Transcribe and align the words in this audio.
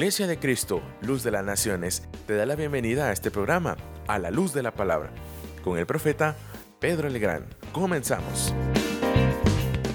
Iglesia 0.00 0.26
de 0.26 0.38
Cristo, 0.38 0.80
Luz 1.02 1.22
de 1.22 1.30
las 1.30 1.44
Naciones, 1.44 2.08
te 2.26 2.34
da 2.34 2.46
la 2.46 2.56
bienvenida 2.56 3.10
a 3.10 3.12
este 3.12 3.30
programa, 3.30 3.76
a 4.06 4.18
la 4.18 4.30
luz 4.30 4.54
de 4.54 4.62
la 4.62 4.72
palabra, 4.72 5.12
con 5.62 5.76
el 5.76 5.84
profeta 5.84 6.38
Pedro 6.78 7.10
Legrand. 7.10 7.44
Comenzamos. 7.70 8.54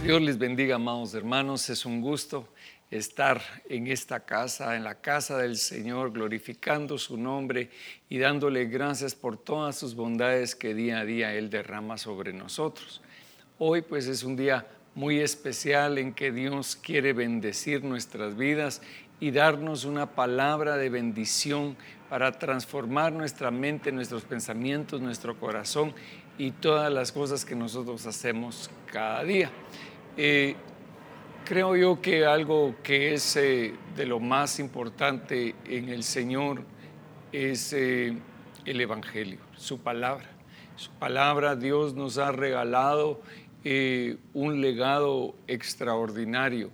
Dios 0.04 0.22
les 0.22 0.38
bendiga, 0.38 0.76
amados 0.76 1.16
hermanos. 1.16 1.72
Es 1.72 1.88
un 1.88 2.02
gusto 2.02 2.48
estar 2.92 3.42
en 3.68 3.88
esta 3.88 4.20
casa, 4.20 4.76
en 4.76 4.84
la 4.84 5.02
casa 5.02 5.40
del 5.40 5.58
Señor, 5.58 6.12
glorificando 6.12 7.00
su 7.00 7.18
nombre 7.18 7.72
y 8.08 8.20
dándole 8.20 8.66
gracias 8.66 9.16
por 9.16 9.38
todas 9.38 9.76
sus 9.76 9.96
bondades 9.96 10.54
que 10.54 10.76
día 10.76 11.00
a 11.00 11.06
día 11.06 11.34
Él 11.34 11.50
derrama 11.50 11.98
sobre 11.98 12.32
nosotros. 12.32 13.02
Hoy 13.58 13.82
pues 13.82 14.06
es 14.06 14.22
un 14.22 14.36
día 14.36 14.68
muy 14.94 15.20
especial 15.20 15.98
en 15.98 16.14
que 16.14 16.32
Dios 16.32 16.78
quiere 16.78 17.12
bendecir 17.12 17.84
nuestras 17.84 18.38
vidas 18.38 18.82
y 19.20 19.32
darnos 19.32 19.86
una 19.86 20.08
palabra 20.08 20.78
de 20.78 20.90
bendición 20.90 21.78
para 22.10 22.32
transformar 22.34 23.14
nuestra 23.14 23.50
mente, 23.52 23.92
nuestros 23.92 24.24
pensamientos, 24.24 25.02
nuestro 25.02 25.40
corazón 25.40 25.94
y 26.38 26.52
todas 26.52 26.92
las 26.92 27.12
cosas 27.12 27.46
que 27.46 27.56
nosotros 27.56 28.06
hacemos 28.06 28.70
cada 28.92 29.24
día. 29.24 29.50
Eh, 30.18 30.56
creo 31.46 31.76
yo 31.76 32.02
que 32.02 32.26
algo 32.26 32.76
que 32.84 33.14
es 33.14 33.36
eh, 33.38 33.74
de 33.96 34.06
lo 34.06 34.20
más 34.20 34.60
importante 34.60 35.56
en 35.66 35.90
el 35.90 36.04
Señor 36.04 36.64
es 37.32 37.74
eh, 37.74 38.18
el 38.66 38.82
Evangelio, 38.82 39.40
su 39.56 39.80
palabra. 39.80 40.30
Su 40.76 40.92
palabra 40.92 41.56
Dios 41.56 41.94
nos 41.94 42.18
ha 42.18 42.34
regalado 42.34 43.22
un 44.34 44.62
legado 44.62 45.34
extraordinario 45.48 46.70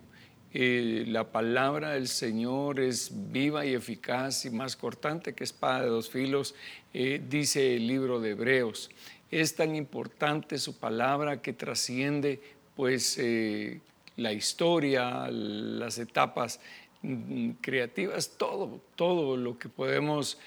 eh, 0.53 1.05
la 1.07 1.31
palabra 1.31 1.91
del 1.91 2.09
Señor 2.09 2.81
es 2.81 3.09
viva 3.31 3.65
y 3.65 3.73
eficaz 3.73 4.43
y 4.43 4.49
más 4.49 4.75
cortante 4.75 5.33
que 5.33 5.45
espada 5.45 5.81
de 5.81 5.87
dos 5.87 6.09
filos, 6.09 6.55
eh, 6.93 7.21
dice 7.29 7.77
el 7.77 7.87
libro 7.87 8.19
de 8.19 8.31
Hebreos. 8.31 8.89
Es 9.29 9.55
tan 9.55 9.77
importante 9.77 10.57
su 10.57 10.77
palabra 10.77 11.41
que 11.41 11.53
trasciende 11.53 12.41
pues 12.75 13.17
eh, 13.17 13.79
la 14.17 14.33
historia, 14.33 15.29
las 15.31 15.97
etapas 15.99 16.59
mm, 17.01 17.51
creativas, 17.61 18.31
todo, 18.37 18.81
todo 18.95 19.37
lo 19.37 19.57
que 19.57 19.69
podemos 19.69 20.37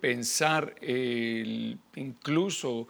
pensar, 0.00 0.76
incluso 1.96 2.86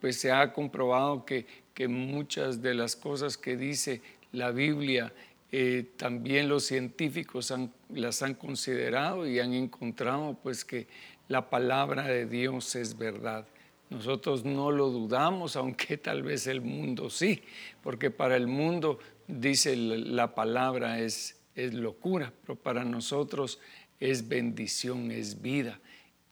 pues 0.00 0.20
se 0.20 0.30
ha 0.30 0.52
comprobado 0.52 1.24
que, 1.24 1.46
que 1.72 1.88
muchas 1.88 2.60
de 2.60 2.74
las 2.74 2.94
cosas 2.94 3.38
que 3.38 3.56
dice 3.56 4.02
la 4.32 4.50
Biblia 4.50 5.12
eh, 5.52 5.92
también 5.96 6.48
los 6.48 6.64
científicos 6.64 7.52
las 7.90 8.22
han 8.22 8.34
considerado 8.34 9.26
y 9.26 9.38
han 9.38 9.52
encontrado 9.52 10.36
pues 10.42 10.64
que 10.64 10.88
la 11.28 11.50
palabra 11.50 12.04
de 12.04 12.26
Dios 12.26 12.74
es 12.74 12.98
verdad. 12.98 13.46
Nosotros 13.88 14.44
no 14.44 14.70
lo 14.72 14.88
dudamos, 14.90 15.56
aunque 15.56 15.96
tal 15.96 16.22
vez 16.22 16.46
el 16.46 16.60
mundo 16.60 17.10
sí, 17.10 17.42
porque 17.82 18.10
para 18.10 18.36
el 18.36 18.48
mundo 18.48 18.98
dice 19.28 19.76
la 19.76 20.34
palabra 20.34 21.00
es, 21.00 21.40
es 21.54 21.74
locura, 21.74 22.32
pero 22.42 22.56
para 22.56 22.84
nosotros 22.84 23.60
es 24.00 24.28
bendición, 24.28 25.10
es 25.10 25.40
vida. 25.40 25.80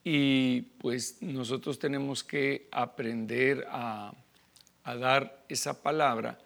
Y 0.02 0.62
pues 0.80 1.22
nosotros 1.22 1.78
tenemos 1.78 2.22
que 2.22 2.68
aprender 2.70 3.66
a, 3.70 4.12
a 4.82 4.96
dar 4.96 5.44
esa 5.48 5.82
palabra 5.82 6.38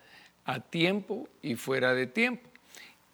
a 0.44 0.60
tiempo 0.60 1.28
y 1.42 1.56
fuera 1.56 1.92
de 1.92 2.06
tiempo. 2.06 2.47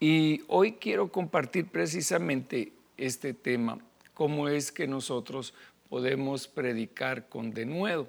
Y 0.00 0.42
hoy 0.48 0.72
quiero 0.72 1.10
compartir 1.10 1.66
precisamente 1.66 2.72
este 2.96 3.34
tema, 3.34 3.78
cómo 4.12 4.48
es 4.48 4.70
que 4.72 4.86
nosotros 4.86 5.54
podemos 5.88 6.48
predicar 6.48 7.28
con 7.28 7.52
denuedo 7.52 8.08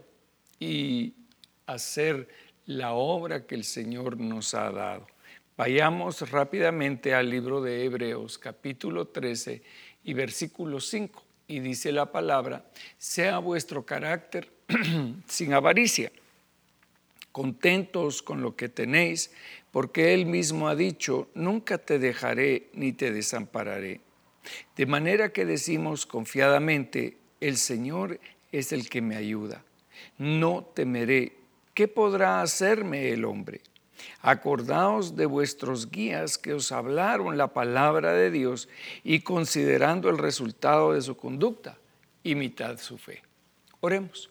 y 0.60 1.14
hacer 1.68 2.28
la 2.66 2.94
obra 2.94 3.46
que 3.46 3.56
el 3.56 3.64
Señor 3.64 4.20
nos 4.20 4.54
ha 4.54 4.72
dado. 4.72 5.08
Vayamos 5.58 6.30
rápidamente 6.32 7.14
al 7.14 7.30
libro 7.30 7.62
de 7.62 7.86
Hebreos 7.86 8.38
capítulo 8.38 9.08
13 9.08 9.62
y 10.04 10.14
versículo 10.14 10.80
5. 10.80 11.24
Y 11.48 11.60
dice 11.60 11.92
la 11.92 12.12
palabra, 12.12 12.66
sea 12.98 13.38
vuestro 13.38 13.86
carácter 13.86 14.52
sin 15.28 15.54
avaricia, 15.54 16.12
contentos 17.36 18.22
con 18.22 18.42
lo 18.42 18.56
que 18.56 18.70
tenéis, 18.70 19.30
porque 19.72 20.14
Él 20.14 20.26
mismo 20.26 20.70
ha 20.70 20.76
dicho, 20.76 21.28
nunca 21.34 21.78
te 21.78 22.00
dejaré 22.00 22.70
ni 22.72 22.94
te 22.94 23.12
desampararé. 23.12 24.00
De 24.78 24.86
manera 24.86 25.34
que 25.34 25.44
decimos 25.44 26.06
confiadamente, 26.06 27.18
el 27.42 27.58
Señor 27.58 28.22
es 28.54 28.72
el 28.72 28.88
que 28.88 29.02
me 29.02 29.18
ayuda. 29.18 29.66
No 30.18 30.64
temeré. 30.74 31.34
¿Qué 31.74 31.90
podrá 31.90 32.42
hacerme 32.42 33.10
el 33.10 33.26
hombre? 33.26 33.60
Acordaos 34.22 35.18
de 35.18 35.26
vuestros 35.26 35.92
guías 35.92 36.38
que 36.38 36.54
os 36.54 36.72
hablaron 36.72 37.38
la 37.38 37.50
palabra 37.50 38.14
de 38.14 38.32
Dios 38.32 38.70
y 39.04 39.20
considerando 39.20 40.10
el 40.10 40.20
resultado 40.20 40.94
de 40.94 41.02
su 41.02 41.18
conducta, 41.18 41.78
imitad 42.24 42.78
su 42.78 42.98
fe. 42.98 43.24
Oremos. 43.82 44.30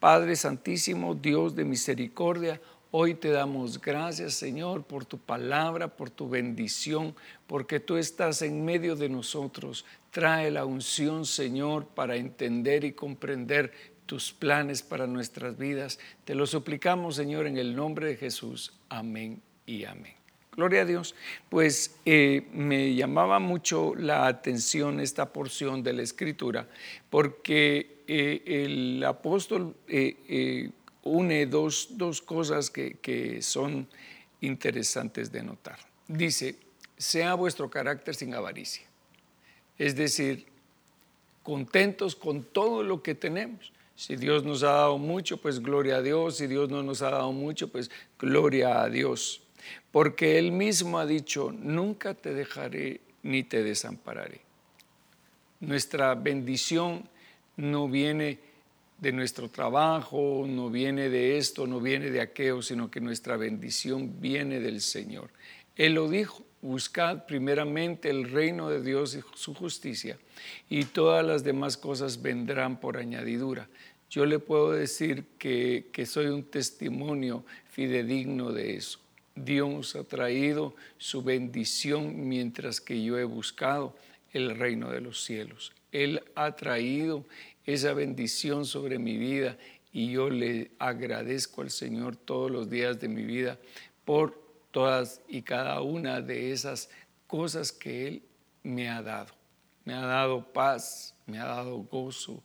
Padre 0.00 0.36
Santísimo, 0.36 1.14
Dios 1.14 1.54
de 1.56 1.64
misericordia, 1.64 2.60
Hoy 2.90 3.14
te 3.14 3.28
damos 3.28 3.82
gracias, 3.82 4.32
Señor, 4.32 4.82
por 4.84 5.04
tu 5.04 5.18
palabra, 5.18 5.88
por 5.88 6.08
tu 6.08 6.26
bendición, 6.26 7.14
porque 7.46 7.80
tú 7.80 7.98
estás 7.98 8.40
en 8.40 8.64
medio 8.64 8.96
de 8.96 9.10
nosotros. 9.10 9.84
Trae 10.10 10.50
la 10.50 10.64
unción, 10.64 11.26
Señor, 11.26 11.86
para 11.88 12.16
entender 12.16 12.84
y 12.84 12.92
comprender 12.92 13.72
tus 14.06 14.32
planes 14.32 14.80
para 14.80 15.06
nuestras 15.06 15.58
vidas. 15.58 15.98
Te 16.24 16.34
lo 16.34 16.46
suplicamos, 16.46 17.16
Señor, 17.16 17.46
en 17.46 17.58
el 17.58 17.76
nombre 17.76 18.06
de 18.06 18.16
Jesús. 18.16 18.72
Amén 18.88 19.42
y 19.66 19.84
amén. 19.84 20.14
Gloria 20.56 20.80
a 20.80 20.86
Dios. 20.86 21.14
Pues 21.50 21.94
eh, 22.06 22.48
me 22.54 22.94
llamaba 22.94 23.38
mucho 23.38 23.94
la 23.94 24.26
atención 24.26 24.98
esta 24.98 25.30
porción 25.30 25.82
de 25.82 25.92
la 25.92 26.02
escritura, 26.02 26.66
porque 27.10 27.97
eh, 28.10 28.64
el 28.64 29.04
apóstol 29.04 29.76
eh, 29.86 30.70
une 31.02 31.46
dos, 31.46 31.88
cosas 32.24 32.70
que, 32.70 33.38
son 33.42 33.86
interesantes 34.40 35.30
de 35.30 35.42
notar. 35.42 35.78
Dice, 36.06 36.56
sea 36.96 37.34
vuestro 37.34 37.68
carácter 37.68 38.14
sin 38.14 38.34
avaricia. 38.34 38.86
Es 39.76 39.94
decir, 39.94 40.46
contentos 41.42 42.16
con 42.16 42.44
todo 42.44 42.82
lo 42.82 43.02
que 43.02 43.14
tenemos. 43.14 43.72
Si 43.94 44.16
Dios 44.16 44.42
nos 44.42 44.62
ha 44.62 44.72
dado 44.72 44.96
mucho, 44.96 45.36
pues 45.36 45.60
gloria 45.60 45.96
a 45.96 46.02
Dios. 46.02 46.38
Si 46.38 46.46
Dios 46.46 46.70
no 46.70 46.82
nos 46.82 47.02
ha 47.02 47.10
dado 47.10 47.32
mucho, 47.32 47.68
pues 47.68 47.90
gloria 48.18 48.82
a 48.82 48.88
Dios. 48.88 49.42
Porque 49.90 50.38
Él 50.38 50.52
mismo 50.52 50.98
ha 50.98 51.04
dicho, 51.04 51.52
nunca 51.52 52.14
te 52.14 52.32
dejaré 52.32 53.00
ni 53.22 53.42
te 53.42 53.62
desampararé. 53.62 54.40
Nuestra 55.60 56.14
bendición 56.14 57.08
no 57.58 57.88
viene 57.88 58.38
de 58.98 59.12
nuestro 59.12 59.48
trabajo, 59.50 60.46
no 60.48 60.70
viene 60.70 61.08
de 61.08 61.38
esto, 61.38 61.66
no 61.66 61.80
viene 61.80 62.10
de 62.10 62.20
aquello, 62.20 62.62
sino 62.62 62.90
que 62.90 63.00
nuestra 63.00 63.36
bendición 63.36 64.20
viene 64.20 64.60
del 64.60 64.80
Señor. 64.80 65.30
Él 65.76 65.94
lo 65.94 66.08
dijo, 66.08 66.42
buscad 66.62 67.26
primeramente 67.26 68.10
el 68.10 68.30
reino 68.30 68.70
de 68.70 68.82
Dios 68.82 69.14
y 69.14 69.20
su 69.34 69.54
justicia, 69.54 70.18
y 70.68 70.84
todas 70.84 71.24
las 71.24 71.44
demás 71.44 71.76
cosas 71.76 72.22
vendrán 72.22 72.80
por 72.80 72.96
añadidura. 72.96 73.68
Yo 74.10 74.24
le 74.24 74.38
puedo 74.38 74.72
decir 74.72 75.24
que, 75.38 75.86
que 75.92 76.06
soy 76.06 76.26
un 76.26 76.44
testimonio 76.44 77.44
fidedigno 77.70 78.52
de 78.52 78.76
eso. 78.76 78.98
Dios 79.34 79.94
ha 79.94 80.04
traído 80.04 80.74
su 80.96 81.22
bendición 81.22 82.28
mientras 82.28 82.80
que 82.80 83.02
yo 83.02 83.18
he 83.18 83.24
buscado 83.24 83.94
el 84.32 84.56
reino 84.56 84.90
de 84.90 85.00
los 85.00 85.22
cielos. 85.22 85.72
Él 85.92 86.22
ha 86.34 86.54
traído 86.56 87.24
esa 87.64 87.92
bendición 87.92 88.64
sobre 88.64 88.98
mi 88.98 89.16
vida 89.16 89.56
y 89.92 90.12
yo 90.12 90.30
le 90.30 90.70
agradezco 90.78 91.62
al 91.62 91.70
Señor 91.70 92.16
todos 92.16 92.50
los 92.50 92.70
días 92.70 93.00
de 93.00 93.08
mi 93.08 93.24
vida 93.24 93.58
por 94.04 94.40
todas 94.70 95.20
y 95.28 95.42
cada 95.42 95.80
una 95.80 96.20
de 96.20 96.52
esas 96.52 96.90
cosas 97.26 97.72
que 97.72 98.06
Él 98.06 98.22
me 98.62 98.88
ha 98.88 99.02
dado. 99.02 99.32
Me 99.84 99.94
ha 99.94 100.02
dado 100.02 100.44
paz, 100.52 101.14
me 101.26 101.38
ha 101.38 101.46
dado 101.46 101.78
gozo, 101.78 102.42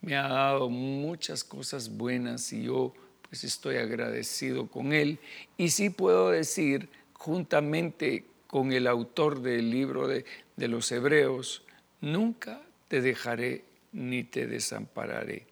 me 0.00 0.16
ha 0.16 0.28
dado 0.28 0.70
muchas 0.70 1.44
cosas 1.44 1.94
buenas 1.94 2.52
y 2.52 2.64
yo 2.64 2.94
pues 3.28 3.44
estoy 3.44 3.76
agradecido 3.76 4.66
con 4.68 4.92
Él. 4.92 5.18
Y 5.56 5.70
sí 5.70 5.90
puedo 5.90 6.30
decir, 6.30 6.88
juntamente 7.12 8.24
con 8.46 8.72
el 8.72 8.86
autor 8.86 9.42
del 9.42 9.70
libro 9.70 10.06
de, 10.06 10.24
de 10.56 10.68
los 10.68 10.90
Hebreos, 10.90 11.64
nunca 12.00 12.62
te 12.88 13.00
dejaré 13.00 13.64
ni 13.92 14.24
te 14.24 14.46
desampararé. 14.46 15.46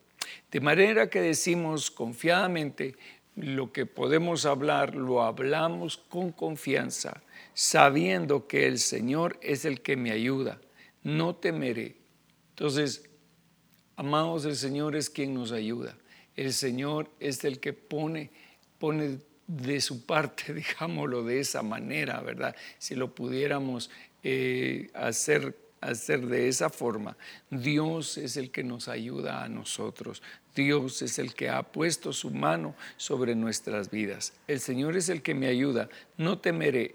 De 0.51 0.61
manera 0.61 1.09
que 1.09 1.21
decimos 1.21 1.91
confiadamente, 1.91 2.97
lo 3.37 3.73
que 3.73 3.85
podemos 3.87 4.47
hablar, 4.47 4.95
lo 4.95 5.23
hablamos 5.23 5.97
con 5.97 6.31
confianza, 6.31 7.23
sabiendo 7.53 8.47
que 8.47 8.67
el 8.67 8.79
Señor 8.79 9.39
es 9.43 9.65
el 9.65 9.81
que 9.81 9.97
me 9.97 10.13
ayuda. 10.13 10.61
no 11.03 11.35
temeré. 11.37 11.97
Entonces, 12.51 13.11
amados, 13.97 14.47
el 14.47 14.57
Señor 14.57 14.97
es 14.97 15.11
quien 15.11 15.35
nos 15.35 15.53
ayuda. 15.53 15.99
El 16.35 16.55
Señor 16.55 17.11
es 17.21 17.45
el 17.45 17.61
que 17.61 17.75
pone, 17.75 18.31
pone 18.79 19.19
de 19.47 19.81
su 19.83 20.07
parte, 20.07 20.55
digámoslo 20.55 21.23
de 21.23 21.41
esa 21.41 21.63
manera, 21.63 22.21
¿verdad? 22.23 22.57
Si 22.79 22.95
lo 22.95 23.15
pudiéramos 23.15 23.91
eh, 24.25 24.91
hacer 24.95 25.55
hacer 25.85 26.27
de 26.27 26.49
esa 26.49 26.71
forma. 26.71 27.17
Dios 27.51 28.17
es 28.17 28.37
el 28.37 28.51
que 28.51 28.65
nos 28.65 28.89
ayuda 28.89 29.45
a 29.45 29.49
nosotros. 29.49 30.23
Dios 30.55 31.03
es 31.03 31.19
el 31.19 31.35
que 31.35 31.51
ha 31.51 31.63
puesto 31.63 32.13
su 32.13 32.31
mano 32.31 32.75
sobre 32.97 33.35
nuestras 33.35 33.91
vidas. 33.91 34.33
El 34.47 34.61
Señor 34.61 34.97
es 34.97 35.09
el 35.09 35.23
que 35.23 35.35
me 35.35 35.47
ayuda. 35.47 35.89
No 36.17 36.39
temeré. 36.39 36.95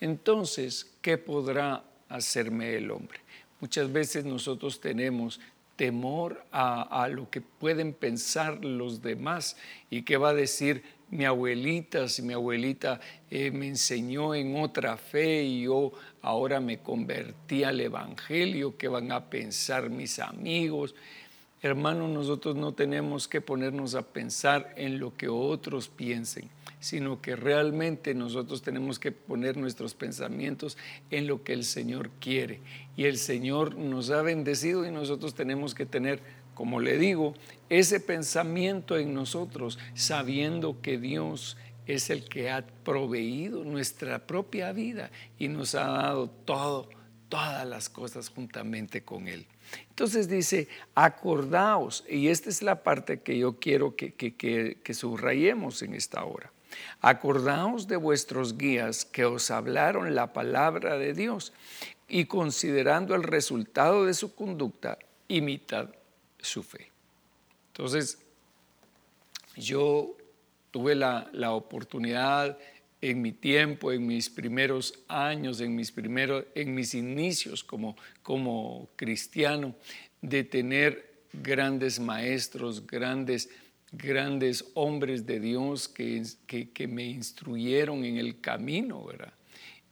Entonces, 0.00 0.90
¿qué 1.02 1.18
podrá 1.18 1.84
hacerme 2.08 2.76
el 2.76 2.90
hombre? 2.90 3.20
Muchas 3.60 3.92
veces 3.92 4.24
nosotros 4.24 4.80
tenemos 4.80 5.40
temor 5.74 6.44
a, 6.50 7.08
lo 7.08 7.30
que 7.30 7.40
pueden 7.40 7.92
pensar 7.92 8.64
los 8.64 9.00
demás 9.00 9.56
y 9.90 10.02
qué 10.02 10.16
va 10.16 10.30
a 10.30 10.34
decir 10.34 10.82
mi 11.10 11.24
abuelita, 11.24 12.08
si 12.08 12.22
mi 12.22 12.34
abuelita 12.34 13.00
eh, 13.30 13.50
me 13.50 13.68
enseñó 13.68 14.34
en 14.34 14.56
otra 14.56 14.96
fe 14.96 15.42
y 15.42 15.62
yo 15.62 15.92
ahora 16.22 16.60
me 16.60 16.78
convertí 16.78 17.64
al 17.64 17.80
Evangelio, 17.80 18.76
qué 18.76 18.88
van 18.88 19.12
a 19.12 19.30
pensar 19.30 19.90
mis 19.90 20.18
amigos. 20.18 20.94
Hermanos, 21.62 22.10
nosotros 22.10 22.56
no 22.56 22.72
tenemos 22.72 23.26
que 23.26 23.40
ponernos 23.40 23.94
a 23.94 24.02
pensar 24.02 24.72
en 24.76 25.00
lo 25.00 25.16
que 25.16 25.28
otros 25.28 25.88
piensen, 25.88 26.48
sino 26.78 27.20
que 27.20 27.34
realmente 27.34 28.14
nosotros 28.14 28.62
tenemos 28.62 28.98
que 28.98 29.10
poner 29.10 29.56
nuestros 29.56 29.94
pensamientos 29.94 30.78
en 31.10 31.26
lo 31.26 31.42
que 31.42 31.54
el 31.54 31.64
Señor 31.64 32.10
quiere. 32.20 32.60
Y 32.96 33.04
el 33.04 33.18
Señor 33.18 33.76
nos 33.76 34.10
ha 34.10 34.22
bendecido 34.22 34.86
y 34.86 34.92
nosotros 34.92 35.34
tenemos 35.34 35.74
que 35.74 35.86
tener 35.86 36.20
como 36.58 36.80
le 36.80 36.98
digo, 36.98 37.34
ese 37.68 38.00
pensamiento 38.00 38.98
en 38.98 39.14
nosotros, 39.14 39.78
sabiendo 39.94 40.82
que 40.82 40.98
Dios 40.98 41.56
es 41.86 42.10
el 42.10 42.28
que 42.28 42.50
ha 42.50 42.66
proveído 42.66 43.62
nuestra 43.62 44.26
propia 44.26 44.72
vida 44.72 45.12
y 45.38 45.46
nos 45.46 45.76
ha 45.76 45.86
dado 45.86 46.28
todo, 46.28 46.88
todas 47.28 47.64
las 47.64 47.88
cosas 47.88 48.28
juntamente 48.28 49.04
con 49.04 49.28
Él. 49.28 49.46
Entonces 49.90 50.28
dice, 50.28 50.66
acordaos, 50.96 52.04
y 52.10 52.26
esta 52.26 52.50
es 52.50 52.60
la 52.60 52.82
parte 52.82 53.20
que 53.20 53.38
yo 53.38 53.60
quiero 53.60 53.94
que, 53.94 54.14
que 54.16 54.94
subrayemos 54.94 55.82
en 55.82 55.94
esta 55.94 56.24
hora. 56.24 56.50
Acordaos 57.00 57.86
de 57.86 57.98
vuestros 57.98 58.58
guías 58.58 59.04
que 59.04 59.24
os 59.24 59.52
hablaron 59.52 60.16
la 60.16 60.32
palabra 60.32 60.98
de 60.98 61.14
Dios 61.14 61.52
y 62.08 62.24
considerando 62.24 63.14
el 63.14 63.22
resultado 63.22 64.06
de 64.06 64.14
su 64.14 64.34
conducta, 64.34 64.98
imitad 65.28 65.90
su 66.40 66.62
fe. 66.62 66.90
Entonces, 67.72 68.18
yo 69.56 70.16
tuve 70.70 70.94
la, 70.94 71.52
oportunidad 71.52 72.58
en 73.00 73.22
mi 73.22 73.32
tiempo, 73.32 73.92
en 73.92 74.06
mis 74.06 74.28
primeros 74.28 74.94
años, 75.08 75.60
en 75.60 75.74
mis, 75.74 75.92
primeros, 75.92 76.44
en 76.54 76.74
mis 76.74 76.94
inicios 76.94 77.62
como, 77.62 77.96
como 78.22 78.88
cristiano, 78.96 79.74
de 80.20 80.44
tener 80.44 81.22
grandes 81.32 82.00
maestros, 82.00 82.86
grandes, 82.86 83.50
grandes 83.92 84.64
hombres 84.74 85.26
de 85.26 85.40
Dios 85.40 85.88
que, 85.88 86.22
que, 86.46 86.70
que 86.70 86.88
me 86.88 87.04
instruyeron 87.04 88.04
en 88.04 88.16
el 88.16 88.40
camino, 88.40 89.04
¿verdad? 89.04 89.32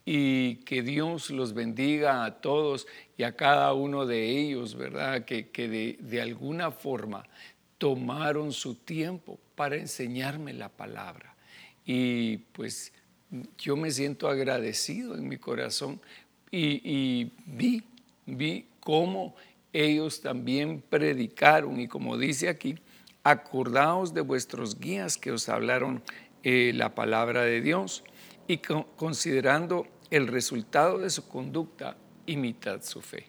Y 0.09 0.57
que 0.59 0.83
Dios 0.83 1.31
los 1.31 1.53
bendiga 1.53 2.25
a 2.25 2.41
todos 2.41 2.87
y 3.19 3.25
a 3.25 3.35
cada 3.35 3.73
uno 3.73 4.07
de 4.07 4.39
ellos, 4.39 4.77
¿verdad? 4.77 5.25
Que, 5.25 5.43
de, 5.53 5.99
de, 6.01 6.23
alguna 6.23 6.71
forma 6.71 7.27
tomaron 7.77 8.53
su 8.53 8.77
tiempo 8.77 9.41
para 9.57 9.75
enseñarme 9.75 10.53
la 10.53 10.69
palabra. 10.69 11.35
Y 11.85 12.39
pues 12.53 12.93
yo 13.59 13.77
me 13.77 13.91
siento 13.91 14.29
agradecido 14.29 15.17
en 15.17 15.27
mi 15.27 15.39
corazón 15.39 16.01
y, 16.53 16.81
y 16.85 17.33
vi, 17.45 17.83
vi 18.27 18.67
cómo 18.79 19.35
ellos 19.73 20.21
también 20.21 20.85
predicaron 20.89 21.81
y 21.81 21.89
como 21.89 22.17
dice 22.17 22.49
aquí, 22.49 22.79
acordaos 23.25 24.15
de 24.15 24.21
vuestros 24.21 24.79
guías 24.79 25.19
que 25.19 25.33
os 25.33 25.49
hablaron 25.49 26.01
eh, 26.45 26.71
la 26.77 26.95
palabra 26.95 27.43
de 27.43 27.61
Dios 27.61 28.05
y 28.47 28.59
considerando 28.59 29.87
el 30.11 30.27
resultado 30.27 30.99
de 30.99 31.11
su 31.11 31.29
conducta, 31.29 31.97
imitad 32.27 32.83
su 32.83 33.01
fe. 33.01 33.27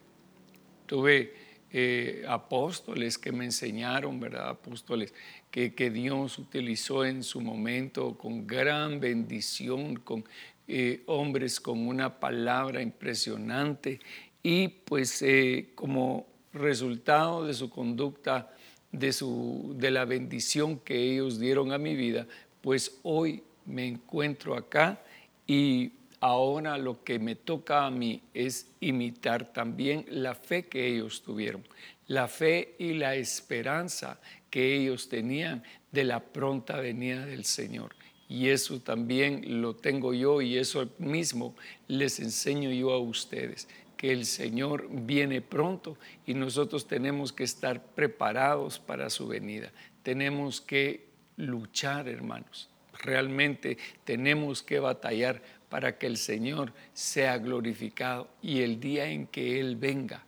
Tuve 0.86 1.34
eh, 1.70 2.24
apóstoles 2.26 3.18
que 3.18 3.32
me 3.32 3.44
enseñaron, 3.44 4.18
¿verdad? 4.18 4.48
Apóstoles 4.48 5.12
que, 5.50 5.74
que, 5.74 5.90
Dios 5.90 6.38
utilizó 6.38 7.04
en 7.04 7.22
su 7.22 7.40
momento 7.40 8.16
con 8.16 8.46
gran 8.46 9.00
bendición, 9.00 9.96
con 9.96 10.24
eh, 10.70 11.02
hombres 11.06 11.60
con 11.60 11.88
una 11.88 12.20
palabra 12.20 12.82
impresionante 12.82 14.00
y 14.42 14.68
pues 14.68 15.22
eh, 15.22 15.70
como 15.74 16.26
resultado 16.52 17.46
de 17.46 17.54
su 17.54 17.70
conducta, 17.70 18.54
de, 18.92 19.14
su, 19.14 19.74
de 19.78 19.90
la 19.90 20.04
bendición 20.04 20.78
que 20.78 21.10
ellos 21.10 21.40
dieron 21.40 21.72
a 21.72 21.78
mi 21.78 21.96
vida, 21.96 22.26
pues 22.60 22.98
hoy 23.02 23.42
me 23.64 23.86
encuentro 23.86 24.54
acá 24.54 25.02
y 25.46 25.92
ahora 26.20 26.78
lo 26.78 27.04
que 27.04 27.18
me 27.18 27.34
toca 27.34 27.86
a 27.86 27.90
mí 27.90 28.22
es 28.34 28.70
imitar 28.80 29.52
también 29.52 30.04
la 30.08 30.34
fe 30.34 30.66
que 30.66 30.86
ellos 30.86 31.22
tuvieron, 31.22 31.64
la 32.06 32.28
fe 32.28 32.74
y 32.78 32.94
la 32.94 33.14
esperanza 33.14 34.20
que 34.50 34.76
ellos 34.76 35.08
tenían 35.08 35.62
de 35.92 36.04
la 36.04 36.20
pronta 36.20 36.80
venida 36.80 37.26
del 37.26 37.44
Señor. 37.44 37.94
Y 38.28 38.48
eso 38.48 38.80
también 38.80 39.62
lo 39.62 39.74
tengo 39.74 40.12
yo 40.12 40.42
y 40.42 40.58
eso 40.58 40.88
mismo 40.98 41.54
les 41.86 42.20
enseño 42.20 42.70
yo 42.70 42.92
a 42.92 42.98
ustedes, 42.98 43.68
que 43.96 44.12
el 44.12 44.26
Señor 44.26 44.88
viene 44.90 45.40
pronto 45.40 45.96
y 46.26 46.34
nosotros 46.34 46.86
tenemos 46.86 47.32
que 47.32 47.44
estar 47.44 47.82
preparados 47.82 48.78
para 48.78 49.08
su 49.10 49.26
venida. 49.26 49.72
Tenemos 50.02 50.60
que 50.60 51.08
luchar, 51.36 52.08
hermanos. 52.08 52.68
Realmente 53.00 53.78
tenemos 54.04 54.62
que 54.62 54.78
batallar 54.78 55.40
para 55.68 55.98
que 55.98 56.06
el 56.06 56.16
Señor 56.16 56.72
sea 56.92 57.38
glorificado 57.38 58.28
y 58.42 58.62
el 58.62 58.80
día 58.80 59.06
en 59.06 59.26
que 59.26 59.60
Él 59.60 59.76
venga 59.76 60.24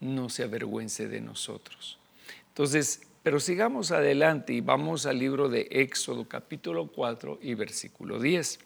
no 0.00 0.28
se 0.28 0.42
avergüence 0.42 1.08
de 1.08 1.20
nosotros. 1.20 1.98
Entonces, 2.48 3.02
pero 3.22 3.40
sigamos 3.40 3.90
adelante 3.90 4.52
y 4.52 4.60
vamos 4.60 5.06
al 5.06 5.18
libro 5.18 5.48
de 5.48 5.66
Éxodo 5.70 6.28
capítulo 6.28 6.88
4 6.88 7.38
y 7.42 7.54
versículo 7.54 8.20
10. 8.20 8.58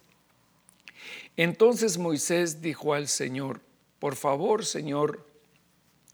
Entonces 1.37 1.97
Moisés 1.97 2.61
dijo 2.61 2.93
al 2.93 3.07
Señor, 3.07 3.61
por 4.01 4.17
favor, 4.17 4.65
Señor, 4.65 5.25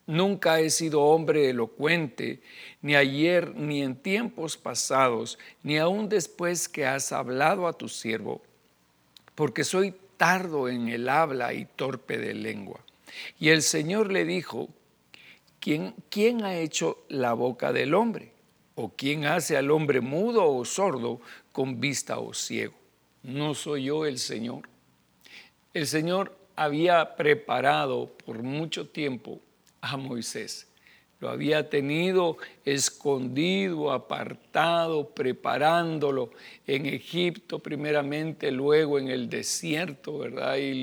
nunca 0.07 0.61
he 0.61 0.71
sido 0.71 1.01
hombre 1.03 1.49
elocuente, 1.49 2.43
ni 2.83 2.95
ayer, 2.95 3.55
ni 3.55 3.83
en 3.83 3.97
tiempos 3.97 4.57
pasados, 4.57 5.39
ni 5.63 5.79
aún 5.79 6.09
después 6.09 6.69
que 6.69 6.87
has 6.87 7.13
hablado 7.13 7.67
a 7.67 7.73
tu 7.73 7.89
siervo, 7.89 8.43
porque 9.35 9.65
soy 9.65 9.95
tardo 10.17 10.69
en 10.69 10.89
el 10.89 11.09
habla 11.09 11.55
y 11.55 11.65
torpe 11.65 12.19
de 12.19 12.35
lengua. 12.35 12.81
Y 13.39 13.51
el 13.51 13.63
Señor 13.63 14.13
le 14.13 14.25
dijo, 14.25 14.69
¿quién, 15.61 15.95
¿quién 16.11 16.45
ha 16.45 16.57
hecho 16.57 17.05
la 17.09 17.33
boca 17.33 17.73
del 17.73 17.95
hombre? 17.95 18.33
¿O 18.75 18.91
quién 18.91 19.27
hace 19.27 19.57
al 19.57 19.71
hombre 19.71 20.01
mudo 20.01 20.51
o 20.51 20.65
sordo 20.65 21.21
con 21.53 21.81
vista 21.81 22.19
o 22.19 22.35
ciego? 22.35 22.75
No 23.23 23.55
soy 23.55 23.85
yo 23.85 24.05
el 24.07 24.19
Señor. 24.19 24.69
El 25.73 25.87
Señor 25.87 26.37
había 26.57 27.17
preparado 27.17 28.11
por 28.25 28.43
mucho 28.43 28.89
tiempo 28.89 29.41
a 29.81 29.97
Moisés 29.97 30.69
lo 31.25 31.31
había 31.31 31.71
tenido 31.71 32.37
escondido, 32.67 33.93
apartado, 33.93 35.09
preparándolo 35.09 36.33
en 36.67 36.85
Egipto 36.85 37.61
primeramente, 37.61 38.53
luego 38.53 38.99
en 38.99 39.09
el 39.09 39.31
desierto, 39.31 40.19
¿verdad? 40.19 40.57
Y 40.57 40.83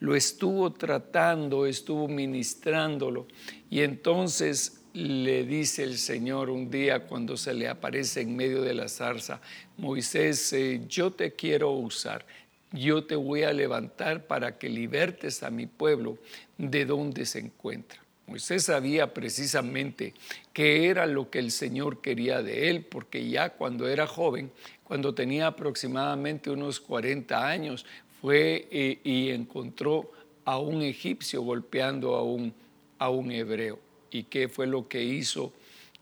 lo 0.00 0.14
estuvo 0.14 0.72
tratando, 0.74 1.64
estuvo 1.64 2.08
ministrándolo. 2.08 3.26
Y 3.70 3.80
entonces 3.80 4.82
le 4.92 5.44
dice 5.44 5.82
el 5.82 5.96
Señor 5.96 6.50
un 6.50 6.70
día 6.70 7.06
cuando 7.06 7.38
se 7.38 7.54
le 7.54 7.68
aparece 7.68 8.20
en 8.20 8.36
medio 8.36 8.60
de 8.60 8.74
la 8.74 8.86
zarza, 8.86 9.40
Moisés, 9.78 10.52
eh, 10.52 10.82
yo 10.86 11.10
te 11.10 11.32
quiero 11.32 11.70
usar, 11.70 12.26
yo 12.70 13.02
te 13.02 13.16
voy 13.16 13.44
a 13.44 13.52
levantar 13.54 14.26
para 14.26 14.58
que 14.58 14.68
libertes 14.68 15.42
a 15.42 15.48
mi 15.48 15.64
pueblo 15.64 16.18
de 16.58 16.84
donde 16.84 17.24
se 17.24 17.38
encuentra. 17.38 18.07
Moisés 18.28 18.64
sabía 18.64 19.14
precisamente 19.14 20.12
qué 20.52 20.88
era 20.88 21.06
lo 21.06 21.30
que 21.30 21.38
el 21.38 21.50
Señor 21.50 22.02
quería 22.02 22.42
de 22.42 22.68
él, 22.68 22.84
porque 22.84 23.28
ya 23.28 23.50
cuando 23.50 23.88
era 23.88 24.06
joven, 24.06 24.52
cuando 24.84 25.14
tenía 25.14 25.46
aproximadamente 25.46 26.50
unos 26.50 26.78
40 26.78 27.48
años, 27.48 27.86
fue 28.20 28.68
eh, 28.70 28.98
y 29.02 29.30
encontró 29.30 30.12
a 30.44 30.58
un 30.58 30.82
egipcio 30.82 31.42
golpeando 31.42 32.16
a 32.16 32.22
un, 32.22 32.52
a 32.98 33.08
un 33.08 33.30
hebreo. 33.30 33.78
¿Y 34.10 34.24
qué 34.24 34.48
fue 34.48 34.66
lo 34.66 34.88
que 34.88 35.02
hizo? 35.02 35.52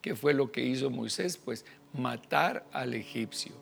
¿Qué 0.03 0.17
fue 0.17 0.35
lo 0.35 0.51
que 0.51 0.65
hizo 0.65 0.91
Moisés? 0.91 1.37
Pues 1.37 1.65
matar 1.93 2.67
al 2.73 2.95
egipcio. 2.95 3.53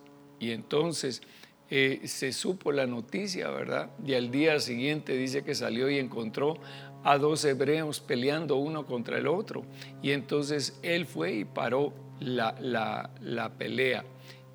Y 0.40 0.50
entonces 0.50 1.23
eh, 1.71 2.02
se 2.04 2.33
supo 2.33 2.73
la 2.73 2.87
noticia, 2.87 3.49
¿verdad? 3.50 3.90
Y 4.06 4.14
al 4.14 4.30
día 4.30 4.61
siguiente 4.61 5.16
dice 5.16 5.42
que 5.42 5.54
salió 5.54 5.90
y 5.90 5.99
encontró 5.99 6.59
a 7.04 7.18
dos 7.18 7.44
hebreos 7.44 8.00
peleando 8.00 8.56
uno 8.56 8.87
contra 8.87 9.18
el 9.18 9.28
otro. 9.28 9.64
Y 10.02 10.11
entonces 10.11 10.78
él 10.82 11.06
fue 11.06 11.34
y 11.34 11.44
paró 11.44 11.92
la, 12.18 12.56
la, 13.20 13.52
pelea. 13.56 14.04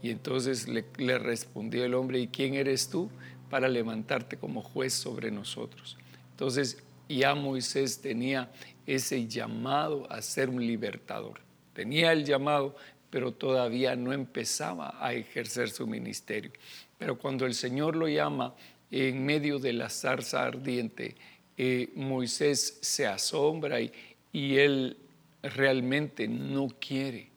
Y 0.01 0.10
entonces 0.10 0.68
le, 0.68 0.86
le 0.98 1.20
respondió 1.20 1.86
el 1.86 1.94
hombre, 1.94 2.20
¿y 2.20 2.27
quién 2.27 2.56
eres 2.56 2.89
tú 2.89 3.10
para 3.50 3.68
levantarte 3.68 4.38
como 4.38 4.62
juez 4.62 4.94
sobre 4.94 5.29
nosotros? 5.29 5.98
Entonces 6.32 6.84
ya 7.08 7.36
Moisés 7.36 8.01
tenía 8.01 8.51
ese 8.86 9.27
llamado 9.27 10.12
a 10.12 10.22
ser 10.22 10.50
un 10.50 10.65
libertador. 10.65 11.41
Tenía 11.74 12.12
el 12.12 12.25
llamado, 12.25 12.75
pero 13.10 13.32
todavía 13.32 13.96
no 13.96 14.12
empezaba 14.12 14.96
a 15.00 15.13
ejercer 15.13 15.70
su 15.70 15.86
ministerio. 15.86 16.51
Pero 16.98 17.18
cuando 17.18 17.46
el 17.46 17.53
Señor 17.53 17.96
lo 17.96 18.08
llama 18.08 18.56
en 18.91 19.24
medio 19.25 19.60
de 19.60 19.74
la 19.74 19.89
zarza 19.89 20.44
ardiente, 20.44 21.15
eh, 21.62 21.89
Moisés 21.94 22.78
se 22.80 23.06
asombra 23.06 23.82
y, 23.82 23.92
y 24.32 24.60
él 24.60 24.96
realmente 25.44 26.25
no 26.30 26.70
quiere, 26.80 27.28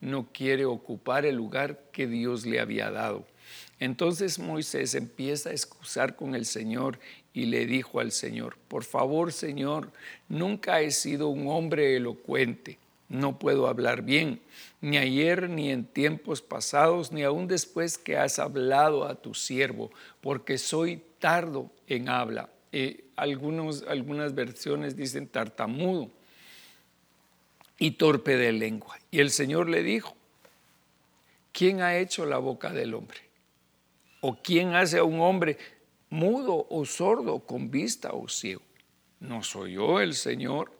no 0.00 0.26
quiere 0.32 0.64
ocupar 0.64 1.24
el 1.24 1.36
lugar 1.36 1.80
que 1.92 2.08
Dios 2.08 2.44
le 2.46 2.58
había 2.58 2.90
dado. 2.90 3.24
Entonces 3.78 4.40
Moisés 4.40 4.96
empieza 4.96 5.50
a 5.50 5.52
excusar 5.52 6.16
con 6.16 6.34
el 6.34 6.46
Señor 6.46 6.98
y 7.32 7.46
le 7.46 7.64
dijo 7.66 8.00
al 8.00 8.10
Señor, 8.10 8.56
por 8.66 8.82
favor 8.82 9.32
Señor, 9.32 9.92
nunca 10.28 10.80
he 10.80 10.90
sido 10.90 11.28
un 11.28 11.46
hombre 11.46 11.94
elocuente, 11.94 12.76
no 13.08 13.38
puedo 13.38 13.68
hablar 13.68 14.02
bien, 14.02 14.40
ni 14.80 14.98
ayer 14.98 15.48
ni 15.48 15.70
en 15.70 15.84
tiempos 15.84 16.42
pasados, 16.42 17.12
ni 17.12 17.22
aún 17.22 17.46
después 17.46 17.98
que 17.98 18.16
has 18.16 18.40
hablado 18.40 19.06
a 19.06 19.14
tu 19.14 19.32
siervo, 19.32 19.92
porque 20.20 20.58
soy 20.58 21.00
tardo 21.20 21.70
en 21.86 22.08
habla. 22.08 22.48
Eh, 22.72 23.04
algunos, 23.16 23.82
algunas 23.88 24.34
versiones 24.34 24.96
dicen 24.96 25.26
tartamudo 25.26 26.10
y 27.78 27.92
torpe 27.92 28.36
de 28.36 28.52
lengua. 28.52 28.98
Y 29.10 29.20
el 29.20 29.30
Señor 29.30 29.68
le 29.68 29.82
dijo, 29.82 30.14
¿quién 31.52 31.82
ha 31.82 31.96
hecho 31.96 32.26
la 32.26 32.38
boca 32.38 32.72
del 32.72 32.94
hombre? 32.94 33.18
¿O 34.20 34.36
quién 34.42 34.74
hace 34.74 34.98
a 34.98 35.04
un 35.04 35.20
hombre 35.20 35.58
mudo 36.10 36.66
o 36.68 36.84
sordo, 36.84 37.38
con 37.40 37.70
vista 37.70 38.10
o 38.12 38.28
ciego. 38.28 38.62
¿No 39.20 39.42
soy 39.42 39.74
yo 39.74 40.00
el 40.00 40.14
Señor? 40.14 40.72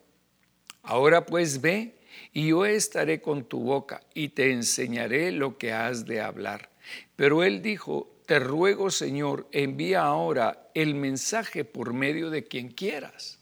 Ahora 0.83 1.25
pues 1.25 1.61
ve, 1.61 1.95
y 2.33 2.49
yo 2.49 2.67
estaré 2.67 3.21
con 3.21 3.45
tu 3.45 3.61
boca, 3.61 4.03
y 4.13 4.31
te 4.31 4.51
enseñaré 4.51 5.31
lo 5.31 5.57
que 5.57 5.73
has 5.73 6.05
de 6.05 6.21
hablar. 6.21 6.69
Pero 7.17 7.45
él 7.45 7.63
dijo, 7.63 8.11
te 8.27 8.39
ruego 8.39 8.91
Señor, 8.91 9.47
envía 9.53 10.03
ahora 10.03 10.70
el 10.75 10.95
mensaje 10.95 11.65
por 11.65 11.93
medio 11.93 12.31
de 12.31 12.45
quien 12.45 12.69
quieras. 12.69 13.39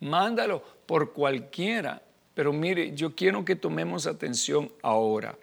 Mándalo 0.00 0.62
por 0.86 1.12
cualquiera. 1.12 2.02
Pero 2.34 2.52
mire, 2.52 2.94
yo 2.94 3.14
quiero 3.14 3.44
que 3.44 3.56
tomemos 3.56 4.06
atención 4.06 4.72
ahora 4.82 5.38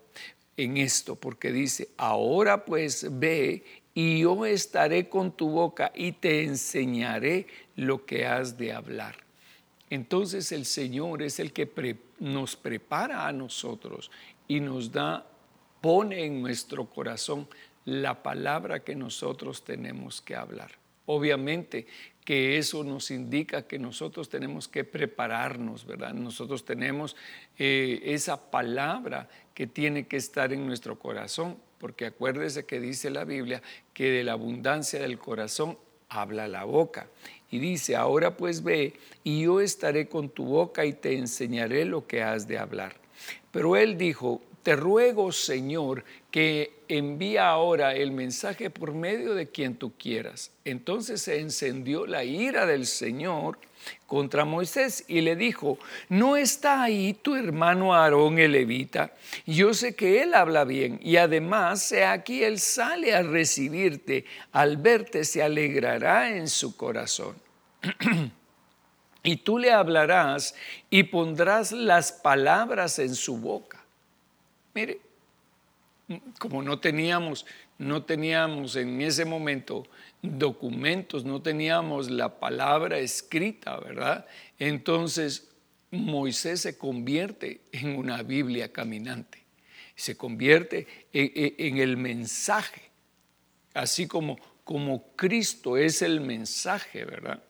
en 0.58 0.78
esto, 0.78 1.16
porque 1.16 1.52
dice, 1.52 1.90
ahora 1.98 2.66
pues 2.66 3.08
ve 3.10 3.64
y 3.94 4.22
yo 4.22 4.46
estaré 4.46 5.10
con 5.10 5.32
tu 5.32 5.50
boca 5.50 5.92
y 5.96 6.12
te 6.14 6.44
enseñaré 6.44 7.48
lo 7.76 8.06
que 8.06 8.26
has 8.26 8.58
de 8.58 8.74
hablar. 8.74 9.16
Entonces 9.90 10.52
el 10.52 10.66
Señor 10.66 11.22
es 11.22 11.40
el 11.40 11.52
que 11.52 11.98
nos 12.20 12.56
prepara 12.56 13.28
a 13.28 13.32
nosotros 13.32 14.12
y 14.48 14.60
nos 14.60 14.92
da, 14.92 15.26
pone 15.82 16.26
en 16.26 16.42
nuestro 16.42 16.86
corazón 16.86 17.48
la 17.86 18.22
palabra 18.22 18.84
que 18.84 18.96
nosotros 18.96 19.64
tenemos 19.64 20.22
que 20.22 20.36
hablar. 20.36 20.81
Obviamente 21.14 21.88
que 22.24 22.58
eso 22.58 22.86
nos 22.86 23.12
indica 23.12 23.68
que 23.68 23.78
nosotros 23.78 24.30
tenemos 24.30 24.70
que 24.70 24.86
prepararnos, 24.86 25.86
¿verdad? 25.86 26.14
Nosotros 26.14 26.64
tenemos 26.64 27.18
eh, 27.60 28.00
esa 28.06 28.50
palabra 28.50 29.28
que 29.54 29.68
tiene 29.68 30.08
que 30.08 30.16
estar 30.16 30.54
en 30.54 30.66
nuestro 30.66 30.98
corazón 30.98 31.58
porque 31.80 32.06
acuérdese 32.06 32.66
que 32.66 32.80
dice 32.80 33.10
la 33.10 33.26
Biblia 33.26 33.62
que 33.94 34.10
de 34.10 34.24
la 34.24 34.32
abundancia 34.32 35.02
del 35.02 35.20
corazón 35.20 35.78
habla 36.08 36.48
la 36.48 36.64
boca. 36.64 37.08
Y 37.50 37.60
dice, 37.60 37.98
ahora 37.98 38.38
pues 38.38 38.64
ve, 38.64 38.94
y 39.26 39.42
yo 39.42 39.60
estaré 39.60 40.08
con 40.08 40.30
tu 40.30 40.46
boca 40.46 40.86
y 40.86 40.94
te 40.94 41.18
enseñaré 41.18 41.84
lo 41.84 42.08
que 42.08 42.24
has 42.24 42.48
de 42.48 42.58
hablar. 42.58 42.96
Pero 43.52 43.76
él 43.76 43.98
dijo, 43.98 44.42
te 44.64 44.76
ruego, 44.76 45.32
Señor, 45.32 46.04
que 46.30 46.74
envía 46.88 47.50
ahora 47.50 47.96
el 47.96 48.12
mensaje 48.12 48.70
por 48.70 48.94
medio 48.94 49.34
de 49.34 49.50
quien 49.50 49.76
tú 49.76 49.94
quieras. 49.98 50.52
Entonces 50.66 51.22
se 51.22 51.40
encendió 51.40 52.06
la 52.06 52.24
ira 52.24 52.66
del 52.66 52.86
Señor 52.86 53.58
contra 54.06 54.46
Moisés 54.46 55.06
y 55.08 55.22
le 55.22 55.36
dijo, 55.36 55.80
¿no 56.10 56.38
está 56.38 56.84
ahí 56.84 57.14
tu 57.14 57.36
hermano 57.36 57.94
Aarón 57.94 58.38
el 58.38 58.52
levita? 58.52 59.14
Yo 59.46 59.74
sé 59.74 59.96
que 59.96 60.22
él 60.22 60.34
habla 60.34 60.64
bien 60.64 61.00
y 61.02 61.18
además, 61.18 61.92
aquí, 61.92 62.44
él 62.44 62.60
sale 62.60 63.16
a 63.16 63.24
recibirte, 63.24 64.26
al 64.52 64.78
verte 64.78 65.24
se 65.24 65.42
alegrará 65.42 66.36
en 66.36 66.48
su 66.48 66.78
corazón. 66.78 67.36
y 69.24 69.38
tú 69.38 69.58
le 69.58 69.72
hablarás 69.72 70.56
y 70.90 71.04
pondrás 71.04 71.72
las 71.72 72.12
palabras 72.12 73.00
en 73.00 73.16
su 73.16 73.38
boca. 73.38 73.81
Mire, 74.74 75.02
como 76.40 76.62
no 76.62 76.80
teníamos, 76.80 77.46
no 77.78 78.04
teníamos 78.04 78.76
en 78.76 79.02
ese 79.02 79.26
momento 79.26 79.88
documentos, 80.22 81.26
no 81.26 81.42
teníamos 81.42 82.10
la 82.10 82.40
palabra 82.40 83.00
escrita, 83.00 83.78
¿verdad? 83.80 84.26
Entonces 84.60 85.50
Moisés 85.92 86.62
se 86.62 86.78
convierte 86.78 87.62
en 87.72 87.98
una 87.98 88.24
Biblia 88.24 88.72
caminante, 88.72 89.44
se 89.96 90.16
convierte 90.16 90.88
en, 91.12 91.78
el 91.78 91.98
mensaje, 91.98 92.92
así 93.74 94.08
como, 94.08 94.38
como 94.64 95.16
Cristo 95.16 95.78
es 95.78 96.02
el 96.02 96.22
mensaje, 96.22 97.06
¿verdad? 97.06 97.44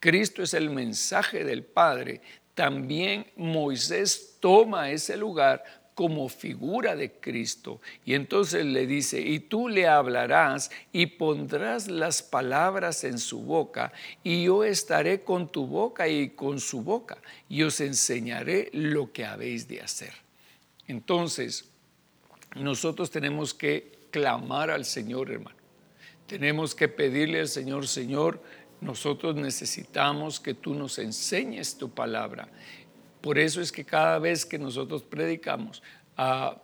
Cristo 0.00 0.42
es 0.42 0.54
el 0.54 0.70
mensaje 0.70 1.44
del 1.44 1.64
Padre, 1.64 2.20
también 2.54 3.26
Moisés 3.36 4.38
toma 4.40 4.90
ese 4.90 5.16
lugar 5.16 5.62
como 5.96 6.28
figura 6.28 6.94
de 6.94 7.10
Cristo. 7.10 7.80
Y 8.04 8.12
entonces 8.12 8.66
le 8.66 8.86
dice, 8.86 9.18
y 9.18 9.40
tú 9.40 9.66
le 9.70 9.88
hablarás 9.88 10.70
y 10.92 11.06
pondrás 11.06 11.88
las 11.88 12.22
palabras 12.22 13.02
en 13.02 13.18
su 13.18 13.40
boca, 13.40 13.94
y 14.22 14.44
yo 14.44 14.62
estaré 14.62 15.22
con 15.22 15.50
tu 15.50 15.66
boca 15.66 16.06
y 16.06 16.28
con 16.28 16.60
su 16.60 16.82
boca, 16.82 17.16
y 17.48 17.62
os 17.62 17.80
enseñaré 17.80 18.68
lo 18.74 19.10
que 19.10 19.24
habéis 19.24 19.68
de 19.68 19.80
hacer. 19.80 20.12
Entonces, 20.86 21.70
nosotros 22.54 23.10
tenemos 23.10 23.54
que 23.54 23.90
clamar 24.10 24.70
al 24.70 24.84
Señor, 24.84 25.30
hermano. 25.30 25.56
Tenemos 26.26 26.74
que 26.74 26.88
pedirle 26.88 27.40
al 27.40 27.48
Señor, 27.48 27.88
Señor, 27.88 28.42
nosotros 28.82 29.34
necesitamos 29.34 30.40
que 30.40 30.52
tú 30.52 30.74
nos 30.74 30.98
enseñes 30.98 31.78
tu 31.78 31.88
palabra 31.88 32.50
por 33.26 33.40
eso 33.40 33.60
es 33.60 33.72
que 33.72 33.84
cada 33.84 34.20
vez 34.20 34.46
que 34.46 34.56
nosotros 34.56 35.02
predicamos, 35.02 35.82
ah, 36.16 36.62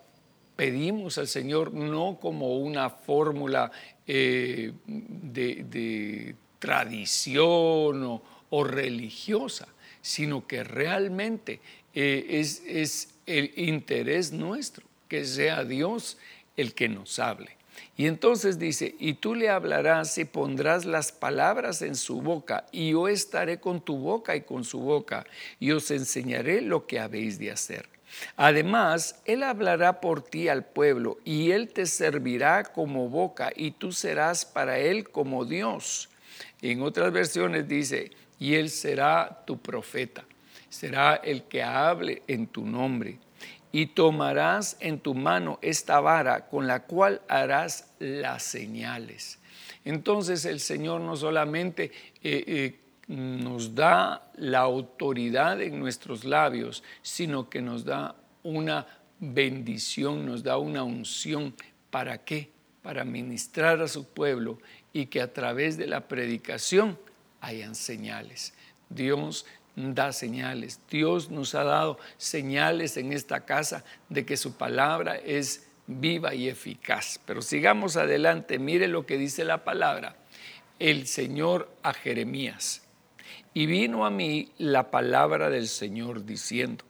pedimos 0.55 1.19
al 1.19 1.27
Señor 1.27 1.75
no 1.75 2.21
como 2.21 2.57
una 2.59 2.89
fórmula 2.89 3.73
eh, 4.07 4.73
de, 4.87 6.37
tradición 6.61 8.21
o, 8.49 8.63
religiosa, 8.63 9.67
sino 10.01 10.47
que 10.47 10.63
realmente 10.63 11.59
eh, 11.95 12.27
es, 12.29 12.63
es 12.65 13.09
el 13.27 13.53
interés 13.57 14.31
nuestro, 14.31 14.87
que 15.09 15.25
sea 15.25 15.65
Dios 15.65 16.17
el 16.57 16.75
que 16.75 16.89
nos 16.89 17.19
hable. 17.19 17.57
Y 17.97 18.07
entonces 18.07 18.59
dice, 18.59 18.95
y 18.99 19.15
tú 19.15 19.35
le 19.35 19.51
hablarás 19.51 20.17
y 20.19 20.25
pondrás 20.25 20.85
las 20.85 21.13
palabras 21.13 21.83
en 21.83 21.95
su 21.95 22.23
boca, 22.23 22.67
y 22.73 22.93
yo 22.93 23.09
estaré 23.09 23.61
con 23.61 23.81
tu 23.81 23.99
boca 23.99 24.35
y 24.35 24.43
con 24.43 24.65
su 24.65 24.81
boca, 24.81 25.27
y 25.61 25.73
os 25.73 25.91
enseñaré 25.91 26.63
lo 26.63 26.87
que 26.87 26.99
habéis 26.99 27.39
de 27.39 27.51
hacer. 27.51 27.89
Además, 28.37 29.21
Él 29.25 29.43
hablará 29.43 30.01
por 30.01 30.23
ti 30.23 30.49
al 30.49 30.65
pueblo, 30.65 31.19
y 31.25 31.51
Él 31.51 31.69
te 31.69 31.87
servirá 31.87 32.65
como 32.65 33.09
boca, 33.09 33.53
y 33.55 33.73
tú 33.73 33.93
serás 33.93 34.45
para 34.45 34.79
Él 34.79 35.11
como 35.11 35.45
Dios. 35.45 36.09
En 36.63 36.83
otras 36.83 37.13
versiones 37.13 37.69
dice, 37.69 38.11
y 38.39 38.55
Él 38.55 38.71
será 38.71 39.43
tu 39.47 39.61
profeta, 39.61 40.25
será 40.71 41.17
el 41.17 41.43
que 41.45 41.63
hable 41.63 42.23
en 42.27 42.47
tu 42.47 42.67
nombre 42.67 43.19
y 43.73 43.87
tomarás 43.87 44.77
en 44.81 45.01
tu 45.01 45.15
mano 45.15 45.59
esta 45.63 45.99
vara 46.01 46.47
con 46.47 46.67
la 46.67 46.85
cual 46.85 47.23
harás 47.29 47.91
las 47.99 48.43
señales. 48.43 49.39
Entonces 49.85 50.45
el 50.45 50.61
Señor 50.61 51.01
no 51.01 51.17
solamente 51.17 51.91
eh, 52.23 52.45
eh, 52.47 52.79
nos 53.09 53.75
da 53.75 54.31
la 54.37 54.61
autoridad 54.61 55.61
en 55.61 55.81
nuestros 55.81 56.25
labios, 56.25 56.85
sino 57.01 57.49
que 57.49 57.63
nos 57.63 57.85
da 57.85 58.15
una 58.43 58.87
bendición, 59.19 60.27
nos 60.27 60.43
da 60.43 60.59
una 60.59 60.83
unción. 60.83 61.55
¿Para 61.91 62.19
qué? 62.19 62.51
Para 62.83 63.05
ministrar 63.05 63.81
a 63.81 63.89
su 63.89 64.05
pueblo 64.05 64.59
y 64.93 65.07
que 65.07 65.21
a 65.21 65.33
través 65.33 65.77
de 65.77 65.87
la 65.87 66.09
predicación 66.09 66.99
hayan 67.41 67.75
señales. 67.75 68.55
Dios 68.89 69.47
da 69.77 70.13
señales. 70.13 70.81
Dios 70.91 71.31
nos 71.31 71.55
ha 71.55 71.65
dado 71.65 71.99
señales 72.17 72.97
en 72.97 73.13
esta 73.13 73.45
casa 73.45 73.85
de 74.09 74.25
que 74.27 74.37
su 74.37 74.57
palabra 74.57 75.17
es 75.17 75.67
viva 75.87 76.35
y 76.35 76.49
eficaz. 76.49 77.21
Pero 77.25 77.43
sigamos 77.43 77.97
adelante, 77.97 78.59
mire 78.59 78.89
lo 78.89 79.07
que 79.07 79.19
dice 79.19 79.45
la 79.45 79.65
palabra. 79.65 80.17
El 80.79 81.07
Señor 81.07 81.71
a 81.83 81.95
Jeremías. 81.95 82.83
Y 83.55 83.67
vino 83.67 84.07
a 84.07 84.11
mí 84.11 84.51
la 84.59 84.91
palabra 84.91 85.51
del 85.51 85.69
Señor 85.69 86.25
diciendo, 86.25 86.85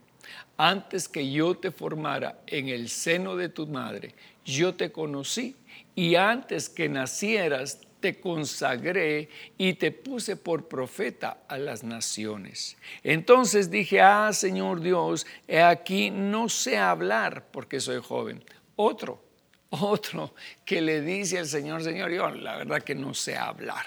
antes 0.56 1.08
que 1.08 1.30
yo 1.30 1.56
te 1.56 1.72
formara 1.72 2.38
en 2.46 2.68
el 2.68 2.88
seno 2.88 3.36
de 3.36 3.48
tu 3.48 3.66
madre, 3.66 4.14
yo 4.44 4.74
te 4.74 4.92
conocí 4.92 5.56
y 5.94 6.14
antes 6.14 6.68
que 6.68 6.88
nacieras 6.88 7.80
te 8.02 8.20
consagré 8.20 9.30
y 9.56 9.74
te 9.74 9.92
puse 9.92 10.36
por 10.36 10.68
profeta 10.68 11.44
a 11.48 11.56
las 11.56 11.84
naciones. 11.84 12.76
Entonces 13.02 13.70
dije, 13.70 14.02
ah, 14.02 14.32
Señor 14.34 14.80
Dios, 14.80 15.24
he 15.48 15.62
aquí 15.62 16.10
no 16.10 16.50
sé 16.50 16.76
hablar 16.76 17.46
porque 17.50 17.80
soy 17.80 18.02
joven. 18.02 18.44
Otro, 18.76 19.22
otro 19.70 20.34
que 20.66 20.82
le 20.82 21.00
dice 21.00 21.38
al 21.38 21.46
Señor, 21.46 21.82
Señor, 21.82 22.10
yo 22.10 22.28
la 22.30 22.56
verdad 22.56 22.82
que 22.82 22.94
no 22.94 23.14
sé 23.14 23.36
hablar. 23.36 23.86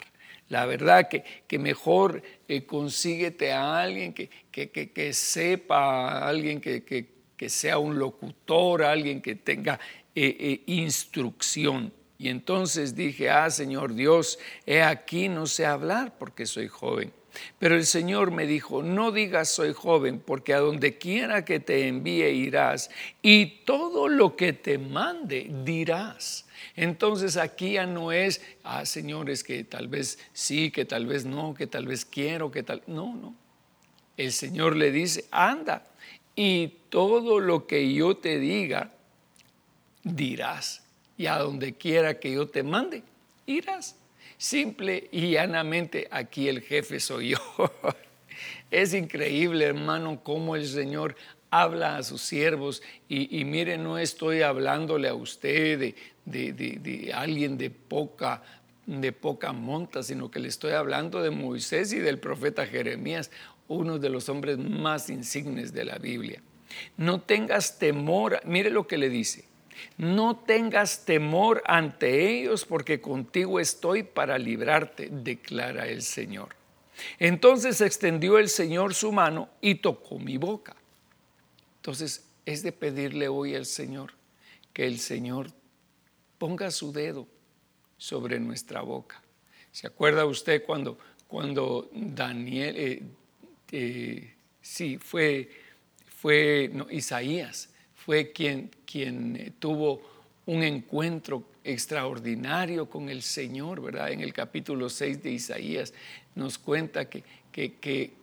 La 0.50 0.66
verdad 0.66 1.10
que, 1.10 1.24
que 1.48 1.60
mejor 1.60 2.24
eh, 2.48 2.66
consíguete 2.66 3.52
a 3.52 3.82
alguien 3.82 4.14
que, 4.14 4.30
que, 4.52 4.70
que 4.70 5.14
sepa, 5.14 6.28
alguien 6.28 6.62
que, 6.62 7.06
sea 7.50 7.78
un 7.78 8.00
locutor, 8.00 8.84
alguien 8.84 9.22
que 9.22 9.36
tenga 9.36 9.80
eh, 10.16 10.38
eh, 10.40 10.64
instrucción. 10.68 11.92
Y 12.18 12.30
entonces 12.30 12.96
dije, 12.96 13.30
ah, 13.30 13.50
Señor 13.50 13.94
Dios, 13.94 14.40
he 14.66 14.82
aquí 14.82 15.28
no 15.28 15.48
sé 15.48 15.66
hablar 15.66 16.18
porque 16.18 16.46
soy 16.46 16.68
joven. 16.68 17.12
Pero 17.60 17.76
el 17.76 17.86
Señor 17.86 18.32
me 18.32 18.48
dijo, 18.48 18.82
no 18.82 19.12
digas 19.12 19.50
soy 19.50 19.74
joven, 19.74 20.22
porque 20.26 20.54
a 20.54 20.60
donde 20.60 20.98
quiera 20.98 21.44
que 21.44 21.60
te 21.60 21.90
envíe 21.90 22.30
irás, 22.30 22.90
y 23.22 23.64
todo 23.66 24.08
lo 24.08 24.38
que 24.38 24.54
te 24.54 24.78
mande 24.78 25.52
dirás. 25.66 26.46
Entonces 26.78 27.36
aquí 27.36 27.74
ya 27.74 27.86
no 27.86 28.14
es, 28.14 28.42
ah, 28.64 28.86
señores, 28.86 29.44
que 29.44 29.66
tal 29.66 29.90
vez 29.90 30.18
sí, 30.32 30.72
que 30.72 30.86
tal 30.86 31.06
vez 31.06 31.26
no, 31.26 31.54
que 31.54 31.68
tal 31.68 31.86
vez 31.86 32.06
quiero, 32.06 32.52
que 32.52 32.64
tal... 32.64 32.82
No, 32.88 33.14
no. 33.14 33.36
El 34.16 34.32
Señor 34.32 34.78
le 34.78 34.92
dice, 34.92 35.26
anda, 35.30 35.86
y 36.38 36.78
todo 36.88 37.42
lo 37.42 37.68
que 37.68 37.94
yo 37.94 38.16
te 38.16 38.40
diga, 38.40 38.94
dirás 40.04 40.85
y 41.18 41.28
a 41.28 41.38
donde 41.38 41.74
quiera 41.74 42.20
que 42.20 42.34
yo 42.34 42.48
te 42.48 42.64
mande, 42.64 43.04
irás. 43.46 43.96
Simple 44.38 45.08
y 45.12 45.32
llanamente, 45.32 46.08
aquí 46.12 46.50
el 46.50 46.62
jefe 46.62 47.00
soy 47.00 47.30
yo. 47.30 47.38
es 48.72 48.94
increíble, 48.94 49.66
hermano, 49.66 50.22
cómo 50.24 50.56
el 50.56 50.68
Señor 50.68 51.16
habla 51.50 51.96
a 51.98 52.04
sus 52.04 52.22
siervos 52.22 52.84
y, 53.08 53.46
mire, 53.46 53.78
no 53.78 53.98
estoy 53.98 54.42
hablándole 54.42 55.08
a 55.08 55.14
usted 55.14 55.80
de, 55.80 56.54
de, 56.54 57.12
alguien 57.14 57.58
de 57.58 57.70
poca, 57.70 58.44
de 58.86 59.14
poca 59.14 59.54
monta, 59.54 60.04
sino 60.04 60.30
que 60.30 60.40
le 60.40 60.50
estoy 60.50 60.74
hablando 60.74 61.22
de 61.22 61.30
Moisés 61.30 61.94
y 61.94 62.00
del 62.00 62.20
profeta 62.20 62.66
Jeremías, 62.68 63.32
uno 63.70 64.00
de 64.00 64.10
los 64.10 64.28
hombres 64.28 64.58
más 64.58 65.10
insignes 65.10 65.72
de 65.72 65.86
la 65.86 65.98
Biblia. 65.98 66.42
No 66.98 67.22
tengas 67.22 67.80
temor, 67.80 68.42
mire 68.44 68.70
lo 68.70 68.86
que 68.86 68.98
le 68.98 69.10
dice, 69.10 69.46
no 69.98 70.36
tengas 70.38 71.06
temor 71.06 71.64
ante 71.66 72.40
ellos 72.40 72.66
porque 72.66 73.02
contigo 73.02 73.60
estoy 73.60 74.04
para 74.04 74.38
librarte, 74.38 75.10
declara 75.12 75.88
el 75.88 76.02
Señor. 76.02 76.56
Entonces 77.20 77.82
extendió 77.82 78.38
el 78.38 78.50
Señor 78.50 78.94
su 78.94 79.12
mano 79.12 79.50
y 79.62 79.76
tocó 79.76 80.20
mi 80.20 80.38
boca. 80.38 80.76
Entonces 81.78 82.26
es 82.46 82.64
de 82.64 82.72
pedirle 82.72 83.28
hoy 83.28 83.56
al 83.56 83.66
Señor 83.66 84.14
que 84.74 84.86
el 84.86 85.00
Señor 85.00 85.48
ponga 86.38 86.72
su 86.72 86.92
dedo 86.92 87.28
sobre 87.98 88.40
nuestra 88.40 88.82
boca. 88.82 89.22
¿Se 89.72 89.88
acuerda 89.88 90.26
usted 90.26 90.64
cuando, 90.64 90.98
cuando 91.28 91.90
Daniel, 91.94 92.76
eh, 92.78 93.04
eh, 93.72 94.34
sí, 94.62 94.98
fue, 94.98 95.50
fue 96.06 96.72
Isaías, 96.92 97.70
fue 98.06 98.32
quien, 98.32 98.70
quien 98.86 99.36
eh, 99.36 99.52
tuvo 99.58 100.00
un 100.46 100.62
encuentro 100.62 101.44
extraordinario 101.64 102.88
con 102.88 103.10
el 103.10 103.24
Señor, 103.24 103.82
¿verdad? 103.82 104.12
En 104.12 104.22
el 104.22 104.32
capítulo 104.32 104.90
6 104.90 105.24
de 105.24 105.32
Isaías 105.32 105.92
nos 106.36 106.60
cuenta 106.60 107.10
que, 107.10 107.24
que, 107.52 107.74
que, 107.78 108.14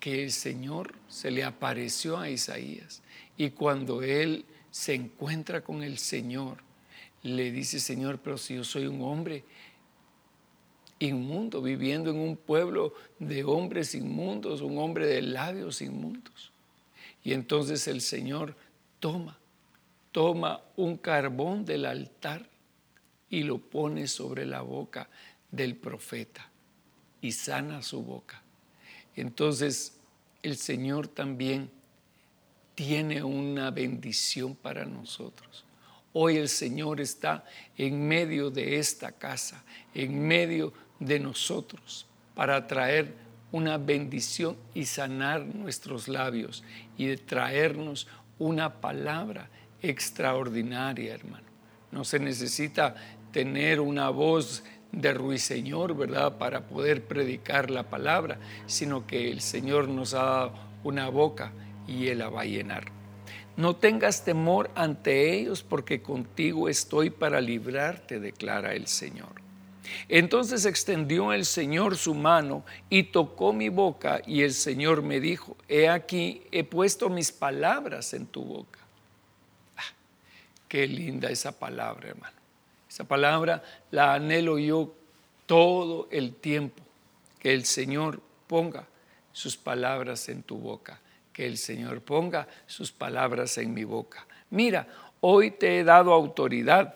que 0.00 0.24
el 0.24 0.32
Señor 0.32 0.92
se 1.06 1.30
le 1.30 1.44
apareció 1.44 2.18
a 2.18 2.28
Isaías 2.28 3.00
y 3.36 3.50
cuando 3.50 4.02
él 4.02 4.44
se 4.72 4.94
encuentra 4.94 5.60
con 5.60 5.84
el 5.84 5.98
Señor, 5.98 6.58
le 7.22 7.52
dice, 7.52 7.78
Señor, 7.78 8.18
pero 8.18 8.38
si 8.38 8.56
yo 8.56 8.64
soy 8.64 8.86
un 8.86 9.02
hombre 9.02 9.44
inmundo, 10.98 11.62
viviendo 11.62 12.10
en 12.10 12.18
un 12.18 12.36
pueblo 12.36 12.92
de 13.20 13.44
hombres 13.44 13.94
inmundos, 13.94 14.62
un 14.62 14.78
hombre 14.78 15.06
de 15.06 15.22
labios 15.22 15.80
inmundos. 15.80 16.50
Y 17.22 17.34
entonces 17.34 17.86
el 17.86 18.00
Señor 18.00 18.56
toma, 19.00 19.38
toma 20.12 20.60
un 20.76 20.96
carbón 20.96 21.64
del 21.64 21.86
altar 21.86 22.48
y 23.30 23.42
lo 23.42 23.58
pone 23.58 24.06
sobre 24.06 24.46
la 24.46 24.62
boca 24.62 25.08
del 25.50 25.76
profeta 25.76 26.48
y 27.20 27.32
sana 27.32 27.82
su 27.82 28.02
boca. 28.02 28.42
Entonces 29.16 29.98
el 30.42 30.56
Señor 30.56 31.08
también 31.08 31.70
tiene 32.74 33.22
una 33.22 33.70
bendición 33.70 34.54
para 34.54 34.84
nosotros. 34.84 35.64
Hoy 36.12 36.36
el 36.36 36.48
Señor 36.48 37.00
está 37.00 37.44
en 37.76 38.06
medio 38.06 38.50
de 38.50 38.78
esta 38.78 39.12
casa, 39.12 39.64
en 39.94 40.26
medio 40.26 40.72
de 41.00 41.18
nosotros, 41.18 42.06
para 42.34 42.66
traer 42.66 43.14
una 43.50 43.78
bendición 43.78 44.56
y 44.74 44.84
sanar 44.84 45.44
nuestros 45.44 46.06
labios 46.06 46.62
y 46.96 47.16
traernos 47.16 48.06
una 48.38 48.80
palabra 48.80 49.48
extraordinaria, 49.82 51.14
hermano. 51.14 51.46
No 51.90 52.04
se 52.04 52.18
necesita 52.18 52.94
tener 53.32 53.80
una 53.80 54.10
voz 54.10 54.64
de 54.92 55.12
ruiseñor, 55.12 55.96
¿verdad?, 55.96 56.38
para 56.38 56.66
poder 56.66 57.04
predicar 57.04 57.70
la 57.70 57.84
palabra, 57.84 58.38
sino 58.66 59.06
que 59.06 59.30
el 59.30 59.40
Señor 59.40 59.88
nos 59.88 60.14
ha 60.14 60.22
dado 60.22 60.52
una 60.84 61.08
boca 61.08 61.52
y 61.86 62.08
Él 62.08 62.18
la 62.18 62.30
va 62.30 62.42
a 62.42 62.46
llenar. 62.46 62.86
No 63.56 63.76
tengas 63.76 64.24
temor 64.24 64.70
ante 64.74 65.34
ellos, 65.34 65.62
porque 65.62 66.00
contigo 66.00 66.68
estoy 66.68 67.10
para 67.10 67.40
librarte, 67.40 68.20
declara 68.20 68.74
el 68.74 68.86
Señor. 68.86 69.47
Entonces 70.08 70.64
extendió 70.64 71.32
el 71.32 71.44
Señor 71.44 71.96
su 71.96 72.14
mano 72.14 72.64
y 72.88 73.04
tocó 73.04 73.52
mi 73.52 73.68
boca 73.68 74.20
y 74.26 74.42
el 74.42 74.52
Señor 74.52 75.02
me 75.02 75.20
dijo, 75.20 75.56
he 75.68 75.88
aquí, 75.88 76.42
he 76.50 76.64
puesto 76.64 77.08
mis 77.08 77.32
palabras 77.32 78.14
en 78.14 78.26
tu 78.26 78.42
boca. 78.42 78.78
Ah, 79.76 79.82
qué 80.68 80.86
linda 80.86 81.30
esa 81.30 81.58
palabra, 81.58 82.08
hermano. 82.08 82.36
Esa 82.88 83.04
palabra 83.04 83.62
la 83.90 84.14
anhelo 84.14 84.58
yo 84.58 84.94
todo 85.46 86.08
el 86.10 86.34
tiempo, 86.34 86.82
que 87.38 87.54
el 87.54 87.64
Señor 87.64 88.20
ponga 88.46 88.86
sus 89.32 89.56
palabras 89.56 90.28
en 90.28 90.42
tu 90.42 90.58
boca, 90.58 91.00
que 91.32 91.46
el 91.46 91.58
Señor 91.58 92.00
ponga 92.00 92.48
sus 92.66 92.90
palabras 92.90 93.56
en 93.58 93.72
mi 93.72 93.84
boca. 93.84 94.26
Mira, 94.50 94.88
hoy 95.20 95.50
te 95.52 95.78
he 95.78 95.84
dado 95.84 96.12
autoridad 96.12 96.94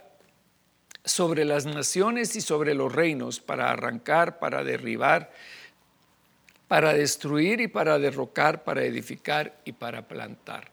sobre 1.04 1.44
las 1.44 1.66
naciones 1.66 2.36
y 2.36 2.40
sobre 2.40 2.74
los 2.74 2.92
reinos 2.92 3.40
para 3.40 3.70
arrancar, 3.70 4.38
para 4.38 4.62
derribar, 4.62 5.32
para 6.68 6.92
destruir 6.92 7.60
y 7.60 7.68
para 7.68 7.98
derrocar, 7.98 8.64
para 8.64 8.84
edificar 8.84 9.58
y 9.64 9.72
para 9.72 10.06
plantar. 10.06 10.70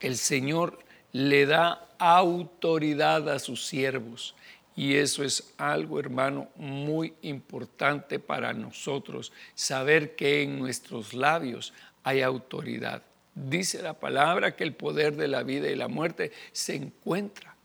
El 0.00 0.16
Señor 0.16 0.78
le 1.12 1.46
da 1.46 1.88
autoridad 1.98 3.28
a 3.30 3.38
sus 3.38 3.66
siervos 3.66 4.34
y 4.76 4.96
eso 4.96 5.24
es 5.24 5.54
algo, 5.56 5.98
hermano, 5.98 6.48
muy 6.56 7.14
importante 7.22 8.18
para 8.18 8.52
nosotros, 8.52 9.32
saber 9.54 10.14
que 10.14 10.42
en 10.42 10.58
nuestros 10.58 11.14
labios 11.14 11.72
hay 12.04 12.20
autoridad. 12.20 13.02
Dice 13.34 13.82
la 13.82 13.94
palabra 13.94 14.54
que 14.54 14.64
el 14.64 14.74
poder 14.74 15.16
de 15.16 15.28
la 15.28 15.42
vida 15.42 15.70
y 15.70 15.76
la 15.76 15.88
muerte 15.88 16.30
se 16.52 16.74
encuentra 16.74 17.55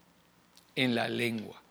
en 0.76 0.94
la 0.94 1.08
lengua. 1.08 1.62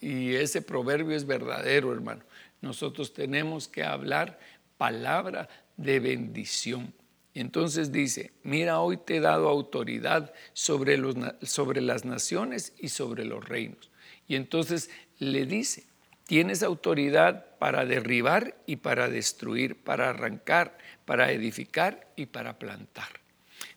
Y 0.00 0.34
ese 0.34 0.62
proverbio 0.62 1.16
es 1.16 1.26
verdadero, 1.26 1.92
hermano. 1.92 2.22
nosotros 2.60 3.12
tenemos 3.12 3.66
que 3.66 3.82
hablar 3.82 4.38
palabra 4.76 5.48
de 5.76 6.00
bendición. 6.00 6.94
Entonces 7.34 7.92
dice, 7.92 8.32
mira, 8.42 8.80
hoy 8.80 8.98
te 8.98 9.16
he 9.16 9.20
dado 9.20 9.48
autoridad 9.48 10.32
sobre, 10.52 10.98
los, 10.98 11.16
sobre 11.42 11.80
las 11.80 12.04
naciones 12.04 12.74
y 12.78 12.88
sobre 12.88 13.24
los 13.24 13.48
reinos. 13.48 13.90
Y 14.28 14.36
entonces 14.36 14.90
le 15.18 15.46
dice, 15.46 15.84
tienes 16.26 16.62
autoridad 16.62 17.58
para 17.58 17.84
derribar 17.84 18.56
y 18.66 18.76
para 18.76 19.08
destruir, 19.08 19.76
para 19.82 20.10
arrancar, 20.10 20.78
para 21.04 21.32
edificar 21.32 22.06
y 22.16 22.26
para 22.26 22.58
plantar. 22.58 23.20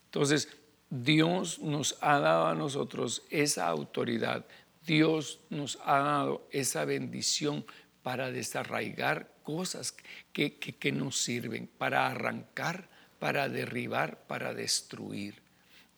Entonces, 0.06 0.50
Dios 0.89 1.60
nos 1.60 1.98
ha 2.02 2.19
dado 2.19 2.48
a 2.48 2.56
nosotros 2.56 3.24
esa 3.30 3.67
autoridad, 3.67 4.45
Dios 4.86 5.39
nos 5.50 5.80
ha 5.84 6.00
dado 6.00 6.48
esa 6.52 6.86
bendición 6.86 7.65
para 8.04 8.32
desarraigar 8.32 9.32
cosas 9.43 9.95
que, 10.32 10.58
que, 10.58 10.91
nos 10.91 11.17
sirven, 11.17 11.67
para 11.78 12.08
arrancar, 12.08 12.88
para 13.19 13.50
derribar, 13.50 14.19
para 14.28 14.54
destruir, 14.54 15.36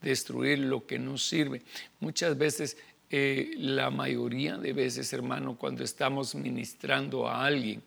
destruir 0.01 0.59
lo 0.59 0.85
que 0.85 0.99
nos 0.99 1.27
sirve. 1.27 1.63
Muchas 1.99 2.37
veces, 2.37 2.77
eh, 3.09 3.51
la 3.57 3.89
mayoría 3.89 4.57
de 4.57 4.71
veces, 4.71 5.11
hermano, 5.11 5.57
cuando 5.57 5.83
estamos 5.83 6.33
ministrando 6.35 7.27
a 7.27 7.45
alguien, 7.45 7.81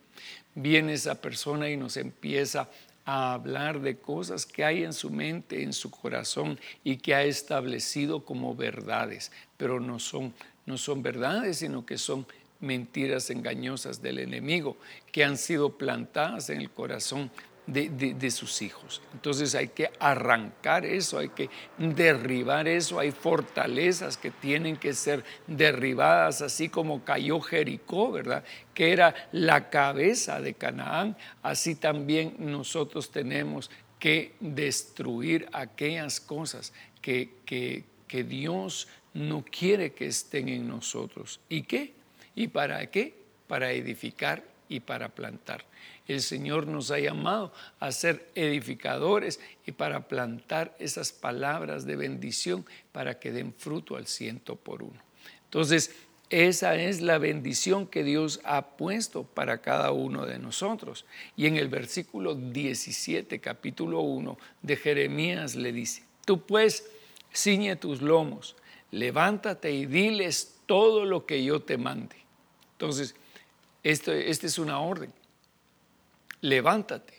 viene 0.55 0.95
esa 0.95 1.21
persona 1.21 1.71
y 1.71 1.77
nos 1.77 1.97
empieza 1.97 2.69
a 3.13 3.33
hablar 3.33 3.81
de 3.81 3.99
cosas 3.99 4.47
que 4.47 4.63
hay 4.63 4.85
en 4.85 4.93
su 4.93 5.11
mente, 5.11 5.65
en 5.65 5.73
su 5.73 5.91
corazón 5.91 6.61
y 6.85 6.99
que 6.99 7.13
ha 7.13 7.25
establecido 7.25 8.25
como 8.25 8.55
verdades, 8.55 9.33
pero 9.57 9.81
no 9.81 9.99
son, 9.99 10.33
no 10.65 10.79
son 10.79 11.03
verdades, 11.03 11.57
sino 11.59 11.85
que 11.85 11.99
son 11.99 12.25
mentiras 12.61 13.29
engañosas 13.31 14.01
del 14.01 14.21
enemigo 14.21 14.77
que 15.11 15.25
han 15.25 15.39
sido 15.39 15.77
plantadas 15.77 16.51
en 16.51 16.61
el 16.61 16.71
corazón 16.71 17.33
de, 17.71 18.31
sus 18.31 18.63
hijos. 18.63 19.01
Entonces 19.13 19.55
hay 19.55 19.69
que 19.69 19.91
arrancar 19.99 20.85
eso, 20.85 21.19
hay 21.19 21.29
que 21.29 21.49
derribar 21.79 22.67
eso, 22.69 22.99
hay 22.99 23.13
fortalezas 23.13 24.17
que 24.17 24.31
tienen 24.31 24.77
que 24.77 24.93
ser 24.93 25.25
derribadas, 25.47 26.43
así 26.43 26.69
como 26.69 27.05
cayó 27.05 27.41
Jericó, 27.41 28.11
¿verdad? 28.11 28.45
Que 28.75 28.93
era 28.93 29.15
la 29.33 29.71
cabeza 29.71 30.41
de 30.41 30.55
Canaán, 30.55 31.17
así 31.43 31.77
también 31.77 32.35
nosotros 32.39 33.11
tenemos 33.11 33.71
que 33.99 34.35
destruir 34.41 35.49
aquellas 35.53 36.21
cosas 36.21 36.73
que, 37.01 37.35
que, 37.45 37.85
que 38.09 38.25
Dios 38.25 38.89
no 39.15 39.45
quiere 39.45 39.93
que 39.93 40.07
estén 40.07 40.49
en 40.49 40.67
nosotros. 40.67 41.41
¿Y 41.49 41.63
qué? 41.63 41.95
¿Y 42.35 42.49
para 42.49 42.85
qué? 42.91 43.15
Para 43.47 43.73
edificar 43.73 44.43
y 44.69 44.81
para 44.81 45.09
plantar. 45.09 45.65
El 46.15 46.23
Señor 46.23 46.67
nos 46.67 46.91
ha 46.91 46.99
llamado 46.99 47.53
a 47.79 47.93
ser 47.93 48.31
edificadores 48.35 49.39
y 49.65 49.71
para 49.71 50.09
plantar 50.09 50.75
esas 50.81 51.13
palabras 51.13 51.87
de 51.87 51.95
bendición 51.95 52.67
para 52.91 53.21
que 53.21 53.31
den 53.31 53.55
fruto 53.55 53.95
al 53.95 54.09
ciento 54.09 54.57
por 54.57 54.83
uno. 54.83 55.01
Entonces, 55.45 55.95
esa 56.29 56.75
es 56.75 57.01
la 57.01 57.19
bendición 57.19 57.87
que 57.87 58.03
Dios 58.03 58.41
ha 58.43 58.77
puesto 58.77 59.23
para 59.23 59.63
cada 59.63 59.93
uno 59.93 60.27
de 60.27 60.41
nosotros. 60.41 61.05
Y 61.37 61.47
en 61.47 61.57
el 61.57 61.69
versículo 61.69 62.35
17, 62.35 63.39
capítulo 63.39 64.01
1 64.01 64.37
de 64.63 64.77
Jeremías 64.77 65.55
le 65.55 65.73
dice, 65.73 66.03
tú 66.25 66.45
pues 66.45 66.91
ciñe 67.33 67.77
tus 67.77 68.03
lomos, 68.03 68.57
levántate 68.91 69.71
y 69.71 69.87
diles 69.87 70.57
todo 70.67 71.05
lo 71.05 71.25
que 71.25 71.45
yo 71.45 71.63
te 71.63 71.79
mande. 71.79 72.17
Entonces, 72.73 73.15
esta 73.85 74.13
es 74.13 74.59
una 74.59 74.81
orden 74.81 75.13
levántate 76.41 77.15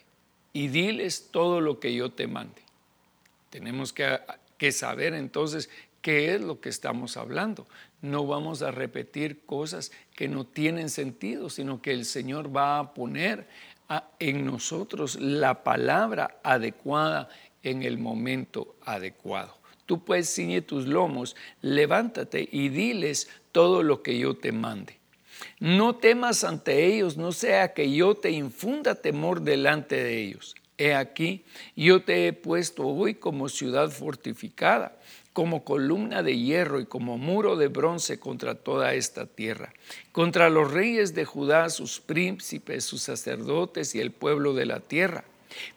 y 0.53 0.67
diles 0.67 1.29
todo 1.31 1.61
lo 1.61 1.79
que 1.79 1.93
yo 1.93 2.11
te 2.11 2.27
mande. 2.27 2.61
Tenemos 3.49 3.93
que, 3.93 4.71
saber 4.71 5.13
entonces 5.13 5.69
qué 6.01 6.35
es 6.35 6.41
lo 6.41 6.61
que 6.61 6.69
estamos 6.69 7.17
hablando. 7.17 7.67
No 8.01 8.25
vamos 8.25 8.61
a 8.61 8.71
repetir 8.71 9.45
cosas 9.45 9.91
que 10.15 10.27
no 10.27 10.45
tienen 10.45 10.89
sentido, 10.89 11.49
sino 11.49 11.81
que 11.81 11.91
el 11.91 12.05
Señor 12.05 12.55
va 12.55 12.79
a 12.79 12.93
poner 12.93 13.47
en 14.19 14.45
nosotros 14.45 15.19
la 15.19 15.63
palabra 15.63 16.39
adecuada 16.43 17.29
en 17.61 17.83
el 17.83 17.97
momento 17.97 18.75
adecuado. 18.85 19.57
Tú 19.85 20.05
puedes 20.05 20.33
ciñe 20.33 20.61
tus 20.61 20.87
lomos, 20.87 21.35
levántate 21.61 22.47
y 22.49 22.69
diles 22.69 23.29
todo 23.51 23.83
lo 23.83 24.01
que 24.01 24.17
yo 24.17 24.37
te 24.37 24.53
mande. 24.53 25.00
No 25.59 25.95
temas 25.95 26.43
ante 26.43 26.85
ellos, 26.85 27.17
no 27.17 27.31
sea 27.31 27.73
que 27.73 27.91
yo 27.91 28.15
te 28.15 28.31
infunda 28.31 28.95
temor 28.95 29.41
delante 29.41 30.03
de 30.03 30.19
ellos. 30.19 30.55
He 30.77 30.95
aquí, 30.95 31.45
yo 31.75 32.03
te 32.03 32.27
he 32.27 32.33
puesto 32.33 32.87
hoy 32.87 33.13
como 33.13 33.49
ciudad 33.49 33.89
fortificada, 33.89 34.97
como 35.33 35.63
columna 35.63 36.23
de 36.23 36.37
hierro 36.37 36.79
y 36.79 36.85
como 36.85 37.17
muro 37.17 37.55
de 37.55 37.67
bronce 37.67 38.19
contra 38.19 38.55
toda 38.55 38.93
esta 38.95 39.27
tierra, 39.27 39.73
contra 40.11 40.49
los 40.49 40.71
reyes 40.71 41.13
de 41.13 41.25
Judá, 41.25 41.69
sus 41.69 41.99
príncipes, 41.99 42.83
sus 42.83 43.03
sacerdotes 43.03 43.93
y 43.95 43.99
el 43.99 44.11
pueblo 44.11 44.53
de 44.53 44.65
la 44.65 44.79
tierra. 44.79 45.23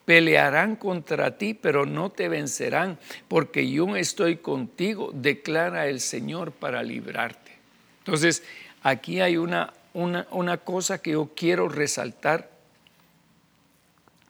Pelearán 0.04 0.76
contra 0.76 1.36
ti, 1.36 1.52
pero 1.52 1.84
no 1.84 2.10
te 2.10 2.28
vencerán, 2.28 2.98
porque 3.28 3.68
yo 3.68 3.96
estoy 3.96 4.36
contigo, 4.36 5.10
declara 5.12 5.88
el 5.88 6.00
Señor 6.00 6.52
para 6.52 6.82
librarte. 6.82 7.52
Entonces, 7.98 8.42
aquí 8.84 9.20
hay 9.20 9.38
una, 9.38 9.72
una, 9.94 10.58
cosa 10.58 11.00
que 11.00 11.12
yo 11.12 11.30
quiero 11.34 11.68
resaltar 11.68 12.50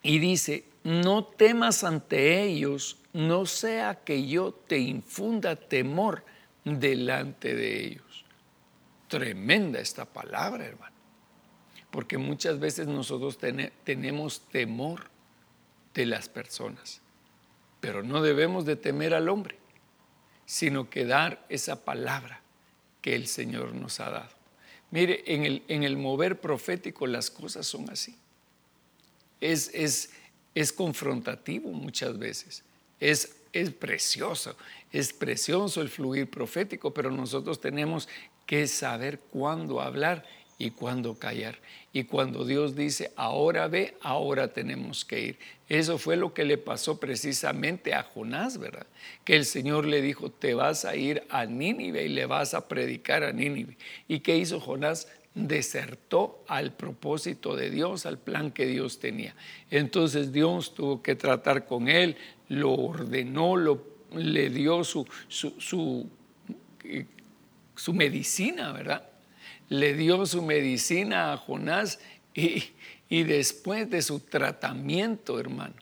y 0.00 0.18
dice, 0.20 0.64
no 0.84 1.24
temas 1.24 1.82
ante 1.82 2.42
ellos, 2.44 2.96
no 3.12 3.46
sea 3.46 3.96
que 4.04 4.26
yo 4.26 4.52
te 4.52 4.78
infunda 4.78 5.56
temor 5.56 6.24
delante 6.64 7.54
de 7.54 7.84
ellos. 7.84 8.24
Tremenda 9.08 9.80
esta 9.80 10.04
palabra, 10.04 10.64
hermano. 10.64 10.94
Porque 11.90 12.16
muchas 12.16 12.58
veces 12.58 12.86
nosotros 12.86 13.38
tenemos 13.84 14.40
temor 14.48 15.08
de 15.94 16.06
las 16.06 16.28
personas, 16.28 17.00
pero 17.80 18.02
no 18.02 18.22
debemos 18.22 18.64
de 18.64 18.76
temer 18.76 19.14
al 19.14 19.28
hombre, 19.28 19.56
sino 20.44 20.90
que 20.90 21.04
dar 21.04 21.44
esa 21.48 21.84
palabra 21.84 22.40
que 23.00 23.14
el 23.14 23.26
Señor 23.26 23.74
nos 23.74 24.00
ha 24.00 24.10
dado. 24.10 24.33
Mire, 24.94 25.24
en 25.26 25.44
el, 25.44 25.64
en 25.66 25.82
el 25.82 25.96
mover 25.96 26.40
profético 26.40 27.08
las 27.08 27.28
cosas 27.28 27.66
son 27.66 27.90
así. 27.90 28.14
Es, 29.40 29.68
es, 29.74 30.10
es 30.54 30.72
confrontativo 30.72 31.68
muchas 31.70 32.16
veces. 32.16 32.62
Es, 33.00 33.34
es 33.52 33.72
precioso, 33.72 34.56
es 34.92 35.12
precioso 35.12 35.82
el 35.82 35.88
fluir 35.88 36.30
profético, 36.30 36.94
pero 36.94 37.10
nosotros 37.10 37.60
tenemos 37.60 38.08
que 38.46 38.68
saber 38.68 39.18
cuándo 39.18 39.80
hablar 39.80 40.24
y 40.58 40.70
cuándo 40.70 41.14
callar. 41.18 41.58
Y 41.92 42.04
cuando 42.04 42.44
Dios 42.44 42.74
dice, 42.74 43.12
ahora 43.16 43.68
ve, 43.68 43.96
ahora 44.00 44.48
tenemos 44.48 45.04
que 45.04 45.20
ir. 45.20 45.38
Eso 45.68 45.98
fue 45.98 46.16
lo 46.16 46.34
que 46.34 46.44
le 46.44 46.58
pasó 46.58 46.98
precisamente 46.98 47.94
a 47.94 48.02
Jonás, 48.02 48.58
¿verdad? 48.58 48.86
Que 49.24 49.36
el 49.36 49.44
Señor 49.44 49.86
le 49.86 50.02
dijo, 50.02 50.30
te 50.30 50.54
vas 50.54 50.84
a 50.84 50.96
ir 50.96 51.22
a 51.30 51.46
Nínive 51.46 52.04
y 52.04 52.08
le 52.08 52.26
vas 52.26 52.54
a 52.54 52.68
predicar 52.68 53.22
a 53.22 53.32
Nínive. 53.32 53.76
¿Y 54.08 54.20
qué 54.20 54.36
hizo 54.36 54.60
Jonás? 54.60 55.08
desertó 55.34 56.44
al 56.46 56.72
propósito 56.72 57.56
de 57.56 57.68
Dios, 57.68 58.06
al 58.06 58.18
plan 58.18 58.52
que 58.52 58.66
Dios 58.66 59.00
tenía. 59.00 59.34
Entonces 59.70 60.32
Dios 60.32 60.74
tuvo 60.74 61.02
que 61.02 61.16
tratar 61.16 61.66
con 61.66 61.88
él, 61.88 62.16
lo 62.48 62.72
ordenó, 62.72 63.56
lo, 63.56 63.84
le 64.14 64.48
dio 64.50 64.84
su, 64.84 65.06
su, 65.26 65.54
su, 65.58 66.08
eh, 66.84 67.06
su 67.74 67.92
medicina, 67.92 68.72
¿verdad? 68.72 69.08
Le 69.68 69.94
dio 69.94 70.24
su 70.26 70.42
medicina 70.42 71.32
a 71.32 71.36
Jonás 71.36 71.98
y, 72.34 72.72
después 73.08 73.88
de 73.90 74.02
su 74.02 74.20
tratamiento, 74.20 75.38
hermano, 75.38 75.74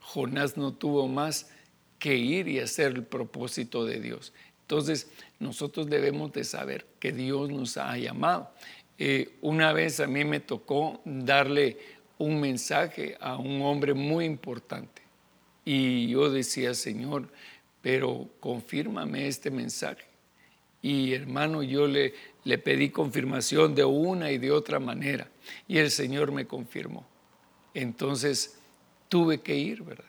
Jonás 0.00 0.56
no 0.56 0.72
tuvo 0.72 1.08
más 1.08 1.50
que 1.98 2.16
ir 2.16 2.48
y 2.48 2.58
hacer 2.58 2.92
el 2.92 3.04
propósito 3.04 3.84
de 3.84 4.00
Dios. 4.00 4.32
Entonces, 4.62 5.10
nosotros 5.38 5.88
debemos 5.88 6.32
de 6.32 6.44
saber 6.44 6.86
que 6.98 7.12
Dios 7.12 7.50
nos 7.50 7.76
ha 7.76 7.96
llamado. 7.96 8.50
Eh, 8.98 9.36
una 9.40 9.72
vez 9.72 10.00
a 10.00 10.06
mí 10.06 10.24
me 10.24 10.40
tocó 10.40 11.00
darle 11.04 11.78
un 12.18 12.40
mensaje 12.40 13.16
a 13.20 13.36
un 13.36 13.62
hombre 13.62 13.94
muy 13.94 14.24
importante 14.24 15.02
y 15.64 16.08
yo 16.08 16.30
decía, 16.30 16.74
Señor, 16.74 17.28
pero 17.80 18.28
confírmame 18.40 19.26
este 19.26 19.50
mensaje. 19.50 20.04
Y 20.80 21.12
hermano, 21.12 21.62
yo 21.62 21.86
le, 21.86 22.14
le 22.44 22.58
pedí 22.58 22.90
confirmación 22.90 23.74
de 23.74 23.84
una 23.84 24.30
y 24.32 24.38
de 24.38 24.50
otra 24.50 24.80
manera 24.80 25.28
y 25.68 25.78
el 25.78 25.90
Señor 25.90 26.32
me 26.32 26.46
confirmó. 26.46 27.06
Entonces 27.74 28.58
tuve 29.08 29.40
que 29.40 29.56
ir, 29.56 29.82
¿verdad? 29.82 30.04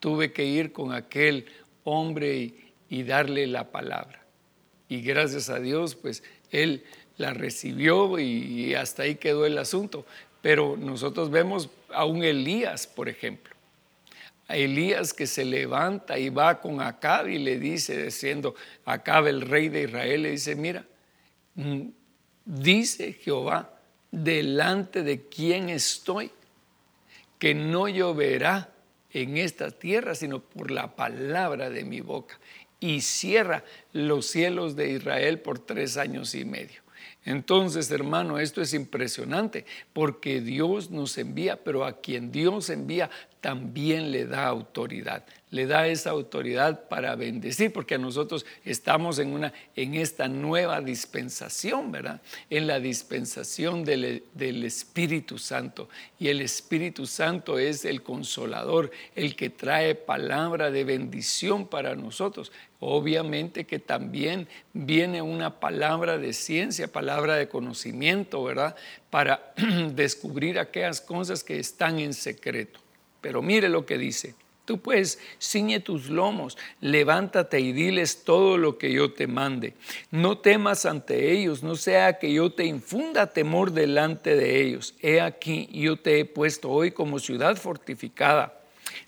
Tuve 0.00 0.32
que 0.32 0.44
ir 0.44 0.72
con 0.72 0.92
aquel 0.92 1.46
hombre 1.84 2.54
y, 2.88 3.02
darle 3.02 3.48
la 3.48 3.72
palabra. 3.72 4.24
Y 4.88 5.00
gracias 5.00 5.50
a 5.50 5.58
Dios, 5.58 5.96
pues 5.96 6.22
él 6.52 6.84
la 7.16 7.34
recibió 7.34 8.20
y 8.20 8.72
hasta 8.74 9.02
ahí 9.02 9.16
quedó 9.16 9.46
el 9.46 9.58
asunto. 9.58 10.06
Pero 10.44 10.76
nosotros 10.76 11.30
vemos 11.30 11.70
a 11.90 12.04
un 12.04 12.22
Elías, 12.22 12.86
por 12.86 13.08
ejemplo. 13.08 13.54
A 14.46 14.56
Elías 14.56 15.14
que 15.14 15.26
se 15.26 15.44
levanta 15.44 16.18
y 16.18 16.28
va 16.28 16.60
con 16.60 16.82
Acab 16.82 17.28
y 17.28 17.38
le 17.38 17.58
dice, 17.58 18.04
diciendo, 18.04 18.54
Acab 18.84 19.26
el 19.26 19.40
rey 19.40 19.70
de 19.70 19.84
Israel, 19.84 20.22
le 20.22 20.32
dice, 20.32 20.54
mira, 20.54 20.84
dice 22.44 23.12
Jehová, 23.14 23.78
delante 24.10 25.02
de 25.02 25.28
quién 25.28 25.68
estoy, 25.68 26.30
que 27.38 27.54
no 27.54 27.88
lloverá 27.88 28.70
en 29.10 29.36
esta 29.36 29.70
tierra, 29.70 30.14
sino 30.14 30.40
por 30.40 30.70
la 30.70 30.94
palabra 30.96 31.70
de 31.70 31.84
mi 31.84 32.00
boca. 32.00 32.38
Y 32.80 33.00
cierra 33.00 33.64
los 33.92 34.26
cielos 34.26 34.76
de 34.76 34.90
Israel 34.90 35.40
por 35.40 35.58
tres 35.58 35.96
años 35.96 36.34
y 36.34 36.44
medio. 36.44 36.82
Entonces, 37.24 37.90
hermano, 37.90 38.38
esto 38.38 38.60
es 38.60 38.74
impresionante 38.74 39.64
porque 39.92 40.40
Dios 40.40 40.90
nos 40.90 41.16
envía, 41.16 41.62
pero 41.62 41.84
a 41.84 42.00
quien 42.00 42.30
Dios 42.30 42.68
envía 42.68 43.10
también 43.40 44.10
le 44.10 44.26
da 44.26 44.46
autoridad 44.46 45.24
le 45.54 45.68
da 45.68 45.86
esa 45.86 46.10
autoridad 46.10 46.88
para 46.88 47.14
bendecir, 47.14 47.72
porque 47.72 47.96
nosotros 47.96 48.44
estamos 48.64 49.20
en, 49.20 49.32
una, 49.32 49.52
en 49.76 49.94
esta 49.94 50.26
nueva 50.26 50.80
dispensación, 50.80 51.92
¿verdad? 51.92 52.20
En 52.50 52.66
la 52.66 52.80
dispensación 52.80 53.84
del, 53.84 54.24
del 54.34 54.64
Espíritu 54.64 55.38
Santo. 55.38 55.88
Y 56.18 56.26
el 56.26 56.40
Espíritu 56.40 57.06
Santo 57.06 57.60
es 57.60 57.84
el 57.84 58.02
consolador, 58.02 58.90
el 59.14 59.36
que 59.36 59.48
trae 59.48 59.94
palabra 59.94 60.72
de 60.72 60.82
bendición 60.82 61.68
para 61.68 61.94
nosotros. 61.94 62.50
Obviamente 62.80 63.64
que 63.64 63.78
también 63.78 64.48
viene 64.72 65.22
una 65.22 65.60
palabra 65.60 66.18
de 66.18 66.32
ciencia, 66.32 66.88
palabra 66.88 67.36
de 67.36 67.46
conocimiento, 67.46 68.42
¿verdad? 68.42 68.74
Para 69.08 69.54
descubrir 69.92 70.58
aquellas 70.58 71.00
cosas 71.00 71.44
que 71.44 71.60
están 71.60 72.00
en 72.00 72.12
secreto. 72.12 72.80
Pero 73.20 73.40
mire 73.40 73.68
lo 73.68 73.86
que 73.86 73.98
dice. 73.98 74.34
Tú 74.64 74.78
pues 74.78 75.18
ciñe 75.38 75.80
tus 75.80 76.08
lomos, 76.08 76.56
levántate 76.80 77.60
y 77.60 77.72
diles 77.72 78.24
todo 78.24 78.56
lo 78.56 78.78
que 78.78 78.92
yo 78.92 79.12
te 79.12 79.26
mande. 79.26 79.74
No 80.10 80.38
temas 80.38 80.86
ante 80.86 81.32
ellos, 81.32 81.62
no 81.62 81.76
sea 81.76 82.18
que 82.18 82.32
yo 82.32 82.50
te 82.50 82.64
infunda 82.64 83.26
temor 83.26 83.72
delante 83.72 84.36
de 84.36 84.62
ellos. 84.62 84.94
He 85.02 85.20
aquí, 85.20 85.68
yo 85.72 85.96
te 85.96 86.20
he 86.20 86.24
puesto 86.24 86.70
hoy 86.70 86.92
como 86.92 87.18
ciudad 87.18 87.56
fortificada. 87.56 88.58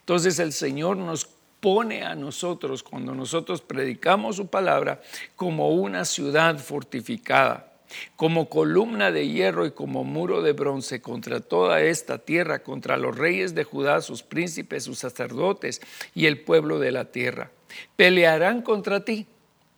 Entonces 0.01 0.39
el 0.39 0.53
Señor 0.53 0.99
nos 0.99 1.27
pone 1.61 2.03
a 2.03 2.15
nosotros, 2.15 2.83
cuando 2.83 3.15
nosotros 3.15 3.63
predicamos 3.63 4.37
su 4.37 4.49
palabra, 4.49 5.01
como 5.37 5.71
una 5.71 6.05
ciudad 6.05 6.59
fortificada 6.59 7.76
como 8.17 8.49
columna 8.49 9.11
de 9.11 9.29
hierro 9.29 9.67
y 9.67 9.71
como 9.71 10.05
muro 10.05 10.43
de 10.43 10.53
bronce 10.53 11.01
contra 11.01 11.41
toda 11.41 11.83
esta 11.83 12.19
tierra, 12.19 12.61
contra 12.61 12.97
los 12.97 13.17
reyes 13.17 13.55
de 13.55 13.65
Judá, 13.65 14.01
sus 14.01 14.23
príncipes, 14.23 14.85
sus 14.85 14.99
sacerdotes 14.99 15.81
y 16.15 16.27
el 16.27 16.41
pueblo 16.41 16.79
de 16.79 16.93
la 16.93 17.07
tierra. 17.07 17.51
Pelearán 17.97 18.63
contra 18.63 19.05
ti. 19.05 19.27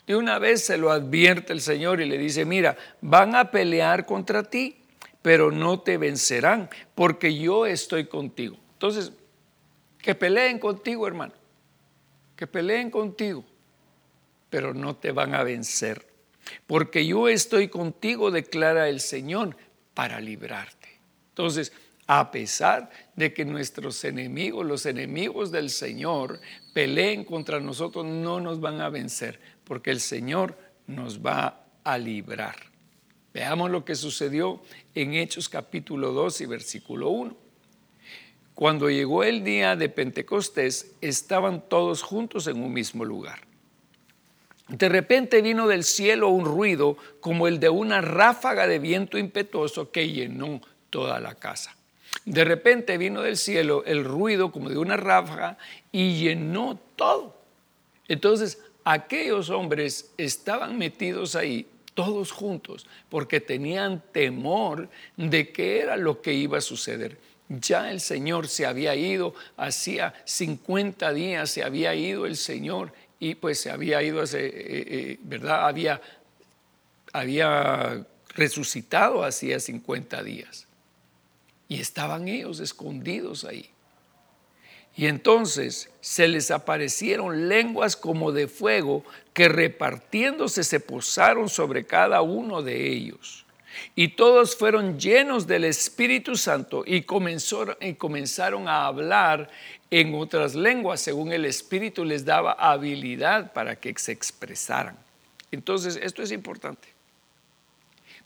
De 0.06 0.16
una 0.16 0.38
vez 0.38 0.64
se 0.64 0.78
lo 0.78 0.90
advierte 0.90 1.52
el 1.52 1.60
Señor 1.60 2.00
y 2.00 2.06
le 2.06 2.16
dice, 2.16 2.44
mira, 2.44 2.76
van 3.02 3.34
a 3.34 3.50
pelear 3.50 4.06
contra 4.06 4.42
ti, 4.42 4.76
pero 5.20 5.50
no 5.50 5.80
te 5.80 5.98
vencerán, 5.98 6.70
porque 6.94 7.36
yo 7.36 7.66
estoy 7.66 8.06
contigo. 8.06 8.56
Entonces, 8.72 9.12
que 10.00 10.14
peleen 10.14 10.58
contigo, 10.58 11.06
hermano, 11.06 11.34
que 12.36 12.46
peleen 12.46 12.90
contigo, 12.90 13.44
pero 14.48 14.72
no 14.72 14.96
te 14.96 15.12
van 15.12 15.34
a 15.34 15.42
vencer 15.42 16.07
porque 16.66 17.06
yo 17.06 17.28
estoy 17.28 17.68
contigo, 17.68 18.30
declara 18.30 18.88
el 18.88 19.00
Señor, 19.00 19.56
para 19.94 20.20
librarte. 20.20 21.00
Entonces, 21.30 21.72
a 22.06 22.30
pesar 22.30 22.90
de 23.16 23.34
que 23.34 23.44
nuestros 23.44 24.02
enemigos, 24.04 24.64
los 24.64 24.86
enemigos 24.86 25.50
del 25.50 25.70
Señor, 25.70 26.40
peleen 26.72 27.24
contra 27.24 27.60
nosotros, 27.60 28.06
no 28.06 28.40
nos 28.40 28.60
van 28.60 28.80
a 28.80 28.88
vencer, 28.88 29.40
porque 29.64 29.90
el 29.90 30.00
Señor 30.00 30.56
nos 30.86 31.20
va 31.20 31.66
a 31.84 31.98
librar. 31.98 32.56
Veamos 33.34 33.70
lo 33.70 33.84
que 33.84 33.94
sucedió 33.94 34.62
en 34.94 35.14
Hechos 35.14 35.48
capítulo 35.48 36.12
2 36.12 36.40
y 36.40 36.46
versículo 36.46 37.10
1. 37.10 37.36
Cuando 38.54 38.90
llegó 38.90 39.22
el 39.22 39.44
día 39.44 39.76
de 39.76 39.88
Pentecostés, 39.88 40.92
estaban 41.00 41.68
todos 41.68 42.02
juntos 42.02 42.46
en 42.46 42.62
un 42.62 42.72
mismo 42.72 43.04
lugar. 43.04 43.47
De 44.68 44.88
repente 44.88 45.40
vino 45.40 45.66
del 45.66 45.82
cielo 45.82 46.28
un 46.28 46.44
ruido 46.44 46.96
como 47.20 47.48
el 47.48 47.58
de 47.58 47.70
una 47.70 48.00
ráfaga 48.00 48.66
de 48.66 48.78
viento 48.78 49.16
impetuoso 49.16 49.90
que 49.90 50.10
llenó 50.10 50.60
toda 50.90 51.20
la 51.20 51.34
casa. 51.34 51.74
De 52.24 52.44
repente 52.44 52.98
vino 52.98 53.22
del 53.22 53.38
cielo 53.38 53.82
el 53.86 54.04
ruido 54.04 54.52
como 54.52 54.68
de 54.68 54.76
una 54.76 54.96
ráfaga 54.96 55.56
y 55.90 56.18
llenó 56.18 56.78
todo. 56.96 57.34
Entonces 58.08 58.58
aquellos 58.84 59.48
hombres 59.48 60.12
estaban 60.18 60.76
metidos 60.76 61.34
ahí 61.34 61.66
todos 61.94 62.30
juntos 62.30 62.86
porque 63.08 63.40
tenían 63.40 64.02
temor 64.12 64.88
de 65.16 65.50
qué 65.50 65.80
era 65.80 65.96
lo 65.96 66.20
que 66.20 66.34
iba 66.34 66.58
a 66.58 66.62
suceder. 66.62 67.18
Ya 67.48 67.90
el 67.90 68.00
Señor 68.00 68.46
se 68.46 68.66
había 68.66 68.94
ido, 68.94 69.34
hacía 69.56 70.14
50 70.26 71.12
días 71.14 71.50
se 71.50 71.62
había 71.64 71.94
ido 71.94 72.26
el 72.26 72.36
Señor 72.36 72.92
y 73.20 73.34
pues 73.34 73.60
se 73.60 73.70
había 73.70 74.02
ido 74.02 74.22
hace, 74.22 74.46
eh, 74.46 74.52
eh, 74.56 75.18
¿verdad? 75.22 75.66
Había, 75.66 76.00
había 77.12 78.06
resucitado 78.34 79.24
hacía 79.24 79.58
50 79.58 80.22
días. 80.22 80.66
Y 81.68 81.80
estaban 81.80 82.28
ellos 82.28 82.60
escondidos 82.60 83.44
ahí. 83.44 83.70
Y 84.96 85.06
entonces 85.06 85.90
se 86.00 86.26
les 86.26 86.50
aparecieron 86.50 87.48
lenguas 87.48 87.96
como 87.96 88.32
de 88.32 88.48
fuego 88.48 89.04
que 89.32 89.48
repartiéndose 89.48 90.64
se 90.64 90.80
posaron 90.80 91.48
sobre 91.48 91.86
cada 91.86 92.22
uno 92.22 92.62
de 92.62 92.88
ellos. 92.88 93.44
Y 93.94 94.08
todos 94.08 94.56
fueron 94.56 94.98
llenos 94.98 95.46
del 95.46 95.64
Espíritu 95.64 96.36
Santo 96.36 96.84
y, 96.86 96.96
y 96.96 97.94
comenzaron 97.94 98.68
a 98.68 98.86
hablar 98.86 99.50
en 99.90 100.14
otras 100.14 100.54
lenguas, 100.54 101.00
según 101.00 101.32
el 101.32 101.44
Espíritu 101.44 102.04
les 102.04 102.24
daba 102.24 102.52
habilidad 102.52 103.52
para 103.52 103.76
que 103.76 103.94
se 103.98 104.12
expresaran. 104.12 104.96
Entonces, 105.50 105.98
esto 106.02 106.22
es 106.22 106.30
importante, 106.30 106.88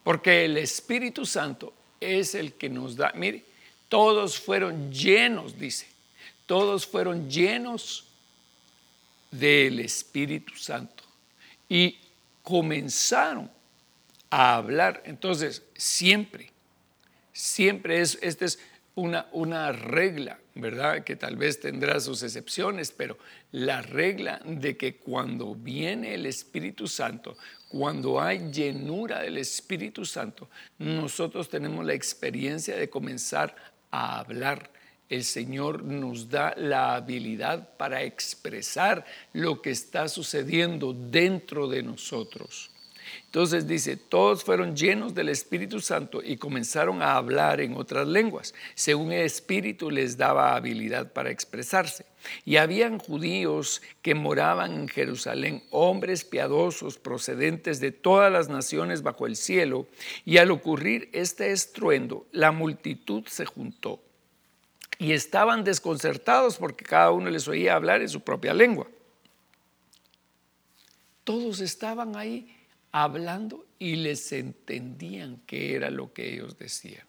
porque 0.02 0.44
el 0.44 0.56
Espíritu 0.56 1.24
Santo 1.24 1.72
es 2.00 2.34
el 2.34 2.54
que 2.54 2.68
nos 2.68 2.96
da, 2.96 3.12
mire, 3.14 3.44
todos 3.88 4.40
fueron 4.40 4.90
llenos, 4.92 5.58
dice, 5.58 5.86
todos 6.46 6.86
fueron 6.86 7.30
llenos 7.30 8.06
del 9.30 9.80
Espíritu 9.80 10.54
Santo 10.56 11.04
y 11.68 11.98
comenzaron 12.42 13.50
a 14.32 14.56
hablar. 14.56 15.02
Entonces, 15.06 15.62
siempre, 15.76 16.50
siempre 17.32 18.00
es, 18.00 18.18
esta 18.20 18.44
es 18.44 18.58
una, 18.96 19.28
una 19.30 19.70
regla 19.70 20.38
¿verdad? 20.54 21.02
Que 21.02 21.16
tal 21.16 21.36
vez 21.36 21.60
tendrá 21.60 21.98
sus 22.00 22.22
excepciones, 22.22 22.92
pero 22.92 23.16
la 23.52 23.80
regla 23.80 24.40
de 24.44 24.76
que 24.76 24.96
cuando 24.96 25.54
viene 25.54 26.14
el 26.14 26.26
Espíritu 26.26 26.86
Santo, 26.86 27.36
cuando 27.68 28.20
hay 28.20 28.50
llenura 28.50 29.20
del 29.20 29.38
Espíritu 29.38 30.04
Santo, 30.04 30.48
nosotros 30.78 31.48
tenemos 31.48 31.84
la 31.84 31.94
experiencia 31.94 32.76
de 32.76 32.90
comenzar 32.90 33.56
a 33.90 34.18
hablar. 34.18 34.70
El 35.08 35.24
Señor 35.24 35.82
nos 35.82 36.28
da 36.28 36.54
la 36.56 36.94
habilidad 36.94 37.76
para 37.76 38.02
expresar 38.02 39.04
lo 39.32 39.62
que 39.62 39.70
está 39.70 40.08
sucediendo 40.08 40.92
dentro 40.92 41.66
de 41.68 41.82
nosotros. 41.82 42.71
Entonces 43.26 43.66
dice, 43.66 43.96
todos 43.96 44.44
fueron 44.44 44.76
llenos 44.76 45.14
del 45.14 45.28
Espíritu 45.28 45.80
Santo 45.80 46.22
y 46.22 46.36
comenzaron 46.36 47.02
a 47.02 47.16
hablar 47.16 47.60
en 47.60 47.76
otras 47.76 48.06
lenguas, 48.06 48.54
según 48.74 49.12
el 49.12 49.22
Espíritu 49.22 49.90
les 49.90 50.16
daba 50.16 50.54
habilidad 50.54 51.12
para 51.12 51.30
expresarse. 51.30 52.04
Y 52.44 52.56
habían 52.56 52.98
judíos 52.98 53.82
que 54.02 54.14
moraban 54.14 54.72
en 54.72 54.88
Jerusalén, 54.88 55.62
hombres 55.70 56.24
piadosos 56.24 56.98
procedentes 56.98 57.80
de 57.80 57.90
todas 57.92 58.30
las 58.32 58.48
naciones 58.48 59.02
bajo 59.02 59.26
el 59.26 59.36
cielo, 59.36 59.86
y 60.24 60.36
al 60.36 60.50
ocurrir 60.50 61.08
este 61.12 61.52
estruendo, 61.52 62.26
la 62.32 62.52
multitud 62.52 63.24
se 63.26 63.46
juntó 63.46 64.00
y 65.02 65.12
estaban 65.12 65.64
desconcertados 65.64 66.58
porque 66.58 66.84
cada 66.84 67.10
uno 67.10 67.28
les 67.28 67.48
oía 67.48 67.74
hablar 67.74 68.02
en 68.02 68.08
su 68.08 68.20
propia 68.20 68.54
lengua. 68.54 68.86
Todos 71.24 71.60
estaban 71.60 72.14
ahí 72.14 72.54
hablando 72.92 73.66
y 73.78 73.96
les 73.96 74.30
entendían 74.32 75.42
qué 75.46 75.74
era 75.74 75.90
lo 75.90 76.12
que 76.12 76.34
ellos 76.34 76.56
decían. 76.58 77.06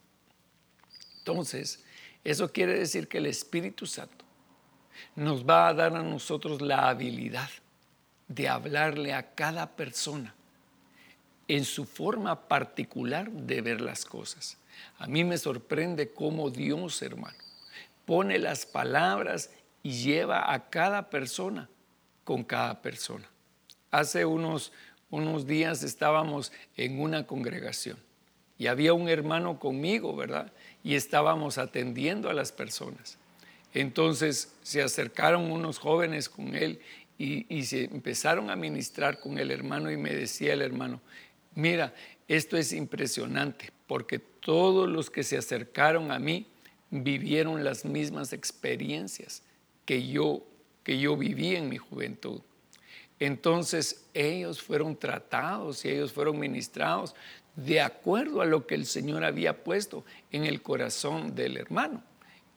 Entonces, 1.19 1.83
eso 2.23 2.51
quiere 2.51 2.79
decir 2.79 3.07
que 3.07 3.19
el 3.19 3.25
Espíritu 3.27 3.85
Santo 3.85 4.25
nos 5.15 5.47
va 5.47 5.67
a 5.67 5.73
dar 5.73 5.95
a 5.95 6.03
nosotros 6.03 6.61
la 6.61 6.89
habilidad 6.89 7.49
de 8.27 8.49
hablarle 8.49 9.13
a 9.13 9.35
cada 9.35 9.75
persona 9.75 10.33
en 11.47 11.65
su 11.65 11.85
forma 11.85 12.47
particular 12.47 13.29
de 13.29 13.61
ver 13.61 13.81
las 13.81 14.05
cosas. 14.05 14.57
A 14.97 15.07
mí 15.07 15.23
me 15.23 15.37
sorprende 15.37 16.13
cómo 16.13 16.49
Dios, 16.49 17.01
hermano, 17.01 17.37
pone 18.05 18.39
las 18.39 18.65
palabras 18.65 19.51
y 19.81 19.91
lleva 19.91 20.51
a 20.53 20.69
cada 20.69 21.09
persona 21.09 21.69
con 22.23 22.43
cada 22.43 22.81
persona. 22.81 23.29
Hace 23.91 24.25
unos, 24.25 24.71
unos 25.13 25.45
días 25.45 25.83
estábamos 25.83 26.51
en 26.75 26.99
una 26.99 27.27
congregación 27.27 27.97
y 28.57 28.65
había 28.65 28.93
un 28.93 29.09
hermano 29.09 29.59
conmigo, 29.59 30.15
¿verdad? 30.15 30.51
Y 30.83 30.95
estábamos 30.95 31.59
atendiendo 31.59 32.31
a 32.31 32.33
las 32.33 32.51
personas. 32.51 33.19
Entonces 33.75 34.55
se 34.63 34.81
acercaron 34.81 35.51
unos 35.51 35.77
jóvenes 35.77 36.29
con 36.29 36.55
él 36.55 36.79
y, 37.19 37.45
y, 37.55 37.63
se 37.65 37.83
empezaron 37.85 38.49
a 38.49 38.55
ministrar 38.55 39.19
con 39.19 39.37
el 39.37 39.51
hermano 39.51 39.91
y 39.91 39.97
me 39.97 40.11
decía 40.15 40.53
el 40.53 40.63
hermano, 40.63 40.99
mira, 41.53 41.93
esto 42.27 42.57
es 42.57 42.73
impresionante 42.73 43.69
porque 43.85 44.17
todos 44.17 44.89
los 44.89 45.11
que 45.11 45.21
se 45.21 45.37
acercaron 45.37 46.11
a 46.11 46.17
mí 46.17 46.47
vivieron 46.89 47.63
las 47.63 47.85
mismas 47.85 48.33
experiencias 48.33 49.43
que 49.85 50.07
yo, 50.07 50.43
que 50.83 50.97
yo 50.97 51.15
viví 51.15 51.55
en 51.55 51.69
mi 51.69 51.77
juventud. 51.77 52.41
Entonces 53.25 54.05
ellos 54.13 54.61
fueron 54.61 54.97
tratados 54.97 55.85
y 55.85 55.89
ellos 55.89 56.11
fueron 56.11 56.37
ministrados 56.37 57.15
de 57.55 57.79
acuerdo 57.79 58.41
a 58.41 58.45
lo 58.45 58.67
que 58.67 58.75
el 58.75 58.85
Señor 58.85 59.23
había 59.23 59.63
puesto 59.63 60.03
en 60.29 60.43
el 60.43 60.61
corazón 60.61 61.33
del 61.33 61.55
hermano. 61.55 62.03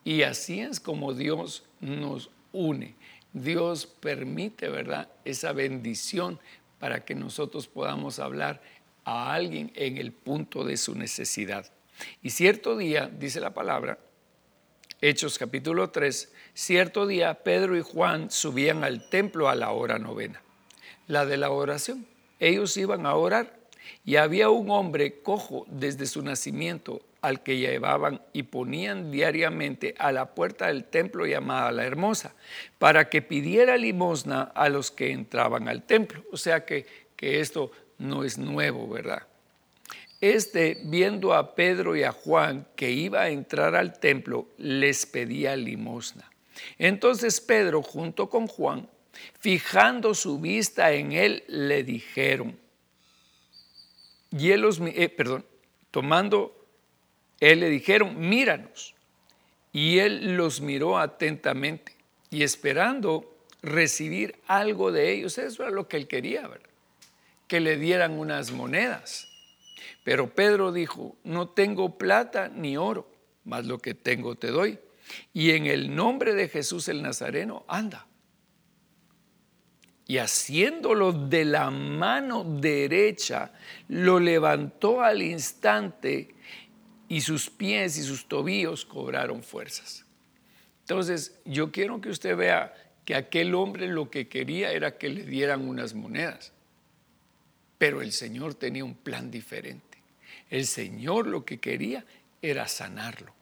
Y 0.03 0.23
así 0.23 0.59
es 0.59 0.81
como 0.81 1.13
Dios 1.13 1.63
nos 1.79 2.31
une. 2.51 2.95
Dios 3.31 3.85
permite, 3.85 4.67
¿verdad?, 4.67 5.07
esa 5.23 5.53
bendición 5.53 6.37
para 6.79 7.05
que 7.05 7.15
nosotros 7.15 7.69
podamos 7.69 8.19
hablar 8.19 8.61
a 9.05 9.33
alguien 9.33 9.71
en 9.73 9.97
el 9.97 10.11
punto 10.11 10.65
de 10.65 10.75
su 10.75 10.95
necesidad. 10.95 11.71
Y 12.21 12.31
cierto 12.31 12.75
día, 12.75 13.07
dice 13.07 13.39
la 13.39 13.53
palabra, 13.53 13.99
Hechos 14.99 15.37
capítulo 15.37 15.91
3, 15.91 16.33
cierto 16.53 17.07
día 17.07 17.43
Pedro 17.43 17.77
y 17.77 17.81
Juan 17.81 18.31
subían 18.31 18.83
al 18.83 19.09
templo 19.09 19.47
a 19.47 19.55
la 19.55 19.71
hora 19.71 19.99
novena, 19.99 20.41
la 21.07 21.25
de 21.25 21.37
la 21.37 21.49
oración. 21.49 22.05
Ellos 22.39 22.77
iban 22.77 23.05
a 23.05 23.15
orar 23.15 23.53
y 24.05 24.17
había 24.17 24.49
un 24.49 24.69
hombre 24.69 25.21
cojo 25.21 25.65
desde 25.69 26.05
su 26.05 26.21
nacimiento 26.21 27.01
al 27.21 27.41
que 27.41 27.57
llevaban 27.57 28.21
y 28.31 28.43
ponían 28.43 29.11
diariamente 29.11 29.95
a 29.97 30.11
la 30.11 30.33
puerta 30.33 30.67
del 30.67 30.83
templo 30.83 31.25
llamada 31.25 31.71
la 31.71 31.85
Hermosa, 31.85 32.35
para 32.77 33.09
que 33.09 33.21
pidiera 33.21 33.77
limosna 33.77 34.43
a 34.43 34.69
los 34.69 34.91
que 34.91 35.11
entraban 35.11 35.67
al 35.67 35.83
templo. 35.83 36.23
O 36.31 36.37
sea 36.37 36.65
que, 36.65 36.85
que 37.15 37.39
esto 37.39 37.71
no 37.97 38.23
es 38.23 38.37
nuevo, 38.37 38.87
¿verdad? 38.87 39.23
Este, 40.21 40.79
viendo 40.85 41.33
a 41.33 41.53
Pedro 41.53 41.95
y 41.95 42.03
a 42.03 42.11
Juan 42.11 42.65
que 42.75 42.91
iba 42.91 43.21
a 43.21 43.29
entrar 43.29 43.75
al 43.75 43.99
templo, 43.99 44.47
les 44.57 45.05
pedía 45.05 45.55
limosna. 45.55 46.31
Entonces 46.79 47.39
Pedro, 47.39 47.83
junto 47.83 48.29
con 48.29 48.47
Juan, 48.47 48.87
fijando 49.39 50.13
su 50.13 50.39
vista 50.39 50.91
en 50.91 51.11
él, 51.11 51.43
le 51.47 51.83
dijeron, 51.83 52.57
y 54.31 54.51
él 54.51 54.61
los, 54.61 54.79
eh, 54.81 55.09
perdón, 55.09 55.45
tomando, 55.91 56.65
él 57.39 57.61
le 57.61 57.69
dijeron, 57.69 58.19
míranos. 58.19 58.93
Y 59.71 59.99
él 59.99 60.35
los 60.35 60.61
miró 60.61 60.97
atentamente 60.97 61.95
y 62.29 62.43
esperando 62.43 63.37
recibir 63.61 64.35
algo 64.47 64.91
de 64.91 65.11
ellos. 65.11 65.37
Eso 65.37 65.63
era 65.63 65.71
lo 65.71 65.87
que 65.87 65.97
él 65.97 66.07
quería, 66.07 66.47
¿verdad? 66.47 66.69
Que 67.47 67.59
le 67.59 67.77
dieran 67.77 68.17
unas 68.17 68.51
monedas. 68.51 69.29
Pero 70.03 70.33
Pedro 70.33 70.71
dijo, 70.71 71.15
no 71.23 71.49
tengo 71.49 71.97
plata 71.97 72.49
ni 72.49 72.75
oro, 72.75 73.07
mas 73.45 73.65
lo 73.65 73.79
que 73.79 73.93
tengo 73.93 74.35
te 74.35 74.47
doy. 74.47 74.79
Y 75.33 75.51
en 75.51 75.67
el 75.67 75.95
nombre 75.95 76.33
de 76.33 76.49
Jesús 76.49 76.87
el 76.87 77.01
Nazareno, 77.01 77.63
anda 77.67 78.06
y 80.07 80.19
haciéndolo 80.19 81.11
de 81.11 81.43
la 81.43 81.69
mano 81.69 82.45
derecha, 82.45 83.51
lo 83.89 84.19
levantó 84.19 85.01
al 85.01 85.21
instante 85.21 86.33
y 87.09 87.19
sus 87.21 87.49
pies 87.49 87.97
y 87.97 88.03
sus 88.03 88.27
tobillos 88.27 88.85
cobraron 88.85 89.43
fuerzas. 89.43 90.05
Entonces, 90.81 91.37
yo 91.43 91.73
quiero 91.73 91.99
que 91.99 92.09
usted 92.09 92.37
vea 92.37 92.73
que 93.03 93.15
aquel 93.15 93.53
hombre 93.53 93.87
lo 93.87 94.09
que 94.09 94.29
quería 94.29 94.71
era 94.71 94.97
que 94.97 95.09
le 95.09 95.23
dieran 95.23 95.67
unas 95.67 95.93
monedas, 95.93 96.53
pero 97.77 98.01
el 98.01 98.13
Señor 98.13 98.55
tenía 98.55 98.85
un 98.85 98.95
plan 98.95 99.29
diferente. 99.29 99.97
El 100.49 100.65
Señor 100.65 101.27
lo 101.27 101.43
que 101.43 101.59
quería 101.59 102.05
era 102.41 102.69
sanarlo. 102.69 103.33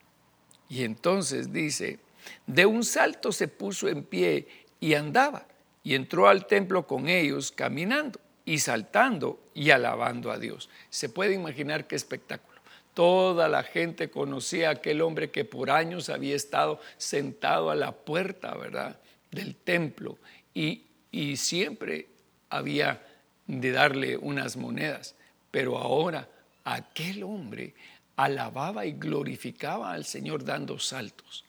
Y 0.68 0.84
entonces 0.84 1.54
dice, 1.54 2.00
de 2.48 2.66
un 2.66 2.84
salto 2.84 3.32
se 3.32 3.48
puso 3.48 3.88
en 3.88 4.04
pie 4.04 4.48
y 4.80 4.96
andaba 4.96 5.48
y 5.86 5.94
entró 5.94 6.28
al 6.28 6.48
templo 6.48 6.88
con 6.88 7.08
ellos 7.08 7.52
caminando 7.52 8.20
y 8.44 8.58
saltando 8.58 9.40
y 9.54 9.70
alabando 9.70 10.32
a 10.32 10.40
Dios. 10.40 10.68
Se 10.90 11.10
puede 11.10 11.36
imaginar 11.36 11.86
qué 11.86 11.96
espectáculo. 11.96 12.60
Toda 12.96 13.48
la 13.48 13.62
gente 13.62 14.10
conocía 14.10 14.70
a 14.70 14.72
aquel 14.74 15.02
hombre 15.02 15.30
que 15.30 15.46
por 15.46 15.70
años 15.70 16.10
había 16.10 16.36
estado 16.36 16.80
sentado 16.98 17.70
a 17.70 17.76
la 17.76 17.92
puerta, 17.92 18.56
¿verdad?, 18.56 19.00
del 19.30 19.56
templo 19.56 20.18
y, 20.56 20.86
y 21.12 21.38
siempre 21.38 22.08
había 22.50 23.06
de 23.46 23.72
darle 23.72 24.18
unas 24.18 24.58
monedas. 24.58 25.14
Pero 25.52 25.78
ahora 25.78 26.28
aquel 26.64 27.22
hombre 27.24 27.76
alababa 28.16 28.88
y 28.88 28.94
glorificaba 28.94 29.92
al 29.92 30.06
Señor 30.06 30.46
dando 30.46 30.80
saltos. 30.80 31.46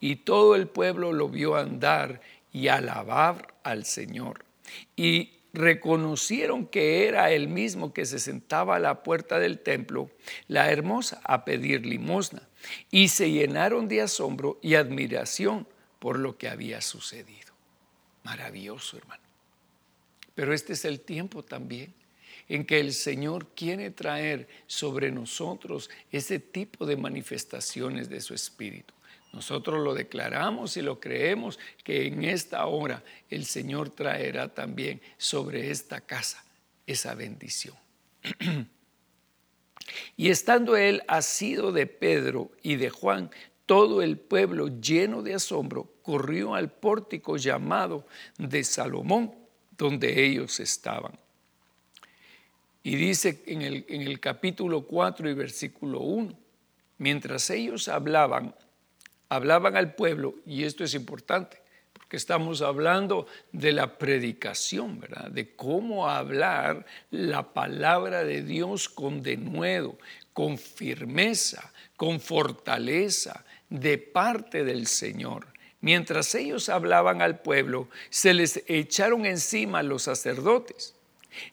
Y 0.00 0.16
todo 0.16 0.54
el 0.54 0.68
pueblo 0.68 1.12
lo 1.12 1.28
vio 1.28 1.56
andar 1.56 2.22
y 2.56 2.68
alabar 2.68 3.54
al 3.64 3.84
Señor. 3.84 4.46
Y 4.96 5.32
reconocieron 5.52 6.66
que 6.66 7.06
era 7.06 7.30
el 7.30 7.48
mismo 7.48 7.92
que 7.92 8.06
se 8.06 8.18
sentaba 8.18 8.76
a 8.76 8.78
la 8.78 9.02
puerta 9.02 9.38
del 9.38 9.58
templo, 9.58 10.10
la 10.48 10.70
hermosa, 10.70 11.20
a 11.24 11.44
pedir 11.44 11.84
limosna, 11.84 12.48
y 12.90 13.08
se 13.08 13.30
llenaron 13.30 13.88
de 13.88 14.00
asombro 14.00 14.58
y 14.62 14.74
admiración 14.74 15.68
por 15.98 16.18
lo 16.18 16.38
que 16.38 16.48
había 16.48 16.80
sucedido. 16.80 17.52
Maravilloso, 18.22 18.96
hermano. 18.96 19.22
Pero 20.34 20.54
este 20.54 20.72
es 20.72 20.86
el 20.86 21.00
tiempo 21.00 21.42
también 21.42 21.92
en 22.48 22.64
que 22.64 22.80
el 22.80 22.94
Señor 22.94 23.48
quiere 23.54 23.90
traer 23.90 24.48
sobre 24.66 25.10
nosotros 25.10 25.90
ese 26.10 26.38
tipo 26.38 26.86
de 26.86 26.96
manifestaciones 26.96 28.08
de 28.08 28.22
su 28.22 28.32
Espíritu. 28.32 28.95
Nosotros 29.36 29.84
lo 29.84 29.92
declaramos 29.92 30.78
y 30.78 30.80
lo 30.80 30.98
creemos 30.98 31.58
que 31.84 32.06
en 32.06 32.24
esta 32.24 32.64
hora 32.64 33.04
el 33.28 33.44
Señor 33.44 33.90
traerá 33.90 34.48
también 34.48 35.02
sobre 35.18 35.70
esta 35.70 36.00
casa 36.00 36.42
esa 36.86 37.14
bendición. 37.14 37.76
y 40.16 40.30
estando 40.30 40.74
él 40.74 41.02
asido 41.06 41.70
de 41.70 41.86
Pedro 41.86 42.50
y 42.62 42.76
de 42.76 42.88
Juan, 42.88 43.30
todo 43.66 44.00
el 44.00 44.16
pueblo 44.16 44.68
lleno 44.80 45.20
de 45.20 45.34
asombro 45.34 45.92
corrió 46.00 46.54
al 46.54 46.70
pórtico 46.70 47.36
llamado 47.36 48.06
de 48.38 48.64
Salomón, 48.64 49.34
donde 49.76 50.24
ellos 50.24 50.60
estaban. 50.60 51.12
Y 52.82 52.96
dice 52.96 53.42
en 53.44 53.60
el, 53.60 54.18
capítulo 54.18 54.86
4 54.86 55.28
y 55.28 55.34
versículo 55.34 56.00
1, 56.00 56.32
mientras 56.96 57.50
ellos 57.50 57.88
hablaban, 57.88 58.54
hablaban 59.28 59.76
al 59.76 59.94
pueblo, 59.94 60.34
y 60.46 60.64
esto 60.64 60.84
es 60.84 60.94
importante, 60.94 61.58
porque 61.92 62.16
estamos 62.16 62.62
hablando 62.62 63.26
de 63.52 63.72
la 63.72 63.98
predicación, 63.98 65.00
¿verdad? 65.00 65.30
De 65.30 65.54
cómo 65.56 66.08
hablar 66.08 66.86
la 67.10 67.52
palabra 67.52 68.24
de 68.24 68.42
Dios 68.42 68.88
con 68.88 69.22
denuedo, 69.22 69.98
con 70.32 70.58
firmeza, 70.58 71.72
con 71.96 72.20
fortaleza, 72.20 73.44
de 73.68 73.98
parte 73.98 74.64
del 74.64 74.86
Señor. 74.86 75.46
Mientras 75.80 76.34
ellos 76.34 76.68
hablaban 76.68 77.20
al 77.20 77.40
pueblo, 77.40 77.88
se 78.10 78.32
les 78.34 78.62
echaron 78.68 79.26
encima 79.26 79.82
los 79.82 80.02
sacerdotes, 80.02 80.94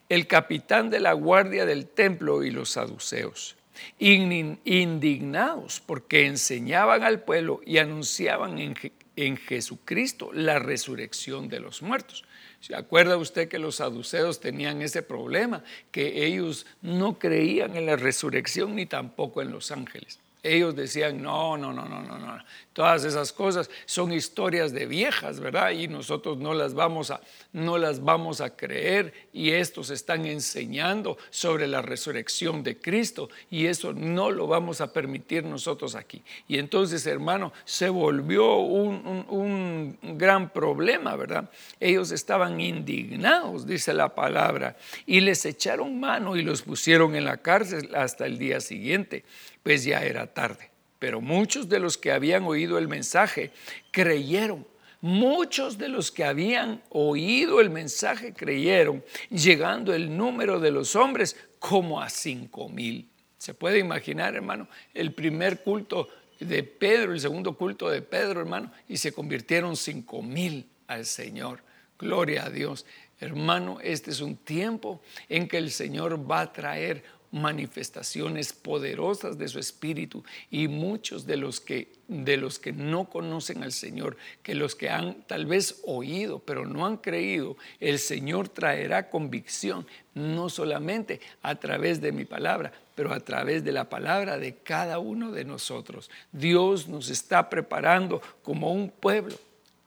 el 0.08 0.26
capitán 0.26 0.90
de 0.90 1.00
la 1.00 1.12
guardia 1.12 1.66
del 1.66 1.86
templo 1.86 2.44
y 2.44 2.50
los 2.50 2.70
saduceos 2.70 3.56
indignados 3.98 5.80
porque 5.80 6.26
enseñaban 6.26 7.02
al 7.02 7.22
pueblo 7.22 7.60
y 7.64 7.78
anunciaban 7.78 8.58
en, 8.58 9.36
Jesucristo 9.36 10.32
la 10.32 10.58
resurrección 10.58 11.48
de 11.48 11.60
los 11.60 11.82
muertos. 11.82 12.24
¿Se 12.60 12.74
acuerda 12.74 13.16
usted 13.16 13.48
que 13.48 13.58
los 13.58 13.76
saduceos 13.76 14.40
tenían 14.40 14.82
ese 14.82 15.02
problema? 15.02 15.62
Que 15.92 16.26
ellos 16.26 16.66
no 16.82 17.18
creían 17.18 17.76
en 17.76 17.86
la 17.86 17.96
resurrección 17.96 18.74
ni 18.74 18.86
tampoco 18.86 19.42
en 19.42 19.52
los 19.52 19.70
ángeles. 19.70 20.18
Ellos 20.44 20.76
decían, 20.76 21.22
no, 21.22 21.56
no, 21.56 21.72
no, 21.72 21.88
no, 21.88 22.02
no, 22.02 22.18
no. 22.18 22.44
Todas 22.74 23.04
esas 23.04 23.32
cosas 23.32 23.70
son 23.86 24.12
historias 24.12 24.72
de 24.72 24.84
viejas, 24.84 25.40
¿verdad? 25.40 25.70
Y 25.70 25.88
nosotros 25.88 26.36
no 26.36 26.52
las 26.52 26.74
vamos 26.74 27.10
a, 27.10 27.20
no 27.52 27.78
las 27.78 28.04
vamos 28.04 28.42
a 28.42 28.54
creer. 28.54 29.14
Y 29.32 29.52
estos 29.52 29.88
están 29.88 30.26
enseñando 30.26 31.16
sobre 31.30 31.66
la 31.66 31.80
resurrección 31.80 32.62
de 32.62 32.76
Cristo. 32.76 33.30
Y 33.50 33.66
eso 33.66 33.94
no 33.94 34.30
lo 34.30 34.46
vamos 34.46 34.82
a 34.82 34.92
permitir 34.92 35.44
nosotros 35.44 35.94
aquí. 35.94 36.20
Y 36.46 36.58
entonces, 36.58 37.06
hermano, 37.06 37.52
se 37.64 37.88
volvió 37.88 38.56
un, 38.56 39.24
un 39.30 40.18
gran 40.18 40.50
problema, 40.50 41.16
¿verdad? 41.16 41.48
Ellos 41.80 42.10
estaban 42.10 42.60
indignados, 42.60 43.66
dice 43.66 43.94
la 43.94 44.14
palabra, 44.14 44.76
y 45.06 45.20
les 45.20 45.46
echaron 45.46 45.98
mano 45.98 46.36
y 46.36 46.42
los 46.42 46.60
pusieron 46.60 47.16
en 47.16 47.24
la 47.24 47.38
cárcel 47.38 47.94
hasta 47.94 48.26
el 48.26 48.36
día 48.36 48.60
siguiente, 48.60 49.24
pues 49.64 49.82
ya 49.82 50.04
era 50.04 50.28
tarde. 50.28 50.70
Pero 51.00 51.20
muchos 51.20 51.68
de 51.68 51.80
los 51.80 51.98
que 51.98 52.12
habían 52.12 52.44
oído 52.44 52.78
el 52.78 52.86
mensaje 52.86 53.50
creyeron. 53.90 54.64
Muchos 55.00 55.76
de 55.76 55.88
los 55.88 56.10
que 56.12 56.24
habían 56.24 56.82
oído 56.88 57.60
el 57.60 57.68
mensaje 57.68 58.32
creyeron, 58.32 59.04
llegando 59.28 59.92
el 59.92 60.16
número 60.16 60.60
de 60.60 60.70
los 60.70 60.96
hombres 60.96 61.36
como 61.58 62.00
a 62.00 62.08
cinco 62.08 62.68
mil. 62.68 63.10
Se 63.36 63.52
puede 63.52 63.78
imaginar, 63.80 64.34
hermano, 64.34 64.68
el 64.94 65.12
primer 65.12 65.62
culto 65.62 66.08
de 66.40 66.62
Pedro, 66.62 67.12
el 67.12 67.20
segundo 67.20 67.54
culto 67.54 67.90
de 67.90 68.00
Pedro, 68.00 68.40
hermano, 68.40 68.72
y 68.88 68.96
se 68.96 69.12
convirtieron 69.12 69.76
cinco 69.76 70.22
mil 70.22 70.66
al 70.86 71.04
Señor. 71.04 71.60
Gloria 71.98 72.46
a 72.46 72.50
Dios. 72.50 72.86
Hermano, 73.20 73.78
este 73.82 74.10
es 74.10 74.20
un 74.20 74.36
tiempo 74.36 75.02
en 75.28 75.48
que 75.48 75.58
el 75.58 75.70
Señor 75.70 76.30
va 76.30 76.40
a 76.40 76.52
traer 76.52 77.04
manifestaciones 77.34 78.52
poderosas 78.52 79.36
de 79.38 79.48
su 79.48 79.58
espíritu 79.58 80.22
y 80.52 80.68
muchos 80.68 81.26
de 81.26 81.36
los 81.36 81.60
que 81.60 81.92
de 82.06 82.36
los 82.36 82.58
que 82.58 82.72
no 82.72 83.08
conocen 83.08 83.62
al 83.64 83.72
Señor, 83.72 84.16
que 84.42 84.54
los 84.54 84.74
que 84.74 84.90
han 84.90 85.22
tal 85.26 85.46
vez 85.46 85.80
oído 85.84 86.38
pero 86.38 86.64
no 86.64 86.86
han 86.86 86.98
creído, 86.98 87.56
el 87.80 87.98
Señor 87.98 88.48
traerá 88.48 89.10
convicción 89.10 89.86
no 90.14 90.48
solamente 90.48 91.20
a 91.42 91.56
través 91.56 92.00
de 92.00 92.12
mi 92.12 92.24
palabra, 92.24 92.72
pero 92.94 93.12
a 93.12 93.20
través 93.20 93.64
de 93.64 93.72
la 93.72 93.88
palabra 93.88 94.38
de 94.38 94.54
cada 94.56 95.00
uno 95.00 95.32
de 95.32 95.44
nosotros. 95.44 96.10
Dios 96.30 96.86
nos 96.86 97.08
está 97.08 97.50
preparando 97.50 98.22
como 98.42 98.72
un 98.72 98.90
pueblo 98.90 99.36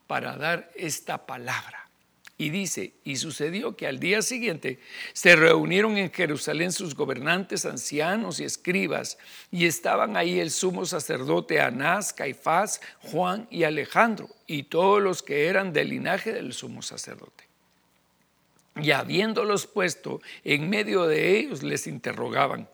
para 0.05 0.35
dar 0.35 0.69
esta 0.75 1.25
palabra. 1.25 1.86
Y 2.39 2.51
dice, 2.51 2.93
y 3.03 3.15
sucedió 3.15 3.75
que 3.75 3.87
al 3.87 3.99
día 3.99 4.21
siguiente 4.21 4.79
se 5.13 5.35
reunieron 5.35 5.97
en 5.97 6.11
Jerusalén 6.11 6.71
sus 6.71 6.93
gobernantes, 6.93 7.65
ancianos 7.65 8.39
y 8.39 8.43
escribas, 8.43 9.17
y 9.49 9.65
estaban 9.65 10.15
ahí 10.15 10.39
el 10.39 10.51
sumo 10.51 10.85
sacerdote 10.85 11.59
Anás, 11.59 12.13
Caifás, 12.13 12.79
Juan 12.99 13.47
y 13.49 13.63
Alejandro, 13.63 14.29
y 14.45 14.63
todos 14.63 15.01
los 15.01 15.23
que 15.23 15.47
eran 15.47 15.73
del 15.73 15.89
linaje 15.89 16.31
del 16.31 16.53
sumo 16.53 16.83
sacerdote. 16.83 17.45
Y 18.75 18.91
habiéndolos 18.91 19.65
puesto 19.65 20.21
en 20.43 20.69
medio 20.69 21.07
de 21.07 21.39
ellos, 21.39 21.63
les 21.63 21.87
interrogaban, 21.87 22.69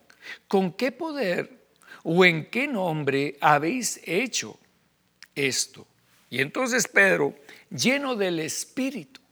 ¿con 0.49 0.74
qué 0.74 0.91
poder 0.91 1.68
o 2.03 2.26
en 2.26 2.49
qué 2.49 2.68
nombre 2.68 3.38
habéis 3.39 4.01
hecho 4.03 4.59
esto? 5.36 5.88
Y 6.30 6.41
entonces 6.41 6.89
Pedro, 6.89 7.34
lleno 7.70 8.16
del 8.16 8.41
Espíritu, 8.41 9.23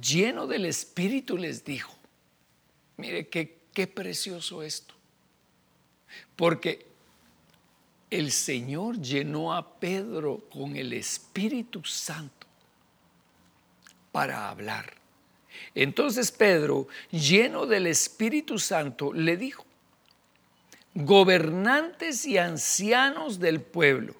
lleno 0.00 0.46
del 0.46 0.66
Espíritu, 0.66 1.36
les 1.36 1.64
dijo, 1.64 1.94
mire 2.96 3.28
qué, 3.28 3.60
qué 3.72 3.86
precioso 3.86 4.62
esto, 4.62 4.94
porque 6.36 6.86
el 8.10 8.30
Señor 8.30 9.00
llenó 9.00 9.54
a 9.54 9.78
Pedro 9.80 10.48
con 10.52 10.76
el 10.76 10.92
Espíritu 10.92 11.84
Santo 11.84 12.46
para 14.12 14.48
hablar. 14.48 14.94
Entonces 15.74 16.30
Pedro, 16.30 16.86
lleno 17.10 17.66
del 17.66 17.86
Espíritu 17.88 18.58
Santo, 18.58 19.12
le 19.12 19.36
dijo, 19.36 19.64
gobernantes 20.94 22.24
y 22.24 22.38
ancianos 22.38 23.40
del 23.40 23.60
pueblo, 23.60 24.14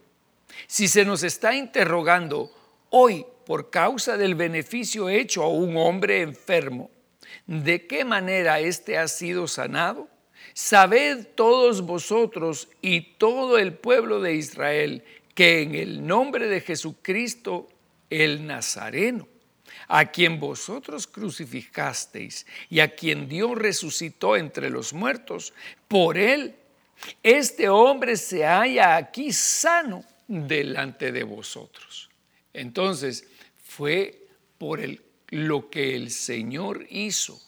si 0.66 0.88
se 0.88 1.04
nos 1.04 1.22
está 1.22 1.54
interrogando 1.54 2.52
hoy 2.90 3.24
por 3.44 3.70
causa 3.70 4.16
del 4.16 4.34
beneficio 4.34 5.08
hecho 5.08 5.42
a 5.42 5.48
un 5.48 5.76
hombre 5.76 6.22
enfermo, 6.22 6.90
¿de 7.46 7.86
qué 7.86 8.04
manera 8.04 8.60
éste 8.60 8.98
ha 8.98 9.08
sido 9.08 9.46
sanado? 9.46 10.08
Sabed 10.52 11.26
todos 11.34 11.82
vosotros 11.82 12.68
y 12.80 13.16
todo 13.18 13.58
el 13.58 13.74
pueblo 13.74 14.20
de 14.20 14.34
Israel 14.34 15.04
que 15.34 15.62
en 15.62 15.74
el 15.74 16.06
nombre 16.06 16.46
de 16.46 16.60
Jesucristo 16.60 17.68
el 18.10 18.46
Nazareno, 18.46 19.26
a 19.88 20.06
quien 20.06 20.38
vosotros 20.38 21.06
crucificasteis 21.06 22.46
y 22.70 22.80
a 22.80 22.94
quien 22.94 23.28
Dios 23.28 23.56
resucitó 23.56 24.36
entre 24.36 24.70
los 24.70 24.92
muertos, 24.92 25.52
por 25.88 26.16
él 26.16 26.54
este 27.22 27.68
hombre 27.68 28.16
se 28.16 28.44
halla 28.44 28.96
aquí 28.96 29.32
sano 29.32 30.04
delante 30.26 31.12
de 31.12 31.24
vosotros. 31.24 32.10
Entonces, 32.52 33.26
fue 33.74 34.28
por 34.56 34.78
el, 34.80 35.02
lo 35.30 35.68
que 35.68 35.96
el 35.96 36.12
Señor 36.12 36.86
hizo, 36.90 37.40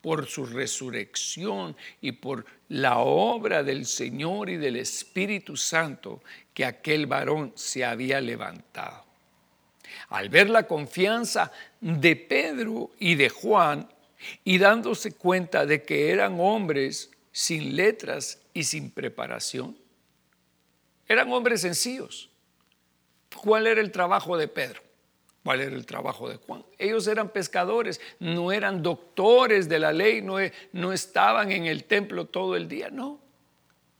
por 0.00 0.26
su 0.26 0.46
resurrección 0.46 1.76
y 2.00 2.12
por 2.12 2.46
la 2.68 2.98
obra 2.98 3.62
del 3.62 3.84
Señor 3.84 4.48
y 4.48 4.56
del 4.56 4.76
Espíritu 4.76 5.56
Santo 5.56 6.22
que 6.54 6.64
aquel 6.64 7.06
varón 7.06 7.52
se 7.56 7.84
había 7.84 8.22
levantado. 8.22 9.04
Al 10.08 10.30
ver 10.30 10.48
la 10.48 10.66
confianza 10.66 11.52
de 11.80 12.16
Pedro 12.16 12.92
y 12.98 13.16
de 13.16 13.28
Juan 13.28 13.86
y 14.44 14.56
dándose 14.56 15.12
cuenta 15.12 15.66
de 15.66 15.82
que 15.82 16.10
eran 16.10 16.40
hombres 16.40 17.10
sin 17.32 17.76
letras 17.76 18.40
y 18.54 18.64
sin 18.64 18.90
preparación, 18.90 19.76
eran 21.06 21.30
hombres 21.32 21.60
sencillos. 21.60 22.30
¿Cuál 23.34 23.66
era 23.66 23.82
el 23.82 23.92
trabajo 23.92 24.38
de 24.38 24.48
Pedro? 24.48 24.85
¿Cuál 25.46 25.60
era 25.60 25.76
el 25.76 25.86
trabajo 25.86 26.28
de 26.28 26.38
Juan? 26.38 26.64
Ellos 26.76 27.06
eran 27.06 27.28
pescadores, 27.28 28.00
no 28.18 28.50
eran 28.50 28.82
doctores 28.82 29.68
de 29.68 29.78
la 29.78 29.92
ley, 29.92 30.20
no, 30.20 30.38
no 30.72 30.92
estaban 30.92 31.52
en 31.52 31.66
el 31.66 31.84
templo 31.84 32.24
todo 32.24 32.56
el 32.56 32.66
día, 32.66 32.90
no, 32.90 33.20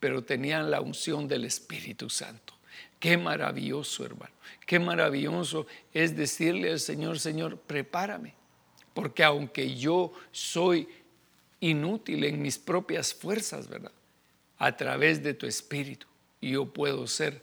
pero 0.01 0.25
tenían 0.25 0.73
la 0.73 0.81
unción 0.81 1.29
del 1.29 1.45
Espíritu 1.45 2.11
Santo. 2.11 2.55
Qué 2.99 3.17
maravilloso, 3.17 4.05
hermano. 4.05 4.33
Qué 4.67 4.81
maravilloso 4.81 5.69
es 5.95 6.17
decirle 6.17 6.73
al 6.73 6.81
Señor, 6.81 7.21
Señor, 7.21 7.59
prepárame. 7.59 8.35
Porque 8.93 9.23
aunque 9.23 9.77
yo 9.77 10.13
soy 10.33 10.89
inútil 11.61 12.25
en 12.25 12.43
mis 12.43 12.59
propias 12.59 13.15
fuerzas, 13.15 13.69
¿verdad? 13.69 13.93
A 14.59 14.77
través 14.77 15.23
de 15.23 15.33
tu 15.33 15.47
Espíritu, 15.47 16.09
yo 16.43 16.67
puedo 16.67 17.07
ser 17.07 17.41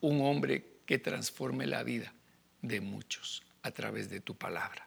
un 0.00 0.22
hombre 0.22 0.64
que 0.86 0.98
transforme 0.98 1.66
la 1.66 1.82
vida 1.82 2.14
de 2.62 2.80
muchos 2.80 3.42
a 3.62 3.70
través 3.70 4.10
de 4.10 4.20
tu 4.20 4.34
palabra. 4.34 4.86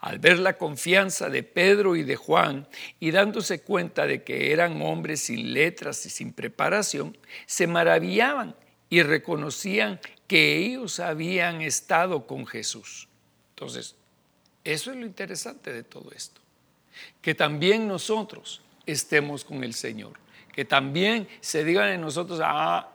Al 0.00 0.18
ver 0.18 0.38
la 0.38 0.56
confianza 0.56 1.28
de 1.28 1.42
Pedro 1.42 1.96
y 1.96 2.02
de 2.02 2.16
Juan 2.16 2.66
y 2.98 3.10
dándose 3.10 3.60
cuenta 3.60 4.06
de 4.06 4.22
que 4.22 4.52
eran 4.52 4.80
hombres 4.80 5.20
sin 5.22 5.52
letras 5.52 6.04
y 6.06 6.10
sin 6.10 6.32
preparación, 6.32 7.16
se 7.46 7.66
maravillaban 7.66 8.54
y 8.88 9.02
reconocían 9.02 10.00
que 10.26 10.56
ellos 10.56 11.00
habían 11.00 11.60
estado 11.60 12.26
con 12.26 12.46
Jesús. 12.46 13.08
Entonces, 13.50 13.96
eso 14.64 14.90
es 14.90 14.96
lo 14.96 15.06
interesante 15.06 15.72
de 15.72 15.82
todo 15.82 16.10
esto. 16.12 16.40
Que 17.20 17.34
también 17.34 17.86
nosotros 17.86 18.62
estemos 18.86 19.44
con 19.44 19.62
el 19.62 19.74
Señor. 19.74 20.14
Que 20.52 20.64
también 20.64 21.28
se 21.40 21.64
digan 21.64 21.90
en 21.90 22.00
nosotros, 22.00 22.40
ah, 22.42 22.88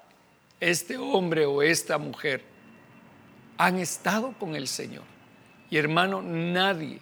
este 0.59 0.97
hombre 0.97 1.45
o 1.45 1.61
esta 1.61 1.97
mujer 1.97 2.43
han 3.61 3.77
estado 3.77 4.33
con 4.39 4.55
el 4.55 4.67
Señor. 4.67 5.03
Y 5.69 5.77
hermano, 5.77 6.23
nadie, 6.23 6.99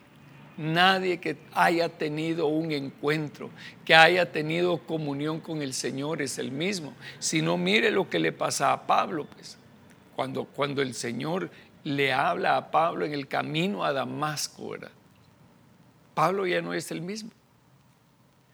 nadie 0.57 1.17
que 1.21 1.37
haya 1.53 1.87
tenido 1.87 2.47
un 2.47 2.73
encuentro, 2.73 3.49
que 3.85 3.95
haya 3.95 4.29
tenido 4.29 4.77
comunión 4.79 5.39
con 5.39 5.61
el 5.61 5.73
Señor 5.73 6.21
es 6.21 6.37
el 6.37 6.51
mismo. 6.51 6.93
Si 7.17 7.41
no, 7.41 7.55
mire 7.55 7.91
lo 7.91 8.09
que 8.09 8.19
le 8.19 8.33
pasa 8.33 8.73
a 8.73 8.85
Pablo, 8.85 9.25
pues. 9.25 9.57
Cuando, 10.17 10.43
cuando 10.43 10.81
el 10.81 10.95
Señor 10.95 11.49
le 11.85 12.11
habla 12.11 12.57
a 12.57 12.71
Pablo 12.71 13.05
en 13.05 13.13
el 13.13 13.29
camino 13.29 13.85
a 13.85 13.93
Damasco, 13.93 14.75
Pablo 16.13 16.45
ya 16.45 16.61
no 16.61 16.73
es 16.73 16.91
el 16.91 17.01
mismo. 17.01 17.31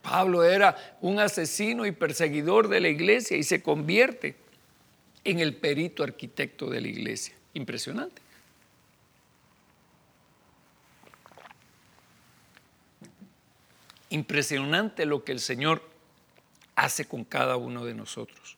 Pablo 0.03 0.43
era 0.43 0.75
un 1.01 1.19
asesino 1.19 1.87
y 1.87 1.91
perseguidor 1.91 2.67
de 2.67 2.81
la 2.81 2.89
iglesia 2.89 3.35
y 3.35 3.41
se 3.41 3.63
convierte 3.63 4.35
en 5.23 5.39
el 5.39 5.55
perito 5.55 6.03
arquitecto 6.03 6.69
de 6.69 6.81
la 6.81 6.87
iglesia. 6.87 7.34
Impresionante. 7.55 8.21
Impresionante 14.09 15.05
lo 15.05 15.23
que 15.23 15.31
el 15.31 15.39
Señor 15.39 15.81
hace 16.75 17.05
con 17.05 17.23
cada 17.23 17.55
uno 17.55 17.85
de 17.85 17.95
nosotros. 17.95 18.57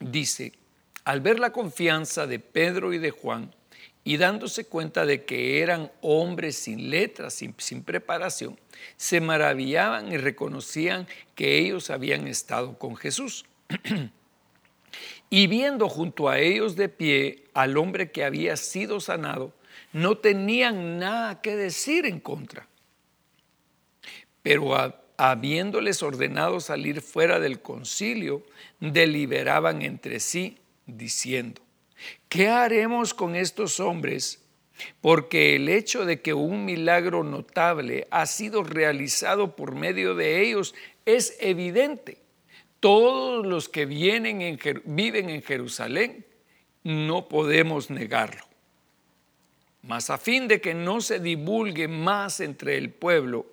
dice, 0.00 0.52
al 1.04 1.20
ver 1.20 1.38
la 1.38 1.52
confianza 1.52 2.26
de 2.26 2.40
Pedro 2.40 2.92
y 2.92 2.98
de 2.98 3.12
Juan, 3.12 3.54
y 4.02 4.16
dándose 4.16 4.64
cuenta 4.64 5.06
de 5.06 5.24
que 5.24 5.60
eran 5.60 5.92
hombres 6.00 6.56
sin 6.56 6.90
letras, 6.90 7.34
sin, 7.34 7.54
sin, 7.58 7.84
preparación, 7.84 8.58
se 8.96 9.20
maravillaban 9.20 10.10
y 10.10 10.16
reconocían 10.16 11.06
que 11.36 11.58
ellos 11.58 11.90
habían 11.90 12.26
estado 12.26 12.76
con 12.78 12.96
Jesús. 12.96 13.44
y 15.32 15.46
viendo 15.46 15.88
junto 15.88 16.28
a 16.28 16.40
ellos 16.40 16.76
de 16.76 16.90
pie 16.90 17.44
al 17.54 17.78
hombre 17.78 18.10
que 18.10 18.22
había 18.22 18.54
sido 18.58 19.00
sanado, 19.00 19.54
no 19.94 20.18
tenían 20.18 20.98
nada 20.98 21.40
que 21.40 21.56
decir 21.56 22.04
en 22.04 22.20
contra. 22.20 22.68
Pero 24.42 24.74
habiéndoles 25.16 26.02
ordenado 26.02 26.60
salir 26.60 27.00
fuera 27.00 27.40
del 27.40 27.62
concilio, 27.62 28.42
deliberaban 28.78 29.80
entre 29.80 30.20
sí, 30.20 30.58
diciendo, 30.84 31.62
¿qué 32.28 32.48
haremos 32.48 33.14
con 33.14 33.34
estos 33.34 33.80
hombres? 33.80 34.44
Porque 35.00 35.56
el 35.56 35.70
hecho 35.70 36.04
de 36.04 36.20
que 36.20 36.34
un 36.34 36.66
milagro 36.66 37.24
notable 37.24 38.06
ha 38.10 38.26
sido 38.26 38.64
realizado 38.64 39.56
por 39.56 39.74
medio 39.74 40.14
de 40.14 40.42
ellos 40.42 40.74
es 41.06 41.38
evidente. 41.40 42.21
Todos 42.82 43.46
los 43.46 43.68
que 43.68 43.86
vienen 43.86 44.42
en, 44.42 44.58
viven 44.84 45.30
en 45.30 45.40
Jerusalén 45.40 46.26
no 46.82 47.28
podemos 47.28 47.90
negarlo. 47.90 48.42
Mas 49.82 50.10
a 50.10 50.18
fin 50.18 50.48
de 50.48 50.60
que 50.60 50.74
no 50.74 51.00
se 51.00 51.20
divulgue 51.20 51.86
más 51.86 52.40
entre 52.40 52.76
el 52.76 52.90
pueblo, 52.90 53.46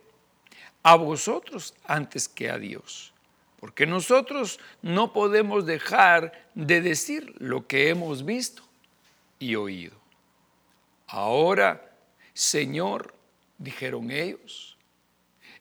a 0.82 0.96
vosotros 0.96 1.74
antes 1.84 2.28
que 2.28 2.50
a 2.50 2.58
Dios. 2.58 3.12
Porque 3.60 3.86
nosotros 3.86 4.58
no 4.82 5.12
podemos 5.12 5.66
dejar 5.66 6.48
de 6.54 6.80
decir 6.80 7.34
lo 7.38 7.66
que 7.66 7.88
hemos 7.88 8.24
visto 8.24 8.62
y 9.38 9.54
oído. 9.54 9.96
Ahora, 11.06 11.94
Señor, 12.34 13.14
dijeron 13.58 14.10
ellos, 14.10 14.76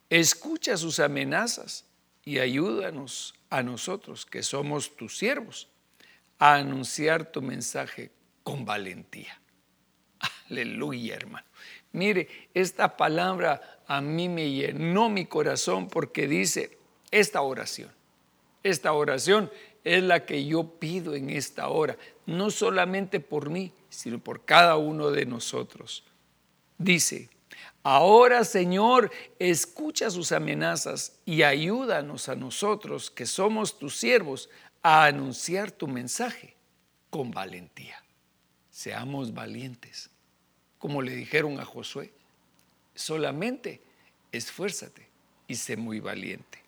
escucha 0.09 0.77
sus 0.77 0.99
amenazas 0.99 1.85
y 2.23 2.39
ayúdanos 2.39 3.34
a 3.49 3.63
nosotros, 3.63 4.25
que 4.25 4.43
somos 4.43 4.95
tus 4.95 5.17
siervos, 5.17 5.69
a 6.39 6.55
anunciar 6.55 7.31
tu 7.31 7.41
mensaje 7.41 8.11
con 8.43 8.65
valentía. 8.65 9.39
Aleluya, 10.49 11.15
hermano. 11.15 11.45
Mire, 11.91 12.49
esta 12.53 12.97
palabra 12.97 13.81
a 13.87 14.01
mí 14.01 14.27
me 14.29 14.51
llenó 14.51 15.09
mi 15.09 15.25
corazón 15.25 15.87
porque 15.87 16.27
dice 16.27 16.77
esta 17.11 17.41
oración. 17.41 17.91
Esta 18.63 18.93
oración 18.93 19.51
es 19.83 20.03
la 20.03 20.25
que 20.25 20.45
yo 20.45 20.79
pido 20.79 21.15
en 21.15 21.29
esta 21.29 21.69
hora, 21.69 21.97
no 22.25 22.49
solamente 22.49 23.19
por 23.19 23.49
mí, 23.49 23.71
sino 23.89 24.19
por 24.19 24.43
cada 24.43 24.75
uno 24.75 25.11
de 25.11 25.25
nosotros. 25.25 26.03
Dice, 26.77 27.29
ahora 27.85 28.43
Señor, 28.43 29.11
escucha 29.39 30.09
sus 30.09 30.33
amenazas 30.33 31.19
y 31.23 31.43
ayúdanos 31.43 32.27
a 32.27 32.35
nosotros, 32.35 33.09
que 33.09 33.25
somos 33.25 33.79
tus 33.79 33.95
siervos, 33.95 34.49
a 34.81 35.05
anunciar 35.05 35.71
tu 35.71 35.87
mensaje 35.87 36.55
con 37.09 37.31
valentía. 37.31 38.03
Seamos 38.71 39.33
valientes, 39.33 40.09
como 40.79 41.01
le 41.01 41.15
dijeron 41.15 41.59
a 41.59 41.65
Josué 41.65 42.11
solamente 42.95 43.81
esfuérzate 44.31 45.07
y 45.47 45.55
sé 45.55 45.77
muy 45.77 45.99
valiente. 45.99 46.63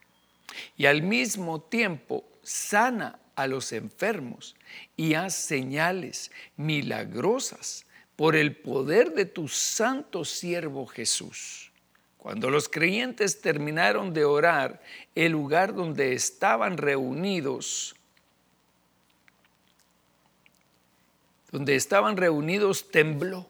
Y 0.75 0.85
al 0.85 1.01
mismo 1.01 1.61
tiempo 1.61 2.25
sana 2.43 3.19
a 3.35 3.47
los 3.47 3.71
enfermos 3.71 4.55
y 4.95 5.15
haz 5.15 5.33
señales 5.33 6.31
milagrosas 6.55 7.85
por 8.17 8.35
el 8.35 8.57
poder 8.57 9.13
de 9.13 9.25
tu 9.25 9.47
santo 9.47 10.25
siervo 10.25 10.87
Jesús. 10.87 11.71
Cuando 12.17 12.49
los 12.49 12.67
creyentes 12.67 13.39
terminaron 13.39 14.11
de 14.11 14.25
orar, 14.25 14.81
el 15.15 15.31
lugar 15.31 15.73
donde 15.73 16.13
estaban 16.13 16.77
reunidos, 16.77 17.95
donde 21.51 21.75
estaban 21.75 22.17
reunidos 22.17 22.89
tembló. 22.89 23.47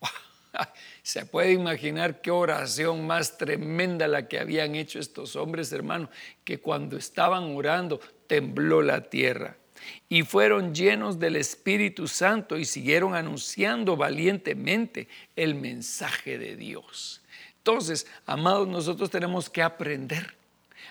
Se 1.04 1.24
puede 1.24 1.52
imaginar 1.52 2.20
qué 2.20 2.32
oración 2.32 3.06
más 3.06 3.38
tremenda 3.38 4.08
la 4.08 4.26
que 4.26 4.40
habían 4.40 4.74
hecho 4.74 4.98
estos 4.98 5.36
hombres, 5.36 5.72
hermanos, 5.72 6.10
que 6.42 6.58
cuando 6.58 6.96
estaban 6.96 7.56
orando 7.56 8.00
tembló 8.26 8.82
la 8.82 9.08
tierra. 9.08 9.59
Y 10.08 10.22
fueron 10.22 10.74
llenos 10.74 11.18
del 11.18 11.36
Espíritu 11.36 12.08
Santo 12.08 12.56
y 12.56 12.64
siguieron 12.64 13.14
anunciando 13.14 13.96
valientemente 13.96 15.08
el 15.36 15.54
mensaje 15.54 16.38
de 16.38 16.56
Dios. 16.56 17.22
Entonces, 17.58 18.06
amados, 18.26 18.68
nosotros 18.68 19.10
tenemos 19.10 19.50
que 19.50 19.62
aprender 19.62 20.39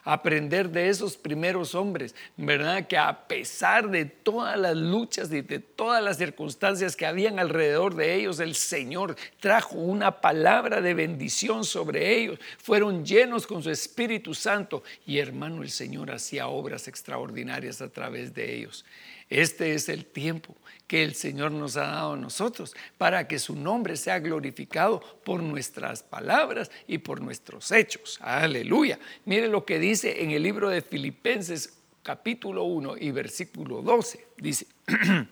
aprender 0.03 0.69
de 0.69 0.89
esos 0.89 1.17
primeros 1.17 1.75
hombres, 1.75 2.15
¿verdad? 2.37 2.87
Que 2.87 2.97
a 2.97 3.27
pesar 3.27 3.89
de 3.89 4.05
todas 4.05 4.57
las 4.57 4.75
luchas 4.75 5.31
y 5.31 5.41
de 5.41 5.59
todas 5.59 6.03
las 6.03 6.17
circunstancias 6.17 6.95
que 6.95 7.05
habían 7.05 7.39
alrededor 7.39 7.95
de 7.95 8.15
ellos, 8.15 8.39
el 8.39 8.55
Señor 8.55 9.15
trajo 9.39 9.75
una 9.75 10.21
palabra 10.21 10.81
de 10.81 10.93
bendición 10.93 11.63
sobre 11.63 12.17
ellos. 12.17 12.39
Fueron 12.57 13.05
llenos 13.05 13.45
con 13.47 13.63
su 13.63 13.69
Espíritu 13.69 14.33
Santo 14.33 14.83
y 15.05 15.19
hermano, 15.19 15.63
el 15.63 15.69
Señor 15.69 16.11
hacía 16.11 16.47
obras 16.47 16.87
extraordinarias 16.87 17.81
a 17.81 17.89
través 17.89 18.33
de 18.33 18.55
ellos. 18.55 18.85
Este 19.29 19.75
es 19.75 19.89
el 19.89 20.05
tiempo 20.05 20.55
que 20.87 21.03
el 21.03 21.13
Señor 21.13 21.51
nos 21.51 21.77
ha 21.77 21.83
dado 21.83 22.13
a 22.13 22.17
nosotros 22.17 22.75
para 22.97 23.27
que 23.27 23.37
su 23.37 23.55
nombre 23.55 23.95
sea 23.95 24.19
glorificado 24.19 24.99
por 25.23 25.43
nuestras 25.43 26.01
palabras 26.01 26.71
y 26.87 26.97
por 26.97 27.21
nuestros 27.21 27.71
hechos. 27.71 28.17
Aleluya. 28.21 28.97
Mire 29.25 29.47
lo 29.47 29.65
que 29.65 29.77
dice 29.77 30.23
en 30.23 30.31
el 30.31 30.41
libro 30.41 30.69
de 30.69 30.81
Filipenses 30.81 31.77
capítulo 32.01 32.63
1 32.63 32.97
y 32.97 33.11
versículo 33.11 33.83
12. 33.83 34.25
Dice, 34.37 34.65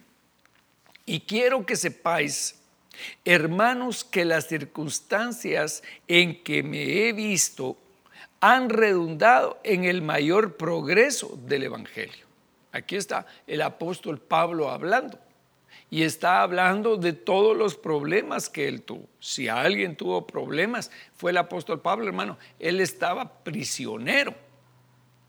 y 1.08 1.22
quiero 1.22 1.66
que 1.66 1.76
sepáis, 1.76 2.60
hermanos, 3.26 4.04
que 4.04 4.26
las 4.26 4.48
circunstancias 4.48 5.82
en 6.08 6.44
que 6.44 6.62
me 6.62 7.08
he 7.08 7.14
visto 7.14 7.78
han 8.42 8.70
redundado 8.70 9.60
en 9.64 9.86
el 9.86 10.04
mayor 10.04 10.56
progreso 10.56 11.40
del 11.48 11.64
Evangelio. 11.64 12.27
Aquí 12.72 12.96
está 12.96 13.26
el 13.46 13.62
apóstol 13.62 14.20
Pablo 14.20 14.70
hablando 14.70 15.20
y 15.90 16.04
está 16.04 16.42
hablando 16.42 16.98
de 16.98 17.14
todos 17.14 17.56
los 17.56 17.76
problemas 17.76 18.50
que 18.50 18.68
él 18.68 18.82
tuvo. 18.82 19.08
Si 19.20 19.48
alguien 19.48 19.96
tuvo 19.96 20.28
problemas, 20.28 20.92
fue 21.14 21.32
el 21.32 21.38
apóstol 21.38 21.82
Pablo, 21.82 22.08
hermano. 22.08 22.38
Él 22.60 22.82
estaba 22.82 23.44
prisionero. 23.44 24.34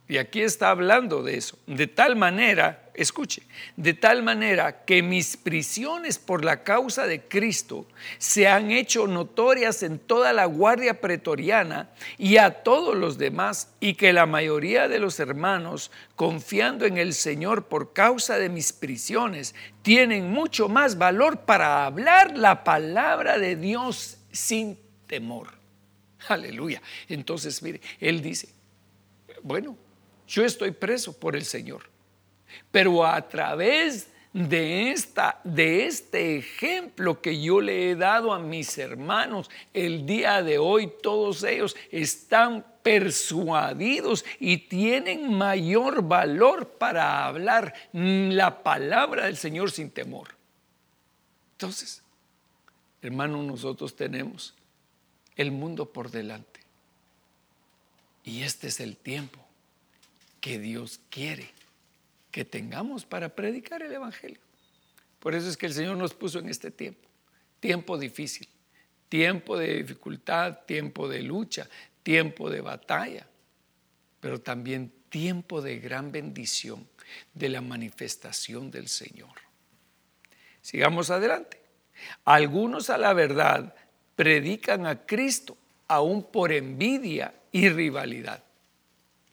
Y 0.08 0.16
aquí 0.16 0.40
está 0.40 0.70
hablando 0.70 1.22
de 1.22 1.36
eso. 1.36 1.58
De 1.66 1.86
tal 1.86 2.16
manera 2.16 2.88
escuche, 2.98 3.42
de 3.76 3.94
tal 3.94 4.22
manera 4.22 4.84
que 4.84 5.02
mis 5.02 5.36
prisiones 5.36 6.18
por 6.18 6.44
la 6.44 6.64
causa 6.64 7.06
de 7.06 7.22
Cristo 7.22 7.86
se 8.18 8.48
han 8.48 8.72
hecho 8.72 9.06
notorias 9.06 9.82
en 9.84 9.98
toda 9.98 10.32
la 10.32 10.46
guardia 10.46 11.00
pretoriana 11.00 11.90
y 12.16 12.38
a 12.38 12.62
todos 12.62 12.96
los 12.96 13.16
demás, 13.16 13.72
y 13.80 13.94
que 13.94 14.12
la 14.12 14.26
mayoría 14.26 14.88
de 14.88 14.98
los 14.98 15.20
hermanos, 15.20 15.92
confiando 16.16 16.86
en 16.86 16.98
el 16.98 17.14
Señor 17.14 17.66
por 17.66 17.92
causa 17.92 18.38
de 18.38 18.48
mis 18.48 18.72
prisiones, 18.72 19.54
tienen 19.82 20.30
mucho 20.30 20.68
más 20.68 20.98
valor 20.98 21.42
para 21.42 21.86
hablar 21.86 22.36
la 22.36 22.64
palabra 22.64 23.38
de 23.38 23.54
Dios 23.54 24.18
sin 24.32 24.76
temor. 25.06 25.52
Aleluya. 26.28 26.82
Entonces, 27.08 27.62
mire, 27.62 27.80
él 28.00 28.20
dice, 28.20 28.48
bueno, 29.42 29.76
yo 30.28 30.44
estoy 30.44 30.70
preso 30.70 31.18
por 31.18 31.34
el 31.34 31.44
Señor 31.44 31.82
pero 32.70 33.04
a 33.04 33.28
través 33.28 34.08
de, 34.32 34.90
esta, 34.90 35.40
de 35.44 35.86
este 35.86 36.36
ejemplo 36.36 37.20
que 37.20 37.40
yo 37.40 37.60
le 37.60 37.90
he 37.90 37.96
dado 37.96 38.32
a 38.32 38.38
mis 38.38 38.76
hermanos, 38.78 39.50
el 39.72 40.06
día 40.06 40.42
de 40.42 40.58
hoy 40.58 40.92
todos 41.02 41.42
ellos 41.44 41.76
están 41.90 42.64
persuadidos 42.82 44.24
y 44.38 44.58
tienen 44.58 45.32
mayor 45.34 46.02
valor 46.02 46.68
para 46.68 47.26
hablar 47.26 47.74
la 47.92 48.62
palabra 48.62 49.24
del 49.24 49.36
Señor 49.36 49.70
sin 49.70 49.90
temor. 49.90 50.28
Entonces, 51.52 52.02
hermano, 53.02 53.42
nosotros 53.42 53.96
tenemos 53.96 54.54
el 55.36 55.50
mundo 55.50 55.86
por 55.86 56.10
delante. 56.10 56.60
Y 58.24 58.42
este 58.42 58.68
es 58.68 58.80
el 58.80 58.96
tiempo 58.96 59.47
que 60.40 60.58
Dios 60.58 61.00
quiere 61.10 61.50
que 62.30 62.44
tengamos 62.44 63.04
para 63.04 63.34
predicar 63.34 63.82
el 63.82 63.92
Evangelio. 63.92 64.38
Por 65.18 65.34
eso 65.34 65.48
es 65.48 65.56
que 65.56 65.66
el 65.66 65.72
Señor 65.72 65.96
nos 65.96 66.14
puso 66.14 66.38
en 66.38 66.48
este 66.48 66.70
tiempo, 66.70 67.08
tiempo 67.60 67.98
difícil, 67.98 68.48
tiempo 69.08 69.56
de 69.56 69.82
dificultad, 69.82 70.58
tiempo 70.66 71.08
de 71.08 71.22
lucha, 71.22 71.68
tiempo 72.02 72.50
de 72.50 72.60
batalla, 72.60 73.26
pero 74.20 74.40
también 74.40 74.92
tiempo 75.08 75.60
de 75.60 75.78
gran 75.78 76.12
bendición, 76.12 76.86
de 77.32 77.48
la 77.48 77.60
manifestación 77.60 78.70
del 78.70 78.88
Señor. 78.88 79.32
Sigamos 80.60 81.10
adelante. 81.10 81.60
Algunos 82.24 82.90
a 82.90 82.98
la 82.98 83.14
verdad 83.14 83.74
predican 84.14 84.86
a 84.86 85.06
Cristo 85.06 85.56
aún 85.88 86.22
por 86.30 86.52
envidia 86.52 87.34
y 87.50 87.68
rivalidad. 87.70 88.44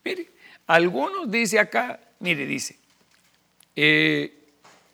Mire, 0.03 0.29
algunos 0.67 1.29
dice 1.29 1.59
acá, 1.59 1.99
mire, 2.19 2.45
dice, 2.45 2.77
eh, 3.75 4.45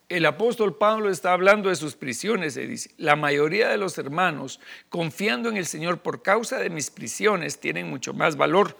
el 0.09 0.25
apóstol 0.25 0.77
Pablo 0.77 1.09
está 1.09 1.31
hablando 1.31 1.69
de 1.69 1.75
sus 1.77 1.95
prisiones, 1.95 2.55
se 2.55 2.67
dice, 2.67 2.91
la 2.97 3.15
mayoría 3.15 3.69
de 3.69 3.77
los 3.77 3.97
hermanos, 3.97 4.59
confiando 4.89 5.47
en 5.47 5.55
el 5.55 5.65
Señor 5.65 5.99
por 5.99 6.21
causa 6.21 6.59
de 6.59 6.69
mis 6.69 6.89
prisiones, 6.89 7.59
tienen 7.59 7.89
mucho 7.89 8.13
más 8.13 8.35
valor 8.35 8.77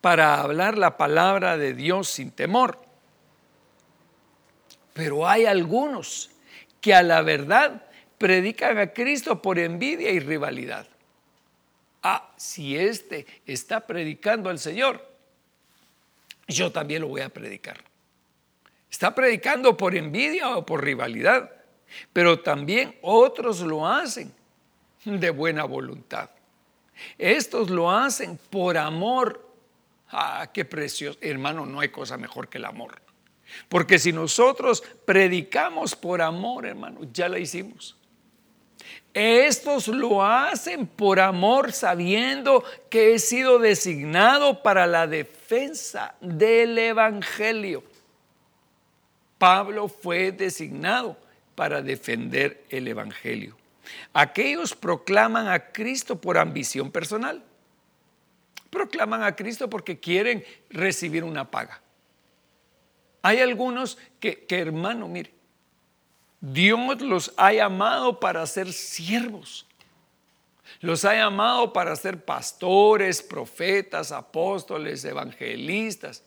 para 0.00 0.40
hablar 0.40 0.78
la 0.78 0.96
palabra 0.96 1.58
de 1.58 1.74
Dios 1.74 2.08
sin 2.08 2.30
temor. 2.30 2.80
Pero 4.94 5.28
hay 5.28 5.44
algunos 5.44 6.30
que 6.80 6.94
a 6.94 7.02
la 7.02 7.20
verdad 7.20 7.84
predican 8.16 8.78
a 8.78 8.94
Cristo 8.94 9.42
por 9.42 9.58
envidia 9.58 10.10
y 10.10 10.20
rivalidad. 10.20 10.86
Ah, 12.02 12.32
si 12.38 12.76
este 12.78 13.26
está 13.44 13.86
predicando 13.86 14.48
al 14.48 14.58
Señor, 14.58 15.09
yo 16.48 16.72
también 16.72 17.02
lo 17.02 17.08
voy 17.08 17.20
a 17.20 17.28
predicar. 17.28 17.82
Está 18.90 19.14
predicando 19.14 19.76
por 19.76 19.94
envidia 19.94 20.56
o 20.56 20.66
por 20.66 20.84
rivalidad, 20.84 21.50
pero 22.12 22.40
también 22.40 22.96
otros 23.02 23.60
lo 23.60 23.86
hacen 23.86 24.32
de 25.04 25.30
buena 25.30 25.64
voluntad. 25.64 26.30
Estos 27.16 27.70
lo 27.70 27.90
hacen 27.90 28.38
por 28.50 28.76
amor. 28.76 29.48
Ah, 30.10 30.50
qué 30.52 30.64
precioso. 30.64 31.18
Hermano, 31.22 31.66
no 31.66 31.80
hay 31.80 31.88
cosa 31.88 32.16
mejor 32.16 32.48
que 32.48 32.58
el 32.58 32.64
amor. 32.64 33.00
Porque 33.68 33.98
si 33.98 34.12
nosotros 34.12 34.82
predicamos 35.04 35.94
por 35.96 36.20
amor, 36.20 36.66
hermano, 36.66 37.00
ya 37.12 37.28
la 37.28 37.38
hicimos. 37.38 37.96
Estos 39.12 39.88
lo 39.88 40.24
hacen 40.24 40.86
por 40.86 41.18
amor, 41.18 41.72
sabiendo 41.72 42.62
que 42.88 43.14
he 43.14 43.18
sido 43.18 43.58
designado 43.58 44.62
para 44.62 44.86
la 44.86 45.06
defensa 45.06 46.14
del 46.20 46.78
Evangelio. 46.78 47.82
Pablo 49.38 49.88
fue 49.88 50.32
designado 50.32 51.16
para 51.54 51.82
defender 51.82 52.64
el 52.68 52.86
Evangelio. 52.86 53.56
Aquellos 54.12 54.74
proclaman 54.74 55.48
a 55.48 55.72
Cristo 55.72 56.20
por 56.20 56.38
ambición 56.38 56.90
personal. 56.92 57.42
Proclaman 58.70 59.24
a 59.24 59.34
Cristo 59.34 59.68
porque 59.68 59.98
quieren 59.98 60.44
recibir 60.68 61.24
una 61.24 61.50
paga. 61.50 61.80
Hay 63.22 63.40
algunos 63.40 63.98
que, 64.20 64.46
hermano, 64.50 65.08
mire, 65.08 65.32
Dios 66.40 67.00
los 67.02 67.32
ha 67.36 67.52
llamado 67.52 68.18
para 68.18 68.46
ser 68.46 68.72
siervos. 68.72 69.66
Los 70.80 71.04
ha 71.04 71.14
llamado 71.14 71.72
para 71.72 71.94
ser 71.96 72.24
pastores, 72.24 73.22
profetas, 73.22 74.12
apóstoles, 74.12 75.04
evangelistas 75.04 76.22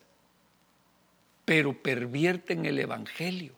pero 1.45 1.74
pervierten 1.82 2.66
el 2.66 2.80
Evangelio, 2.80 3.53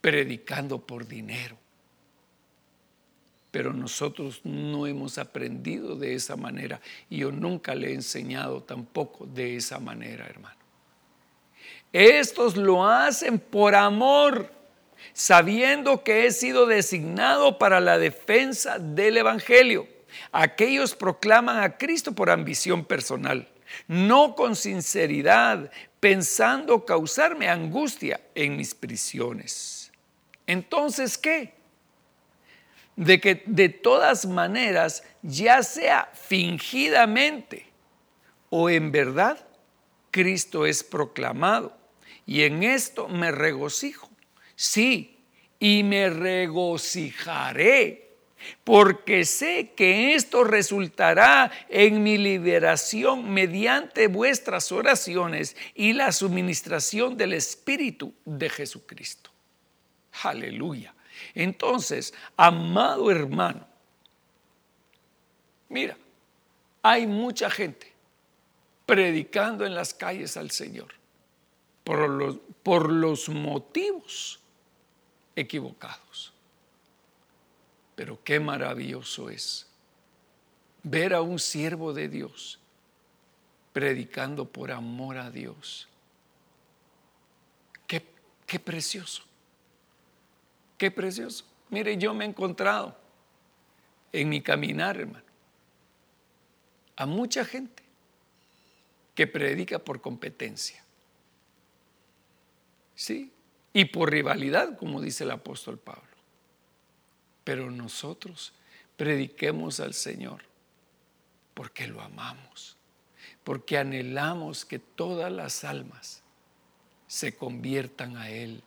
predicando 0.00 0.78
por 0.78 1.06
dinero. 1.06 1.56
Pero 3.50 3.72
nosotros 3.72 4.40
no 4.44 4.86
hemos 4.86 5.18
aprendido 5.18 5.96
de 5.96 6.14
esa 6.14 6.36
manera 6.36 6.80
y 7.08 7.18
yo 7.18 7.32
nunca 7.32 7.74
le 7.74 7.90
he 7.90 7.94
enseñado 7.94 8.62
tampoco 8.62 9.26
de 9.26 9.56
esa 9.56 9.78
manera, 9.78 10.26
hermano. 10.26 10.65
Estos 11.98 12.56
lo 12.56 12.86
hacen 12.86 13.38
por 13.38 13.74
amor, 13.74 14.50
sabiendo 15.12 16.04
que 16.04 16.26
he 16.26 16.30
sido 16.30 16.66
designado 16.66 17.58
para 17.58 17.80
la 17.80 17.96
defensa 17.96 18.78
del 18.78 19.16
Evangelio. 19.16 19.88
Aquellos 20.32 20.94
proclaman 20.94 21.62
a 21.62 21.78
Cristo 21.78 22.12
por 22.12 22.30
ambición 22.30 22.84
personal 22.84 23.48
no 23.88 24.34
con 24.34 24.56
sinceridad, 24.56 25.70
pensando 26.00 26.84
causarme 26.84 27.48
angustia 27.48 28.20
en 28.34 28.56
mis 28.56 28.74
prisiones. 28.74 29.92
Entonces, 30.46 31.18
¿qué? 31.18 31.54
De 32.94 33.20
que 33.20 33.42
de 33.46 33.68
todas 33.68 34.26
maneras, 34.26 35.02
ya 35.22 35.62
sea 35.62 36.10
fingidamente 36.14 37.66
o 38.48 38.70
en 38.70 38.92
verdad, 38.92 39.46
Cristo 40.10 40.64
es 40.64 40.82
proclamado. 40.82 41.76
Y 42.26 42.42
en 42.42 42.62
esto 42.64 43.08
me 43.08 43.30
regocijo. 43.30 44.10
Sí, 44.56 45.16
y 45.58 45.82
me 45.84 46.10
regocijaré 46.10 48.06
porque 48.64 49.24
sé 49.24 49.72
que 49.76 50.14
esto 50.14 50.44
resultará 50.44 51.50
en 51.68 52.02
mi 52.02 52.18
liberación 52.18 53.32
mediante 53.32 54.08
vuestras 54.08 54.70
oraciones 54.72 55.56
y 55.74 55.92
la 55.92 56.12
suministración 56.12 57.16
del 57.16 57.32
Espíritu 57.32 58.12
de 58.24 58.50
Jesucristo. 58.50 59.30
Aleluya. 60.22 60.94
Entonces, 61.34 62.12
amado 62.36 63.10
hermano, 63.10 63.66
mira, 65.68 65.96
hay 66.82 67.06
mucha 67.06 67.50
gente 67.50 67.92
predicando 68.84 69.64
en 69.64 69.74
las 69.74 69.94
calles 69.94 70.36
al 70.36 70.50
Señor 70.50 70.94
por 71.86 72.08
los, 72.10 72.38
por 72.64 72.90
los 72.90 73.28
motivos 73.28 74.40
equivocados. 75.36 76.32
Pero 77.94 78.18
qué 78.24 78.40
maravilloso 78.40 79.30
es 79.30 79.68
ver 80.82 81.14
a 81.14 81.20
un 81.20 81.38
siervo 81.38 81.92
de 81.92 82.08
Dios 82.08 82.58
predicando 83.72 84.50
por 84.50 84.72
amor 84.72 85.16
a 85.16 85.30
Dios. 85.30 85.86
Qué, 87.86 88.04
qué 88.46 88.58
precioso. 88.58 89.22
Qué 90.76 90.90
precioso. 90.90 91.44
Mire, 91.70 91.96
yo 91.98 92.12
me 92.14 92.24
he 92.24 92.28
encontrado 92.28 92.96
en 94.10 94.28
mi 94.28 94.42
caminar, 94.42 94.96
hermano, 94.96 95.24
a 96.96 97.06
mucha 97.06 97.44
gente 97.44 97.84
que 99.14 99.28
predica 99.28 99.78
por 99.78 100.00
competencia. 100.00 100.85
Sí, 102.96 103.32
y 103.72 103.84
por 103.84 104.10
rivalidad, 104.10 104.76
como 104.76 105.00
dice 105.00 105.22
el 105.22 105.30
apóstol 105.30 105.78
Pablo. 105.78 106.02
Pero 107.44 107.70
nosotros 107.70 108.52
prediquemos 108.96 109.78
al 109.78 109.94
Señor 109.94 110.42
porque 111.54 111.86
lo 111.86 112.00
amamos, 112.00 112.76
porque 113.44 113.78
anhelamos 113.78 114.64
que 114.64 114.78
todas 114.78 115.30
las 115.30 115.62
almas 115.62 116.22
se 117.06 117.36
conviertan 117.36 118.16
a 118.16 118.30
Él. 118.30 118.62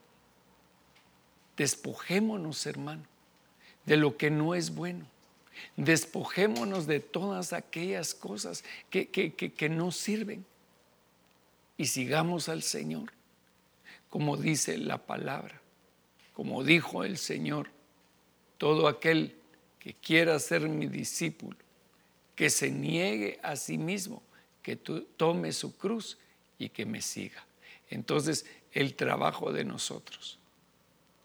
Despojémonos, 1.57 2.65
hermano, 2.65 3.03
de 3.85 3.97
lo 3.97 4.17
que 4.17 4.31
no 4.31 4.55
es 4.55 4.73
bueno. 4.73 5.05
Despojémonos 5.75 6.87
de 6.87 6.99
todas 6.99 7.53
aquellas 7.53 8.13
cosas 8.13 8.63
que, 8.89 9.09
que, 9.09 9.33
que, 9.33 9.69
no 9.69 9.91
sirven 9.91 10.45
y 11.77 11.87
sigamos 11.87 12.49
al 12.49 12.63
Señor, 12.63 13.11
como 14.09 14.37
dice 14.37 14.77
la 14.77 14.97
palabra, 14.97 15.61
como 16.33 16.63
dijo 16.63 17.03
el 17.03 17.17
Señor 17.17 17.69
todo 18.57 18.87
aquel 18.87 19.35
que 19.79 19.93
quiera 19.93 20.37
ser 20.39 20.67
mi 20.67 20.87
discípulo, 20.87 21.57
que 22.35 22.49
se 22.49 22.71
niegue 22.71 23.39
a 23.43 23.55
sí 23.55 23.77
mismo, 23.77 24.21
que 24.61 24.75
tome 24.75 25.51
su 25.51 25.77
cruz 25.77 26.17
y 26.57 26.69
que 26.69 26.85
me 26.85 27.01
siga. 27.01 27.45
Entonces, 27.89 28.45
el 28.71 28.95
trabajo 28.95 29.51
de 29.51 29.63
nosotros 29.63 30.37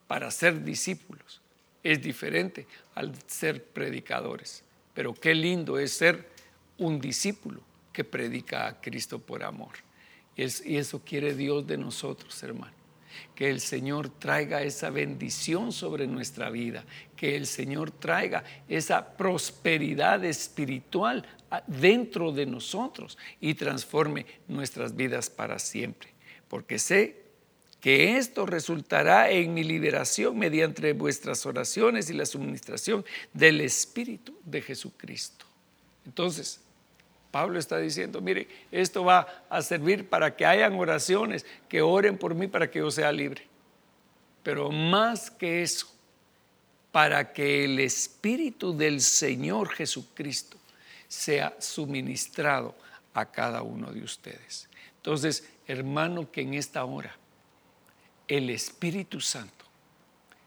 para 0.06 0.30
ser 0.30 0.64
discípulos 0.64 1.40
es 1.82 2.00
diferente 2.02 2.66
al 2.94 3.12
ser 3.26 3.64
predicadores. 3.64 4.62
Pero 4.94 5.12
qué 5.12 5.34
lindo 5.34 5.78
es 5.78 5.92
ser 5.92 6.28
un 6.78 7.00
discípulo 7.00 7.60
que 7.92 8.04
predica 8.04 8.66
a 8.66 8.80
Cristo 8.80 9.18
por 9.18 9.42
amor. 9.42 9.74
Y 10.36 10.76
eso 10.76 11.02
quiere 11.04 11.34
Dios 11.34 11.66
de 11.66 11.78
nosotros, 11.78 12.42
hermano. 12.42 12.72
que 13.34 13.50
el 13.50 13.60
Señor 13.60 14.08
traiga 14.08 14.62
esa 14.62 14.90
bendición 14.90 15.72
sobre 15.72 16.06
nuestra 16.06 16.50
vida, 16.50 16.84
que 17.16 17.36
el 17.36 17.46
Señor 17.46 17.90
traiga 17.90 18.44
esa 18.68 19.16
prosperidad 19.16 20.24
espiritual 20.24 21.24
dentro 21.66 22.32
de 22.32 22.46
nosotros 22.46 23.18
y 23.40 23.54
transforme 23.54 24.26
nuestras 24.48 24.94
vidas 24.94 25.30
para 25.30 25.58
siempre. 25.58 26.10
Porque 26.48 26.78
sé 26.78 27.22
que 27.80 28.16
esto 28.16 28.46
resultará 28.46 29.30
en 29.30 29.52
mi 29.52 29.62
liberación 29.62 30.38
mediante 30.38 30.92
vuestras 30.94 31.44
oraciones 31.44 32.08
y 32.08 32.14
la 32.14 32.26
suministración 32.26 33.04
del 33.32 33.60
Espíritu 33.60 34.38
de 34.44 34.62
Jesucristo. 34.62 35.44
Entonces, 36.06 36.60
Pablo 37.34 37.58
está 37.58 37.78
diciendo, 37.78 38.20
mire, 38.20 38.46
esto 38.70 39.04
va 39.04 39.26
a 39.50 39.60
servir 39.60 40.08
para 40.08 40.36
que 40.36 40.46
hayan 40.46 40.74
oraciones, 40.74 41.44
que 41.68 41.82
oren 41.82 42.16
por 42.16 42.32
mí 42.32 42.46
para 42.46 42.70
que 42.70 42.78
yo 42.78 42.92
sea 42.92 43.10
libre. 43.10 43.44
Pero 44.44 44.70
más 44.70 45.32
que 45.32 45.64
eso, 45.64 45.92
para 46.92 47.32
que 47.32 47.64
el 47.64 47.80
Espíritu 47.80 48.76
del 48.76 49.00
Señor 49.00 49.70
Jesucristo 49.70 50.58
sea 51.08 51.56
suministrado 51.58 52.76
a 53.14 53.26
cada 53.26 53.62
uno 53.62 53.92
de 53.92 54.04
ustedes. 54.04 54.68
Entonces, 54.98 55.44
hermano, 55.66 56.30
que 56.30 56.42
en 56.42 56.54
esta 56.54 56.84
hora 56.84 57.16
el 58.28 58.48
Espíritu 58.48 59.20
Santo 59.20 59.64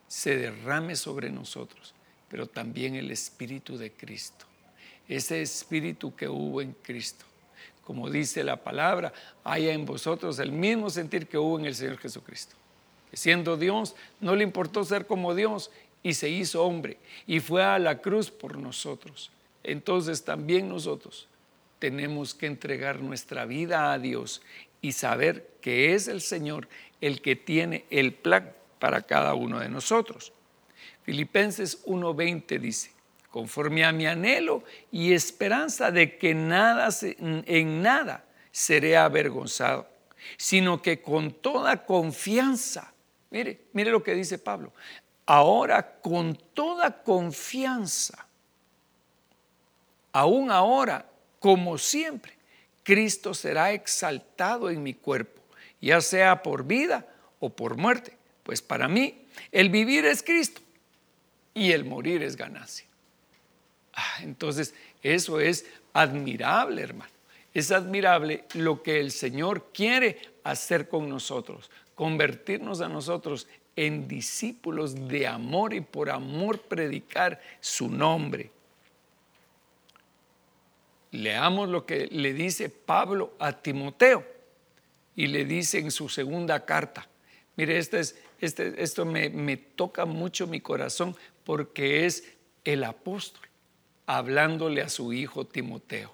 se 0.06 0.38
derrame 0.38 0.96
sobre 0.96 1.28
nosotros, 1.28 1.92
pero 2.30 2.46
también 2.46 2.94
el 2.94 3.10
Espíritu 3.10 3.76
de 3.76 3.92
Cristo 3.92 4.47
ese 5.08 5.42
espíritu 5.42 6.14
que 6.14 6.28
hubo 6.28 6.60
en 6.60 6.72
Cristo. 6.82 7.24
Como 7.84 8.10
dice 8.10 8.44
la 8.44 8.56
palabra, 8.56 9.12
haya 9.44 9.72
en 9.72 9.86
vosotros 9.86 10.38
el 10.38 10.52
mismo 10.52 10.90
sentir 10.90 11.26
que 11.26 11.38
hubo 11.38 11.58
en 11.58 11.64
el 11.64 11.74
Señor 11.74 11.98
Jesucristo. 11.98 12.54
Que 13.10 13.16
siendo 13.16 13.56
Dios, 13.56 13.96
no 14.20 14.36
le 14.36 14.44
importó 14.44 14.84
ser 14.84 15.06
como 15.06 15.34
Dios 15.34 15.70
y 16.02 16.14
se 16.14 16.28
hizo 16.28 16.62
hombre 16.62 16.98
y 17.26 17.40
fue 17.40 17.64
a 17.64 17.78
la 17.78 17.98
cruz 18.02 18.30
por 18.30 18.58
nosotros. 18.58 19.30
Entonces 19.64 20.24
también 20.24 20.68
nosotros 20.68 21.28
tenemos 21.78 22.34
que 22.34 22.46
entregar 22.46 23.00
nuestra 23.00 23.46
vida 23.46 23.92
a 23.92 23.98
Dios 23.98 24.42
y 24.82 24.92
saber 24.92 25.48
que 25.60 25.94
es 25.94 26.08
el 26.08 26.20
Señor 26.20 26.68
el 27.00 27.22
que 27.22 27.36
tiene 27.36 27.84
el 27.90 28.12
plan 28.12 28.52
para 28.78 29.02
cada 29.02 29.34
uno 29.34 29.60
de 29.60 29.68
nosotros. 29.68 30.32
Filipenses 31.04 31.84
1:20 31.86 32.58
dice, 32.58 32.90
conforme 33.30 33.84
a 33.84 33.92
mi 33.92 34.06
anhelo 34.06 34.64
y 34.90 35.12
esperanza 35.12 35.90
de 35.90 36.18
que 36.18 36.34
nada, 36.34 36.88
en 37.00 37.82
nada 37.82 38.24
seré 38.50 38.96
avergonzado, 38.96 39.88
sino 40.36 40.82
que 40.82 41.00
con 41.02 41.32
toda 41.32 41.84
confianza, 41.84 42.92
mire, 43.30 43.66
mire 43.72 43.90
lo 43.90 44.02
que 44.02 44.14
dice 44.14 44.38
Pablo, 44.38 44.72
ahora 45.26 46.00
con 46.00 46.36
toda 46.54 47.02
confianza, 47.02 48.26
aún 50.12 50.50
ahora, 50.50 51.06
como 51.38 51.78
siempre, 51.78 52.32
Cristo 52.82 53.34
será 53.34 53.72
exaltado 53.72 54.70
en 54.70 54.82
mi 54.82 54.94
cuerpo, 54.94 55.42
ya 55.80 56.00
sea 56.00 56.42
por 56.42 56.64
vida 56.64 57.06
o 57.38 57.50
por 57.50 57.76
muerte, 57.76 58.16
pues 58.42 58.62
para 58.62 58.88
mí 58.88 59.26
el 59.52 59.68
vivir 59.68 60.06
es 60.06 60.22
Cristo 60.22 60.62
y 61.52 61.72
el 61.72 61.84
morir 61.84 62.22
es 62.22 62.34
ganancia. 62.34 62.87
Ah, 64.00 64.22
entonces, 64.22 64.74
eso 65.02 65.40
es 65.40 65.66
admirable, 65.92 66.82
hermano. 66.82 67.10
Es 67.52 67.72
admirable 67.72 68.44
lo 68.54 68.80
que 68.80 69.00
el 69.00 69.10
Señor 69.10 69.72
quiere 69.72 70.20
hacer 70.44 70.88
con 70.88 71.08
nosotros, 71.08 71.68
convertirnos 71.96 72.80
a 72.80 72.88
nosotros 72.88 73.48
en 73.74 74.06
discípulos 74.06 75.08
de 75.08 75.26
amor 75.26 75.74
y 75.74 75.80
por 75.80 76.10
amor 76.10 76.60
predicar 76.60 77.40
su 77.60 77.88
nombre. 77.90 78.52
Leamos 81.10 81.68
lo 81.68 81.84
que 81.84 82.06
le 82.06 82.32
dice 82.32 82.68
Pablo 82.68 83.34
a 83.40 83.50
Timoteo 83.50 84.24
y 85.16 85.26
le 85.26 85.44
dice 85.44 85.78
en 85.80 85.90
su 85.90 86.08
segunda 86.08 86.64
carta. 86.64 87.08
Mire, 87.56 87.78
este 87.78 87.98
es, 87.98 88.16
este, 88.40 88.80
esto 88.80 89.04
me 89.04 89.56
toca 89.56 90.04
mucho 90.04 90.46
mi 90.46 90.60
corazón 90.60 91.16
porque 91.42 92.06
es 92.06 92.32
el 92.62 92.84
apóstol 92.84 93.47
hablándole 94.08 94.80
a 94.80 94.88
su 94.88 95.12
hijo 95.12 95.44
Timoteo. 95.44 96.10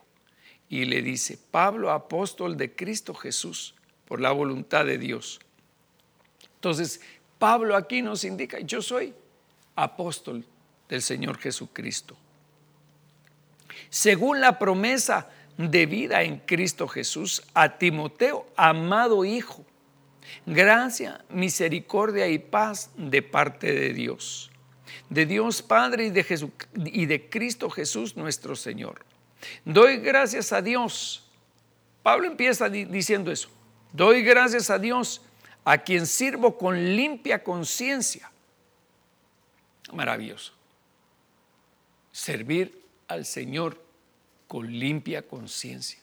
Y 0.69 0.85
le 0.85 1.01
dice, 1.01 1.39
Pablo, 1.53 1.93
apóstol 1.93 2.57
de 2.57 2.75
Cristo 2.75 3.15
Jesús, 3.15 3.77
por 4.05 4.21
la 4.21 4.33
voluntad 4.33 4.85
de 4.85 4.99
Dios. 4.99 5.41
Entonces, 6.57 7.01
Pablo 7.39 7.77
aquí 7.77 8.03
nos 8.03 8.25
indica, 8.25 8.59
yo 8.59 8.83
soy 8.83 9.15
apóstol 9.77 10.45
del 10.89 11.03
Señor 11.03 11.39
Jesucristo. 11.39 12.17
Según 13.91 14.41
la 14.41 14.59
promesa 14.59 15.31
de 15.57 15.87
vida 15.87 16.23
en 16.25 16.39
Cristo 16.41 16.89
Jesús, 16.89 17.45
a 17.55 17.79
Timoteo, 17.79 18.49
amado 18.57 19.25
Hijo, 19.25 19.65
gracia, 20.47 21.25
misericordia 21.29 22.27
y 22.27 22.41
paz 22.41 22.91
de 22.97 23.23
parte 23.23 23.73
de 23.73 23.93
Dios 23.93 24.51
de 25.09 25.27
Dios 25.27 25.63
Padre 25.63 26.07
y 26.07 26.11
de, 26.11 26.51
y 26.77 27.07
de 27.07 27.29
Cristo 27.29 27.71
Jesús 27.71 28.17
nuestro 28.17 28.57
Señor. 28.57 29.05
Doy 29.65 29.99
gracias 29.99 30.53
a 30.53 30.63
Dios. 30.63 31.29
Pablo 32.03 32.27
empieza 32.27 32.69
diciendo 32.69 33.31
eso. 33.31 33.49
Doy 33.93 34.23
gracias 34.23 34.71
a 34.71 34.79
Dios 34.79 35.23
a 35.65 35.79
quien 35.79 36.07
sirvo 36.07 36.59
con 36.59 36.97
limpia 36.97 37.43
conciencia. 37.43 38.31
Maravilloso. 39.93 40.53
Servir 42.13 42.83
al 43.09 43.25
Señor 43.25 43.81
con 44.47 44.71
limpia 44.71 45.23
conciencia. 45.23 45.99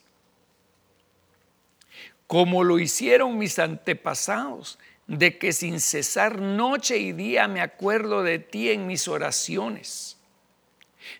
Como 2.27 2.63
lo 2.63 2.79
hicieron 2.79 3.37
mis 3.37 3.59
antepasados 3.59 4.79
de 5.07 5.37
que 5.37 5.51
sin 5.51 5.79
cesar 5.79 6.39
noche 6.39 6.97
y 6.97 7.11
día 7.11 7.47
me 7.47 7.61
acuerdo 7.61 8.23
de 8.23 8.39
ti 8.39 8.69
en 8.69 8.87
mis 8.87 9.07
oraciones, 9.07 10.17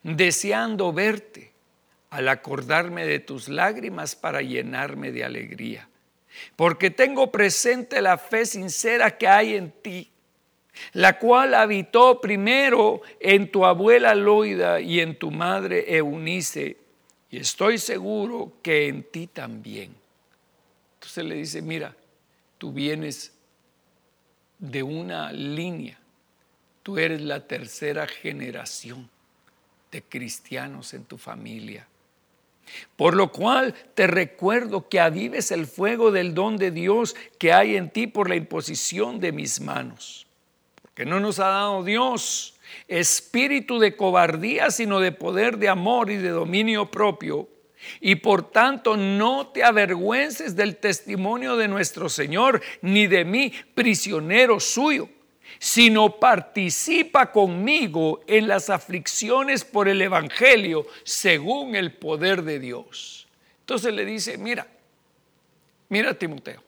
deseando 0.04 0.94
verte 0.94 1.52
al 2.10 2.28
acordarme 2.28 3.06
de 3.06 3.20
tus 3.20 3.50
lágrimas 3.50 4.16
para 4.16 4.42
llenarme 4.42 5.12
de 5.12 5.24
alegría, 5.24 5.90
porque 6.56 6.90
tengo 6.90 7.32
presente 7.32 8.02
la 8.02 8.18
fe 8.18 8.46
sincera 8.46 9.18
que 9.18 9.28
hay 9.28 9.56
en 9.56 9.72
ti, 9.72 10.10
la 10.94 11.20
cual 11.20 11.54
habitó 11.54 12.22
primero 12.22 13.02
en 13.20 13.52
tu 13.52 13.66
abuela 13.66 14.16
Loida 14.16 14.80
y 14.80 15.00
en 15.00 15.18
tu 15.18 15.32
madre 15.32 15.98
Eunice, 15.98 16.78
y 17.30 17.38
estoy 17.38 17.78
seguro 17.78 18.54
que 18.62 18.88
en 18.88 19.04
ti 19.04 19.28
también. 19.28 19.96
Entonces 20.96 21.24
le 21.24 21.36
dice, 21.36 21.62
mira, 21.62 21.96
tú 22.58 22.74
vienes 22.74 23.34
de 24.62 24.84
una 24.84 25.34
línea. 25.34 25.99
Tú 26.84 26.97
eres 26.97 27.22
la 27.22 27.45
tercera 27.45 28.07
generación 28.07 29.09
de 29.91 30.01
cristianos 30.01 30.93
en 30.93 31.03
tu 31.03 31.18
familia. 31.18 31.88
Por 32.95 33.16
lo 33.16 33.32
cual 33.32 33.74
te 33.95 34.07
recuerdo 34.07 34.88
que 34.88 35.01
avives 35.01 35.51
el 35.51 35.66
fuego 35.68 36.12
del 36.12 36.34
don 36.34 36.55
de 36.55 36.72
Dios 36.72 37.16
que 37.38 37.51
hay 37.51 37.76
en 37.76 37.89
ti 37.89 38.07
por 38.07 38.30
la 38.30 38.36
imposición 38.36 39.20
de 39.20 39.34
mis 39.34 39.59
manos. 39.59 40.28
Porque 40.82 41.05
no 41.05 41.20
nos 41.20 41.39
ha 41.39 41.47
dado 41.47 41.84
Dios 41.84 42.59
espíritu 42.88 43.80
de 43.80 43.97
cobardía, 43.97 44.72
sino 44.72 44.99
de 44.99 45.12
poder, 45.12 45.57
de 45.57 45.70
amor 45.70 46.09
y 46.09 46.18
de 46.18 46.30
dominio 46.30 46.89
propio. 46.89 47.49
Y 48.00 48.16
por 48.16 48.52
tanto 48.52 48.98
no 48.98 49.48
te 49.48 49.64
avergüences 49.64 50.56
del 50.56 50.78
testimonio 50.78 51.58
de 51.58 51.68
nuestro 51.68 52.10
Señor, 52.10 52.62
ni 52.82 53.08
de 53.08 53.26
mí, 53.26 53.52
prisionero 53.74 54.60
suyo, 54.60 55.10
sino 55.60 56.20
participa 56.20 57.32
conmigo 57.32 58.22
en 58.28 58.48
las 58.48 58.70
aflicciones 58.70 59.64
por 59.64 59.88
el 59.88 60.02
Evangelio, 60.02 60.86
según 61.04 61.76
el 61.76 61.94
poder 61.94 62.44
de 62.44 62.60
Dios. 62.60 63.28
Entonces 63.62 63.94
le 63.94 64.06
dice, 64.06 64.38
mira, 64.38 64.68
mira 65.90 66.14
Timoteo, 66.14 66.64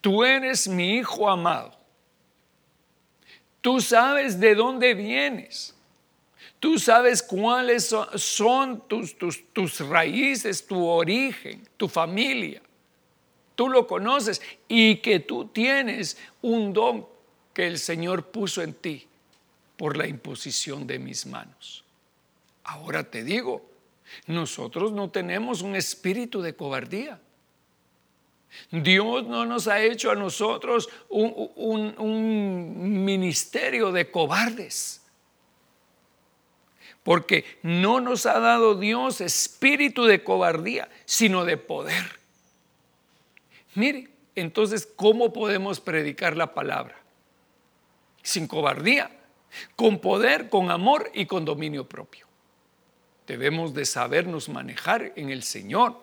tú 0.00 0.24
eres 0.24 0.68
mi 0.68 0.96
hijo 0.96 1.28
amado, 1.28 1.76
tú 3.60 3.80
sabes 3.80 4.38
de 4.38 4.54
dónde 4.54 4.94
vienes 4.94 5.74
Tú 6.60 6.78
sabes 6.78 7.22
cuáles 7.22 7.94
son 8.16 8.86
tus, 8.86 9.16
tus, 9.16 9.80
raíces, 9.80 10.66
tu 10.66 10.86
origen, 10.86 11.66
tu 11.78 11.88
familia. 11.88 12.60
Tú 13.54 13.70
lo 13.70 13.86
conoces 13.86 14.42
y 14.68 14.96
que 14.96 15.20
tú 15.20 15.46
tienes 15.46 16.18
un 16.42 16.74
don 16.74 17.06
que 17.54 17.66
el 17.66 17.78
Señor 17.78 18.26
puso 18.26 18.60
en 18.60 18.74
ti 18.74 19.08
por 19.78 19.96
la 19.96 20.06
imposición 20.06 20.86
de 20.86 20.98
mis 20.98 21.24
manos. 21.24 21.82
Ahora 22.64 23.10
te 23.10 23.24
digo, 23.24 23.64
nosotros 24.26 24.92
no 24.92 25.10
tenemos 25.10 25.62
un 25.62 25.74
espíritu 25.74 26.42
de 26.42 26.54
cobardía. 26.54 27.22
Dios 28.70 29.26
no 29.26 29.46
nos 29.46 29.66
ha 29.66 29.80
hecho 29.80 30.10
a 30.10 30.14
nosotros 30.14 30.90
un, 31.08 31.94
un 31.96 33.04
ministerio 33.04 33.92
de 33.92 34.10
cobardes. 34.10 34.99
Porque 37.02 37.44
no 37.62 38.00
nos 38.00 38.26
ha 38.26 38.38
dado 38.40 38.74
Dios 38.74 39.20
espíritu 39.20 40.04
de 40.04 40.22
cobardía, 40.22 40.88
sino 41.06 41.44
de 41.44 41.56
poder. 41.56 42.20
Mire, 43.74 44.08
entonces, 44.34 44.86
¿cómo 44.96 45.32
podemos 45.32 45.80
predicar 45.80 46.36
la 46.36 46.54
palabra? 46.54 46.96
Sin 48.22 48.46
cobardía, 48.46 49.10
con 49.76 49.98
poder, 50.00 50.50
con 50.50 50.70
amor 50.70 51.10
y 51.14 51.26
con 51.26 51.44
dominio 51.44 51.88
propio. 51.88 52.26
Debemos 53.26 53.74
de 53.74 53.84
sabernos 53.84 54.48
manejar 54.48 55.12
en 55.16 55.30
el 55.30 55.42
Señor. 55.42 56.02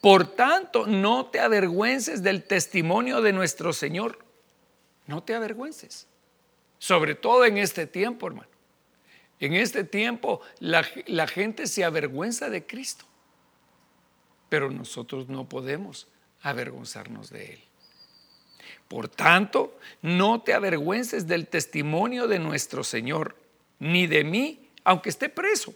Por 0.00 0.26
tanto, 0.26 0.86
no 0.86 1.26
te 1.26 1.40
avergüences 1.40 2.22
del 2.22 2.44
testimonio 2.44 3.22
de 3.22 3.32
nuestro 3.32 3.72
Señor. 3.72 4.18
No 5.06 5.22
te 5.22 5.34
avergüences. 5.34 6.06
Sobre 6.78 7.14
todo 7.14 7.44
en 7.44 7.58
este 7.58 7.86
tiempo, 7.86 8.26
hermano. 8.26 8.51
En 9.42 9.54
este 9.54 9.82
tiempo 9.82 10.40
la, 10.60 10.84
gente 11.26 11.66
se 11.66 11.82
avergüenza 11.82 12.48
de 12.48 12.64
Cristo. 12.64 13.04
Pero 14.48 14.70
nosotros 14.70 15.28
no 15.28 15.48
podemos 15.48 16.06
avergonzarnos 16.42 17.28
de 17.28 17.54
Él. 17.54 17.60
Por 18.86 19.08
tanto, 19.08 19.76
no 20.00 20.42
te 20.42 20.54
avergüences 20.54 21.26
del 21.26 21.48
testimonio 21.48 22.28
de 22.28 22.38
nuestro 22.38 22.84
Señor, 22.84 23.36
ni 23.80 24.06
de 24.06 24.22
mí, 24.22 24.70
aunque 24.84 25.08
esté 25.08 25.28
preso, 25.28 25.74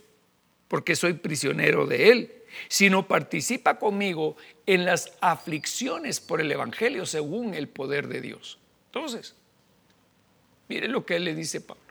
porque 0.68 0.94
soy 0.94 1.14
prisionero 1.14 1.86
de 1.86 2.12
Él, 2.12 2.44
sino 2.68 3.08
participa 3.08 3.80
conmigo 3.80 4.36
en 4.66 4.84
las 4.84 5.12
aflicciones 5.20 6.20
por 6.20 6.40
el 6.40 6.52
Evangelio 6.52 7.04
según 7.04 7.52
el 7.52 7.66
poder 7.66 8.06
de 8.06 8.20
Dios. 8.20 8.60
Entonces, 8.92 9.34
mire 10.68 10.86
lo 10.86 11.04
que 11.04 11.16
Él 11.16 11.24
le 11.24 11.34
dice 11.34 11.60
Pablo. 11.60 11.85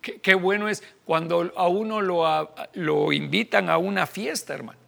Qué, 0.00 0.34
bueno 0.34 0.68
es 0.68 0.82
cuando 1.04 1.52
a 1.56 1.68
uno 1.68 2.00
lo, 2.00 2.54
lo 2.74 3.12
invitan 3.12 3.68
a 3.68 3.76
una 3.76 4.06
fiesta, 4.06 4.54
hermano. 4.54 4.78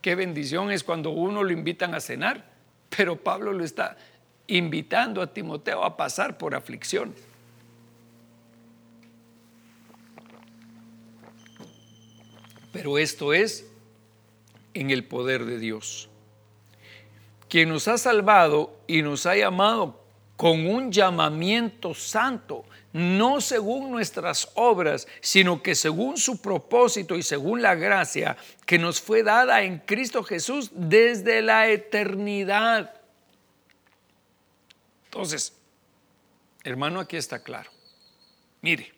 Qué 0.00 0.14
bendición 0.14 0.70
es 0.70 0.84
cuando 0.84 1.10
uno 1.10 1.42
lo 1.42 1.52
invitan 1.52 1.94
a 1.94 2.00
cenar, 2.00 2.44
pero 2.96 3.16
Pablo 3.16 3.52
lo 3.52 3.64
está 3.64 3.96
invitando 4.46 5.22
a 5.22 5.32
Timoteo 5.32 5.82
a 5.82 5.96
pasar 5.96 6.38
por 6.38 6.54
aflicción. 6.54 7.14
Pero 12.72 12.98
esto 12.98 13.32
es 13.32 13.66
en 14.74 14.90
el 14.90 15.04
poder 15.04 15.44
de 15.44 15.58
Dios, 15.58 16.08
quien 17.48 17.68
nos 17.68 17.86
ha 17.88 17.98
salvado 17.98 18.74
y 18.86 19.02
nos 19.02 19.26
ha 19.26 19.36
llamado 19.36 20.00
con 20.36 20.66
un 20.66 20.90
llamamiento 20.90 21.94
santo, 21.94 22.64
no 22.92 23.40
según 23.40 23.90
nuestras 23.90 24.50
obras, 24.54 25.08
sino 25.20 25.62
que 25.62 25.74
según 25.74 26.16
su 26.18 26.40
propósito 26.40 27.16
y 27.16 27.22
según 27.22 27.62
la 27.62 27.74
gracia 27.74 28.36
que 28.66 28.78
nos 28.78 29.00
fue 29.00 29.22
dada 29.22 29.62
en 29.62 29.78
Cristo 29.78 30.22
Jesús 30.22 30.70
desde 30.74 31.42
la 31.42 31.68
eternidad. 31.68 32.94
Entonces, 35.06 35.54
hermano, 36.64 37.00
aquí 37.00 37.16
está 37.16 37.42
claro. 37.42 37.70
Mire, 38.60 38.92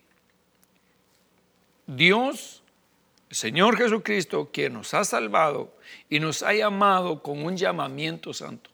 Dios, 1.86 2.62
el 3.30 3.36
Señor 3.36 3.76
Jesucristo, 3.76 4.51
quien 4.53 4.74
nos 4.74 4.95
ha 4.95 5.05
salvado 5.05 5.76
y 6.09 6.20
nos 6.20 6.42
ha 6.42 6.53
llamado 6.55 7.22
con 7.22 7.45
un 7.45 7.57
llamamiento 7.57 8.32
santo, 8.32 8.70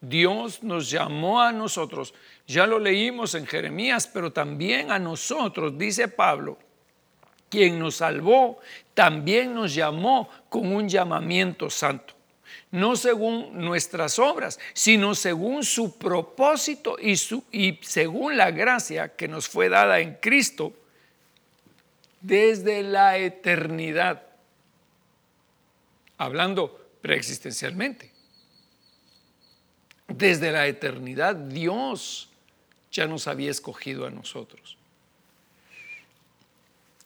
Dios 0.00 0.62
nos 0.62 0.90
llamó 0.90 1.42
a 1.42 1.52
nosotros, 1.52 2.14
ya 2.46 2.66
lo 2.66 2.78
leímos 2.78 3.34
en 3.34 3.46
Jeremías, 3.46 4.06
pero 4.06 4.32
también 4.32 4.90
a 4.90 4.98
nosotros, 4.98 5.76
dice 5.76 6.08
Pablo, 6.08 6.58
quien 7.50 7.78
nos 7.78 7.96
salvó, 7.96 8.60
también 8.94 9.54
nos 9.54 9.74
llamó 9.74 10.28
con 10.48 10.72
un 10.72 10.88
llamamiento 10.88 11.68
santo. 11.68 12.14
No 12.70 12.96
según 12.96 13.50
nuestras 13.52 14.18
obras, 14.18 14.58
sino 14.72 15.14
según 15.14 15.64
su 15.64 15.98
propósito 15.98 16.96
y, 17.00 17.16
su, 17.16 17.44
y 17.50 17.78
según 17.82 18.36
la 18.36 18.52
gracia 18.52 19.16
que 19.16 19.28
nos 19.28 19.48
fue 19.48 19.68
dada 19.68 20.00
en 20.00 20.14
Cristo 20.14 20.72
desde 22.20 22.82
la 22.82 23.18
eternidad. 23.18 24.22
Hablando 26.16 26.78
preexistencialmente. 27.02 28.09
Desde 30.10 30.50
la 30.50 30.66
eternidad 30.66 31.36
Dios 31.36 32.28
ya 32.90 33.06
nos 33.06 33.28
había 33.28 33.50
escogido 33.50 34.06
a 34.06 34.10
nosotros. 34.10 34.76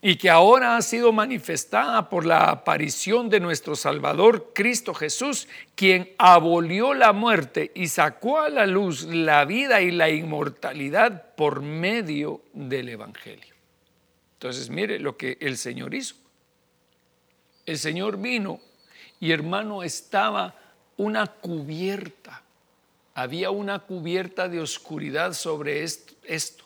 Y 0.00 0.16
que 0.16 0.28
ahora 0.28 0.76
ha 0.76 0.82
sido 0.82 1.12
manifestada 1.12 2.10
por 2.10 2.26
la 2.26 2.50
aparición 2.50 3.30
de 3.30 3.40
nuestro 3.40 3.74
Salvador 3.74 4.52
Cristo 4.54 4.92
Jesús, 4.92 5.48
quien 5.74 6.12
abolió 6.18 6.92
la 6.92 7.12
muerte 7.12 7.72
y 7.74 7.88
sacó 7.88 8.40
a 8.40 8.50
la 8.50 8.66
luz 8.66 9.04
la 9.04 9.44
vida 9.46 9.80
y 9.80 9.90
la 9.90 10.10
inmortalidad 10.10 11.34
por 11.36 11.62
medio 11.62 12.42
del 12.52 12.90
Evangelio. 12.90 13.54
Entonces, 14.34 14.68
mire 14.68 14.98
lo 14.98 15.16
que 15.16 15.38
el 15.40 15.56
Señor 15.56 15.94
hizo. 15.94 16.16
El 17.64 17.78
Señor 17.78 18.18
vino 18.18 18.60
y 19.20 19.32
hermano 19.32 19.82
estaba 19.82 20.54
una 20.98 21.26
cubierta 21.26 22.43
había 23.14 23.50
una 23.50 23.78
cubierta 23.78 24.48
de 24.48 24.60
oscuridad 24.60 25.32
sobre 25.32 25.84
esto. 25.84 26.64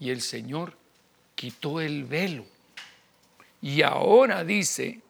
Y 0.00 0.10
el 0.10 0.20
Señor 0.20 0.74
quitó 1.34 1.80
el 1.80 2.04
velo. 2.04 2.44
Y 3.60 3.82
ahora 3.82 4.44
dice, 4.44 5.00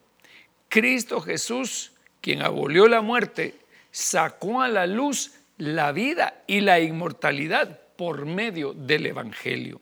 Cristo 0.69 1.21
Jesús, 1.21 1.93
quien 2.23 2.43
abolió 2.43 2.89
la 2.89 3.03
muerte, 3.03 3.55
sacó 3.91 4.63
a 4.63 4.69
la 4.69 4.87
luz 4.87 5.33
la 5.59 5.93
vida 5.93 6.43
y 6.47 6.61
la 6.61 6.81
inmortalidad 6.81 7.81
por 7.97 8.25
medio 8.25 8.73
del 8.73 9.07
Evangelio, 9.07 9.81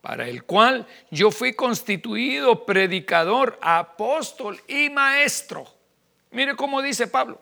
para 0.00 0.28
el 0.28 0.44
cual 0.44 0.86
yo 1.10 1.30
fui 1.30 1.52
constituido 1.52 2.64
predicador, 2.64 3.58
apóstol 3.60 4.60
y 4.68 4.88
maestro. 4.88 5.66
Mire 6.30 6.54
cómo 6.54 6.80
dice 6.80 7.08
Pablo, 7.08 7.40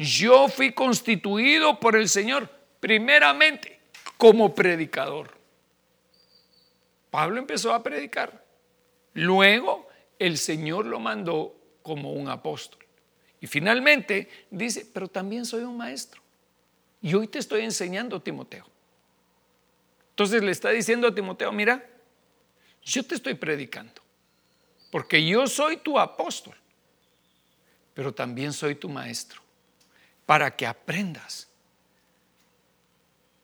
yo 0.00 0.48
fui 0.48 0.72
constituido 0.72 1.78
por 1.78 1.94
el 1.94 2.08
Señor 2.08 2.48
primeramente 2.80 3.80
como 4.16 4.54
predicador. 4.54 5.36
Pablo 7.10 7.38
empezó 7.38 7.74
a 7.74 7.82
predicar. 7.82 8.42
Luego 9.12 9.88
el 10.18 10.38
Señor 10.38 10.86
lo 10.86 11.00
mandó 11.00 11.54
como 11.82 12.14
un 12.14 12.30
apóstol. 12.30 12.80
Y 13.42 13.46
finalmente 13.46 14.46
dice, 14.50 14.86
pero 14.90 15.06
también 15.06 15.44
soy 15.44 15.64
un 15.64 15.76
maestro. 15.76 16.22
Y 17.02 17.12
hoy 17.12 17.26
te 17.26 17.38
estoy 17.38 17.60
enseñando, 17.60 18.22
Timoteo. 18.22 18.64
Entonces 20.10 20.42
le 20.42 20.50
está 20.50 20.70
diciendo 20.70 21.08
a 21.08 21.14
Timoteo, 21.14 21.52
mira, 21.52 21.86
yo 22.82 23.02
te 23.02 23.16
estoy 23.16 23.34
predicando, 23.34 24.00
porque 24.90 25.22
yo 25.26 25.46
soy 25.46 25.76
tu 25.76 25.98
apóstol, 25.98 26.54
pero 27.92 28.14
también 28.14 28.54
soy 28.54 28.74
tu 28.74 28.88
maestro 28.88 29.42
para 30.30 30.54
que 30.54 30.64
aprendas 30.64 31.48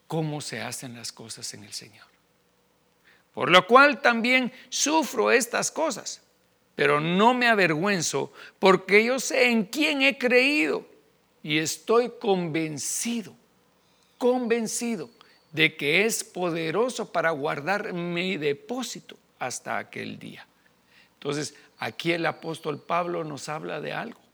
cómo 0.07 0.39
se 0.39 0.61
hacen 0.61 0.95
las 0.95 1.11
cosas 1.11 1.53
en 1.53 1.65
el 1.65 1.73
Señor. 1.73 2.07
Por 3.33 3.51
lo 3.51 3.67
cual 3.67 4.01
también 4.01 4.53
sufro 4.69 5.29
estas 5.29 5.69
cosas, 5.69 6.21
pero 6.75 7.01
no 7.01 7.33
me 7.33 7.49
avergüenzo 7.49 8.31
porque 8.57 9.03
yo 9.03 9.19
sé 9.19 9.49
en 9.49 9.65
quién 9.65 10.01
he 10.01 10.17
creído 10.17 10.87
y 11.43 11.57
estoy 11.57 12.09
convencido, 12.21 13.35
convencido 14.17 15.09
de 15.51 15.75
que 15.75 16.05
es 16.05 16.23
poderoso 16.23 17.11
para 17.11 17.31
guardar 17.31 17.91
mi 17.91 18.37
depósito 18.37 19.17
hasta 19.39 19.77
aquel 19.77 20.19
día. 20.19 20.47
Entonces, 21.15 21.53
aquí 21.79 22.13
el 22.13 22.25
apóstol 22.25 22.81
Pablo 22.81 23.25
nos 23.25 23.49
habla 23.49 23.81
de 23.81 23.91
algo 23.91 24.26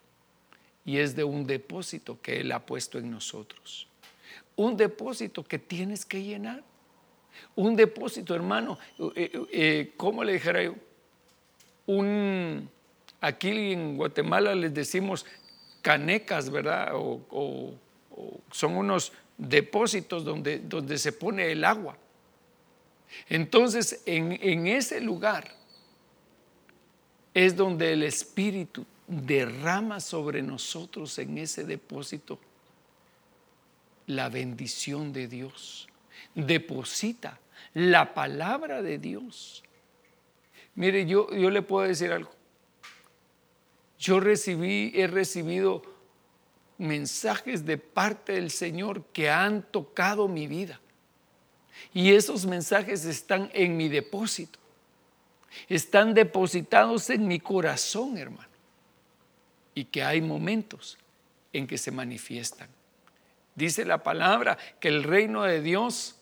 y 0.86 0.98
es 0.98 1.16
de 1.16 1.24
un 1.24 1.46
depósito 1.46 2.20
que 2.22 2.42
Él 2.42 2.52
ha 2.52 2.66
puesto 2.66 2.98
en 2.98 3.10
nosotros. 3.10 3.88
Un 4.56 4.78
depósito 4.78 5.44
que 5.44 5.60
tienes 5.60 6.06
que 6.06 6.22
llenar. 6.22 6.64
Un 7.56 7.76
depósito, 7.76 8.36
hermano, 8.36 8.78
eh, 9.00 9.12
eh, 9.16 9.46
eh, 9.52 9.94
¿cómo 9.98 10.24
le 10.24 10.34
dijera 10.34 10.62
yo? 10.62 10.76
Un, 11.88 12.70
aquí 13.20 13.72
en 13.74 13.98
Guatemala 13.98 14.54
les 14.54 14.74
decimos 14.74 15.26
canecas, 15.82 16.50
¿verdad? 16.50 16.92
O, 16.94 17.74
son 18.52 18.78
unos 18.78 19.12
depósitos 19.38 20.24
donde, 20.24 20.60
donde 20.60 20.98
se 21.00 21.12
pone 21.12 21.52
el 21.52 21.64
agua. 21.64 21.98
Entonces, 23.28 24.02
en, 24.06 24.38
en 24.42 24.68
ese 24.68 25.02
lugar 25.02 25.52
es 27.34 27.56
donde 27.56 27.94
el 27.94 28.04
Espíritu 28.04 28.86
derrama 29.08 30.00
sobre 30.00 30.42
nosotros 30.42 31.18
en 31.20 31.38
ese 31.38 31.64
depósito 31.64 32.40
la 34.08 34.30
bendición 34.30 35.14
de 35.14 35.28
Dios. 35.28 35.88
Deposita 36.36 37.40
la 37.74 38.14
palabra 38.14 38.82
de 38.82 38.98
Dios. 38.98 39.64
Mire, 40.76 41.06
yo, 41.06 41.30
yo 41.34 41.50
le 41.50 41.62
puedo 41.62 41.88
decir 41.88 42.12
algo. 42.12 42.32
Yo 44.00 44.20
recibí, 44.20 44.92
he 44.96 45.08
recibido 45.08 45.82
mensajes 46.78 47.66
de 47.66 47.78
parte 47.78 48.34
del 48.34 48.52
Señor 48.52 49.06
que 49.14 49.30
han 49.30 49.64
tocado 49.64 50.28
mi 50.28 50.48
vida. 50.48 50.80
Y 51.94 52.12
esos 52.12 52.46
mensajes 52.46 53.06
están 53.06 53.50
en 53.54 53.78
mi 53.78 53.90
depósito. 53.90 54.60
Están 55.70 56.14
depositados 56.14 57.10
en 57.10 57.28
mi 57.28 57.40
corazón, 57.40 58.18
hermano. 58.18 58.53
Y 59.76 59.86
que 59.86 60.04
hay 60.04 60.22
momentos 60.22 60.98
en 61.52 61.68
que 61.68 61.78
se 61.78 61.92
manifiestan. 61.92 62.70
Dice 63.56 63.86
la 63.86 64.02
palabra 64.02 64.58
que 64.80 64.88
el 64.88 65.04
reino 65.04 65.44
de 65.44 65.62
Dios 65.62 66.16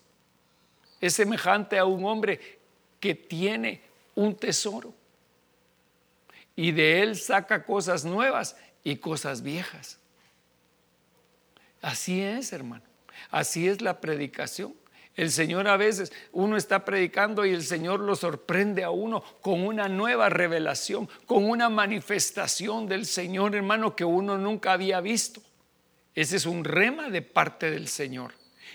es 0.99 1.13
semejante 1.13 1.77
a 1.77 1.85
un 1.85 2.05
hombre 2.05 2.59
que 2.99 3.15
tiene 3.15 3.81
un 4.15 4.35
tesoro 4.35 4.93
y 6.55 6.71
de 6.71 7.01
él 7.01 7.15
saca 7.15 7.63
cosas 7.63 8.05
nuevas 8.05 8.55
y 8.83 8.97
cosas 8.97 9.41
viejas. 9.41 9.97
Así 11.81 12.21
es, 12.21 12.53
hermano. 12.53 12.83
Así 13.29 13.67
es 13.67 13.81
la 13.81 13.99
predicación. 13.99 14.75
El 15.15 15.29
Señor 15.31 15.67
a 15.67 15.77
veces, 15.77 16.11
uno 16.31 16.55
está 16.55 16.85
predicando 16.85 17.45
y 17.45 17.51
el 17.51 17.63
Señor 17.63 17.99
lo 17.99 18.15
sorprende 18.15 18.83
a 18.83 18.91
uno 18.91 19.23
con 19.41 19.65
una 19.65 19.89
nueva 19.89 20.29
revelación, 20.29 21.09
con 21.25 21.49
una 21.49 21.69
manifestación 21.69 22.87
del 22.87 23.05
Señor, 23.05 23.55
hermano, 23.55 23.95
que 23.95 24.05
uno 24.05 24.37
nunca 24.37 24.71
había 24.71 25.01
visto. 25.01 25.41
Ese 26.15 26.37
es 26.37 26.45
un 26.45 26.63
rema 26.63 27.09
de 27.09 27.21
parte 27.21 27.69
del 27.69 27.87
Señor. 27.87 28.33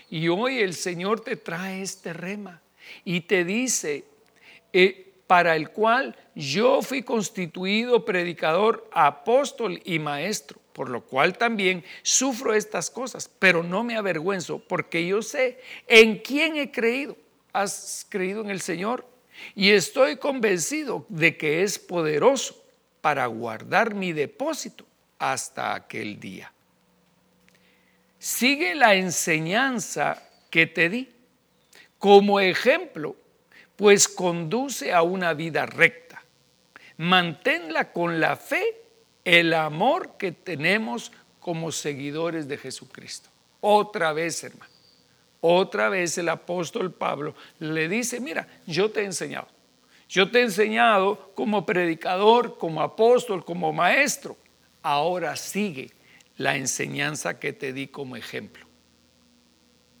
Y 0.09 0.27
hoy 0.27 0.59
el 0.59 0.73
Señor 0.73 1.21
te 1.21 1.35
trae 1.35 1.81
este 1.81 2.13
rema 2.13 2.61
y 3.03 3.21
te 3.21 3.43
dice, 3.43 4.05
eh, 4.73 5.13
para 5.27 5.55
el 5.55 5.69
cual 5.71 6.15
yo 6.35 6.81
fui 6.81 7.03
constituido 7.03 8.05
predicador, 8.05 8.89
apóstol 8.93 9.81
y 9.83 9.99
maestro, 9.99 10.59
por 10.77 10.89
lo 10.89 11.01
cual 11.01 11.39
también 11.39 11.83
sufro 12.03 12.53
estas 12.53 12.91
cosas, 12.91 13.31
pero 13.39 13.63
no 13.63 13.83
me 13.83 13.95
avergüenzo, 13.95 14.59
porque 14.59 15.07
yo 15.07 15.23
sé 15.23 15.59
en 15.87 16.19
quién 16.19 16.55
he 16.55 16.71
creído. 16.71 17.17
Has 17.51 18.05
creído 18.07 18.41
en 18.41 18.51
el 18.51 18.61
Señor 18.61 19.03
y 19.55 19.71
estoy 19.71 20.17
convencido 20.17 21.03
de 21.09 21.35
que 21.35 21.63
es 21.63 21.79
poderoso 21.79 22.63
para 23.01 23.25
guardar 23.25 23.95
mi 23.95 24.13
depósito 24.13 24.85
hasta 25.17 25.73
aquel 25.73 26.19
día. 26.19 26.53
Sigue 28.19 28.75
la 28.75 28.93
enseñanza 28.93 30.29
que 30.51 30.67
te 30.67 30.89
di 30.89 31.09
como 31.97 32.39
ejemplo 32.39 33.15
pues 33.75 34.07
conduce 34.07 34.93
a 34.93 35.01
una 35.01 35.33
vida 35.33 35.65
recta. 35.65 36.21
Manténla 36.97 37.91
con 37.91 38.19
la 38.19 38.35
fe, 38.35 38.86
el 39.27 39.53
amor 39.53 40.15
que 40.17 40.31
tenemos 40.31 41.11
como 41.41 41.73
seguidores 41.73 42.47
de 42.47 42.57
Jesucristo. 42.57 43.29
Otra 43.59 44.13
vez, 44.13 44.41
hermano. 44.45 44.71
Otra 45.41 45.89
vez 45.89 46.17
el 46.17 46.29
apóstol 46.29 46.93
Pablo 46.93 47.35
le 47.59 47.89
dice, 47.89 48.21
mira, 48.21 48.47
yo 48.65 48.89
te 48.89 49.01
he 49.01 49.03
enseñado. 49.03 49.49
Yo 50.07 50.31
te 50.31 50.39
he 50.39 50.43
enseñado 50.43 51.33
como 51.35 51.65
predicador, 51.65 52.57
como 52.57 52.81
apóstol, 52.81 53.43
como 53.43 53.73
maestro. 53.73 54.37
Ahora 54.81 55.35
sigue 55.35 55.91
la 56.37 56.55
enseñanza 56.55 57.37
que 57.37 57.51
te 57.51 57.73
di 57.73 57.87
como 57.87 58.15
ejemplo. 58.15 58.65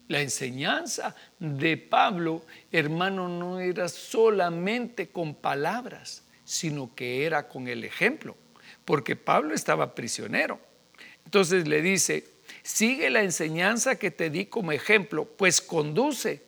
La 0.07 0.21
enseñanza 0.21 1.17
de 1.37 1.75
Pablo, 1.75 2.43
hermano, 2.71 3.27
no 3.27 3.59
era 3.59 3.89
solamente 3.89 5.09
con 5.09 5.35
palabras, 5.35 6.23
sino 6.45 6.95
que 6.95 7.25
era 7.25 7.49
con 7.49 7.67
el 7.67 7.83
ejemplo, 7.83 8.37
porque 8.85 9.15
Pablo 9.15 9.53
estaba 9.53 9.95
prisionero. 9.95 10.59
Entonces 11.25 11.67
le 11.67 11.81
dice, 11.81 12.25
sigue 12.63 13.09
la 13.09 13.21
enseñanza 13.21 13.97
que 13.97 14.11
te 14.11 14.29
di 14.29 14.45
como 14.45 14.71
ejemplo, 14.71 15.25
pues 15.25 15.61
conduce 15.61 16.43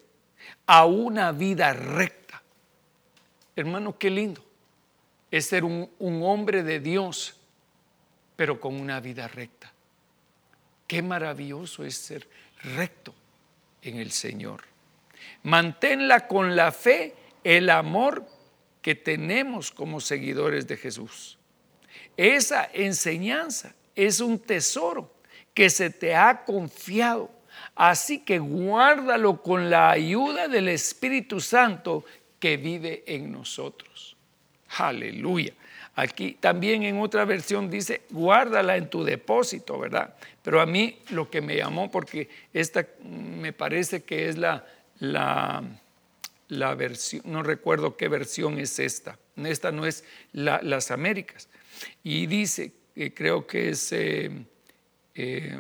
a 0.65 0.86
una 0.86 1.32
vida 1.32 1.74
recta. 1.74 2.41
Hermano, 3.55 3.97
qué 3.97 4.09
lindo 4.09 4.43
es 5.32 5.47
ser 5.47 5.63
un, 5.63 5.89
hombre 5.99 6.63
de 6.63 6.80
Dios, 6.80 7.36
pero 8.36 8.59
con 8.59 8.80
una 8.80 8.99
vida 8.99 9.28
recta. 9.28 9.72
Qué 10.88 11.01
maravilloso 11.01 11.84
es 11.84 11.95
ser 11.95 12.28
recto 12.76 13.13
en 13.82 13.97
el 13.97 14.11
Señor. 14.11 14.63
Manténla 15.43 16.28
con 16.28 16.55
la 16.55 16.72
fe, 16.72 17.15
el 17.43 17.70
amor 17.70 18.28
que 18.82 18.95
tenemos 18.95 19.72
como 19.72 19.99
seguidores 19.99 20.67
de 20.67 20.78
Jesús. 20.78 21.39
Esa 22.20 22.70
enseñanza 22.74 23.74
es 23.95 24.20
un 24.20 24.39
tesoro 24.39 25.09
que 25.53 25.70
se 25.70 25.89
te 25.89 26.13
ha 26.17 26.43
confiado. 26.43 27.32
Así 27.76 28.20
que 28.20 28.39
guárdalo 28.39 29.41
con 29.41 29.70
la 29.70 29.89
ayuda 29.89 30.49
del 30.49 30.67
Espíritu 30.67 31.39
Santo 31.39 32.03
que 32.38 32.57
vive 32.57 33.05
en 33.07 33.32
nosotros. 33.32 34.17
Aleluya. 34.80 35.53
Aquí 35.95 36.34
también 36.38 36.84
en 36.84 36.99
otra 36.99 37.24
versión 37.24 37.70
dice, 37.70 38.01
guárdala 38.09 38.76
en 38.76 38.89
tu 38.89 39.05
depósito, 39.05 39.80
¿verdad? 39.80 40.13
Pero 40.43 40.59
a 40.59 40.65
mí 40.65 40.99
lo 41.11 41.30
que 41.30 41.39
me 41.39 41.55
llamó, 41.55 41.89
porque 41.89 42.28
esta 42.51 42.86
me 43.01 43.53
parece 43.53 44.03
que 44.03 44.28
es 44.28 44.38
la, 44.38 44.65
la, 44.99 45.63
la 46.49 46.76
versión, 46.76 47.22
no 47.28 47.43
recuerdo 47.43 47.95
qué 47.95 48.09
versión 48.09 48.59
es 48.59 48.78
esta, 48.78 49.17
esta 49.38 49.72
no 49.72 49.86
es 49.86 50.03
las 50.34 50.91
Américas. 50.91 51.47
Y 52.04 52.28
dice, 52.28 52.74
creo 53.16 53.46
que 53.46 53.70
es 53.70 53.92
eh, 53.92 54.32
eh, 55.16 55.60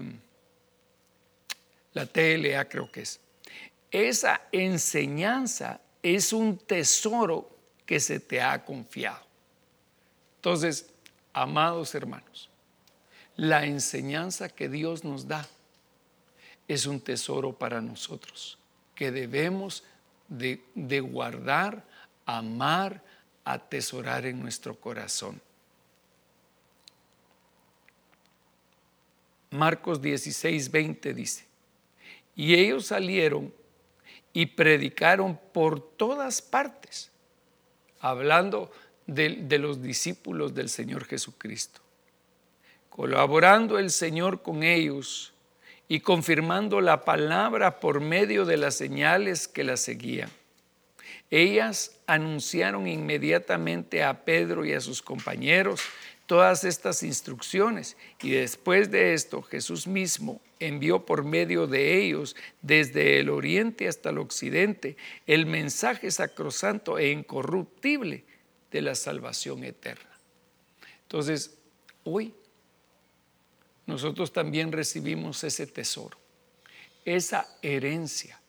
la 1.93 2.05
TLA, 2.05 2.67
creo 2.67 2.91
que 2.91 3.01
es. 3.01 3.19
Esa 3.91 4.41
enseñanza 4.51 5.81
es 6.03 6.31
un 6.31 6.57
tesoro 6.57 7.49
que 7.85 7.99
se 7.99 8.19
te 8.19 8.41
ha 8.41 8.63
confiado. 8.63 9.25
Entonces, 10.35 10.89
amados 11.33 11.95
hermanos, 11.95 12.49
la 13.35 13.65
enseñanza 13.65 14.49
que 14.49 14.69
Dios 14.69 15.03
nos 15.03 15.27
da 15.27 15.47
es 16.67 16.85
un 16.85 17.01
tesoro 17.01 17.57
para 17.57 17.81
nosotros, 17.81 18.59
que 18.93 19.11
debemos 19.11 19.83
de, 20.27 20.99
guardar, 21.01 21.83
amar, 22.25 23.01
atesorar 23.43 24.25
en 24.25 24.39
nuestro 24.39 24.79
corazón. 24.79 25.41
Marcos 29.51 30.01
16, 30.01 30.71
20 30.71 31.13
dice, 31.13 31.45
y 32.35 32.53
ellos 32.55 32.87
salieron 32.87 33.53
y 34.31 34.45
predicaron 34.45 35.39
por 35.51 35.81
todas 35.81 36.41
partes, 36.41 37.11
hablando 37.99 38.71
de, 39.07 39.57
los 39.57 39.81
discípulos 39.81 40.53
del 40.53 40.69
Señor 40.69 41.05
Jesucristo, 41.05 41.81
colaborando 42.89 43.79
el 43.79 43.89
Señor 43.89 44.41
con 44.41 44.63
ellos 44.63 45.33
y 45.87 46.01
confirmando 46.01 46.79
la 46.79 47.03
palabra 47.03 47.79
por 47.79 48.01
medio 48.01 48.45
de 48.45 48.57
las 48.57 48.75
señales 48.75 49.47
que 49.47 49.63
la 49.63 49.77
seguían. 49.77 50.29
Ellas 51.31 51.99
anunciaron 52.05 52.87
inmediatamente 52.87 54.03
a 54.03 54.23
Pedro 54.23 54.63
y 54.65 54.73
a 54.73 54.81
sus 54.81 55.01
compañeros 55.01 55.81
todas 56.29 56.63
estas 56.63 57.01
instrucciones 57.01 57.97
y 58.21 58.29
después 58.29 58.91
de 58.91 59.15
esto 59.15 59.41
Jesús 59.41 59.87
mismo 59.87 60.39
envió 60.59 61.03
por 61.03 61.23
medio 61.23 61.65
de 61.65 62.03
ellos 62.03 62.35
desde 62.61 63.19
el 63.19 63.29
oriente 63.29 63.87
hasta 63.87 64.11
el 64.11 64.19
occidente 64.19 64.95
el 65.25 65.47
mensaje 65.47 66.11
sacrosanto 66.11 66.99
e 66.99 67.09
incorruptible 67.09 68.25
de 68.69 68.81
la 68.83 68.93
salvación 68.93 69.63
eterna. 69.63 70.07
Entonces, 71.01 71.57
hoy 72.03 72.35
nosotros 73.87 74.31
también 74.31 74.71
recibimos 74.71 75.43
ese 75.43 75.65
tesoro, 75.65 76.19
esa 77.05 77.47
herencia 77.63 78.39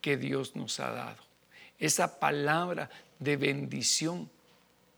que 0.00 0.16
Dios 0.16 0.56
nos 0.56 0.80
ha 0.80 0.92
dado, 0.92 1.22
esa 1.78 2.20
palabra 2.20 2.88
de 3.18 3.36
bendición 3.36 4.30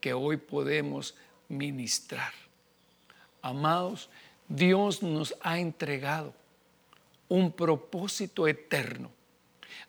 que 0.01 0.12
hoy 0.12 0.37
podemos 0.37 1.16
ministrar. 1.51 2.32
Amados, 3.42 4.09
Dios 4.48 5.03
nos 5.03 5.34
ha 5.42 5.59
entregado 5.59 6.32
un 7.28 7.53
propósito 7.53 8.48
eterno, 8.48 9.11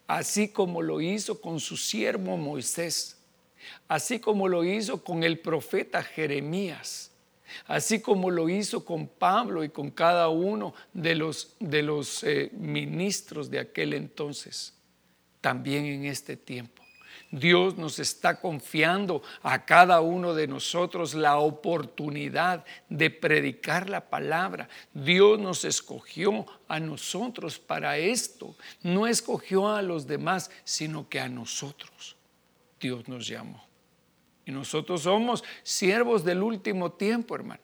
así 0.05 0.49
como 0.49 0.81
lo 0.81 0.99
hizo 0.99 1.39
con 1.39 1.59
su 1.61 1.77
siervo 1.77 2.35
Moisés 2.35 3.17
así 3.87 4.19
como 4.19 4.47
lo 4.47 4.63
hizo 4.63 5.03
con 5.03 5.23
el 5.23 5.39
profeta 5.39 6.03
Jeremías, 6.03 7.11
así 7.67 8.01
como 8.01 8.29
lo 8.29 8.49
hizo 8.49 8.85
con 8.85 9.07
Pablo 9.07 9.63
y 9.63 9.69
con 9.69 9.91
cada 9.91 10.29
uno 10.29 10.73
de 10.93 11.15
los, 11.15 11.55
de 11.59 11.81
los 11.81 12.23
eh, 12.23 12.49
ministros 12.53 13.49
de 13.49 13.59
aquel 13.59 13.93
entonces, 13.93 14.73
también 15.41 15.85
en 15.85 16.05
este 16.05 16.37
tiempo. 16.37 16.80
Dios 17.31 17.77
nos 17.77 17.97
está 17.97 18.41
confiando 18.41 19.23
a 19.41 19.65
cada 19.65 20.01
uno 20.01 20.33
de 20.33 20.47
nosotros 20.47 21.13
la 21.13 21.37
oportunidad 21.37 22.65
de 22.89 23.09
predicar 23.09 23.89
la 23.89 24.09
palabra. 24.09 24.67
Dios 24.93 25.39
nos 25.39 25.63
escogió 25.63 26.45
a 26.67 26.79
nosotros 26.81 27.57
para 27.57 27.97
esto. 27.97 28.55
No 28.83 29.07
escogió 29.07 29.69
a 29.69 29.81
los 29.81 30.07
demás, 30.07 30.51
sino 30.65 31.07
que 31.07 31.21
a 31.21 31.29
nosotros. 31.29 32.17
Dios 32.81 33.07
nos 33.07 33.25
llamó. 33.25 33.63
Y 34.45 34.51
nosotros 34.51 35.03
somos 35.03 35.43
siervos 35.63 36.25
del 36.25 36.43
último 36.43 36.91
tiempo, 36.91 37.35
hermano. 37.35 37.61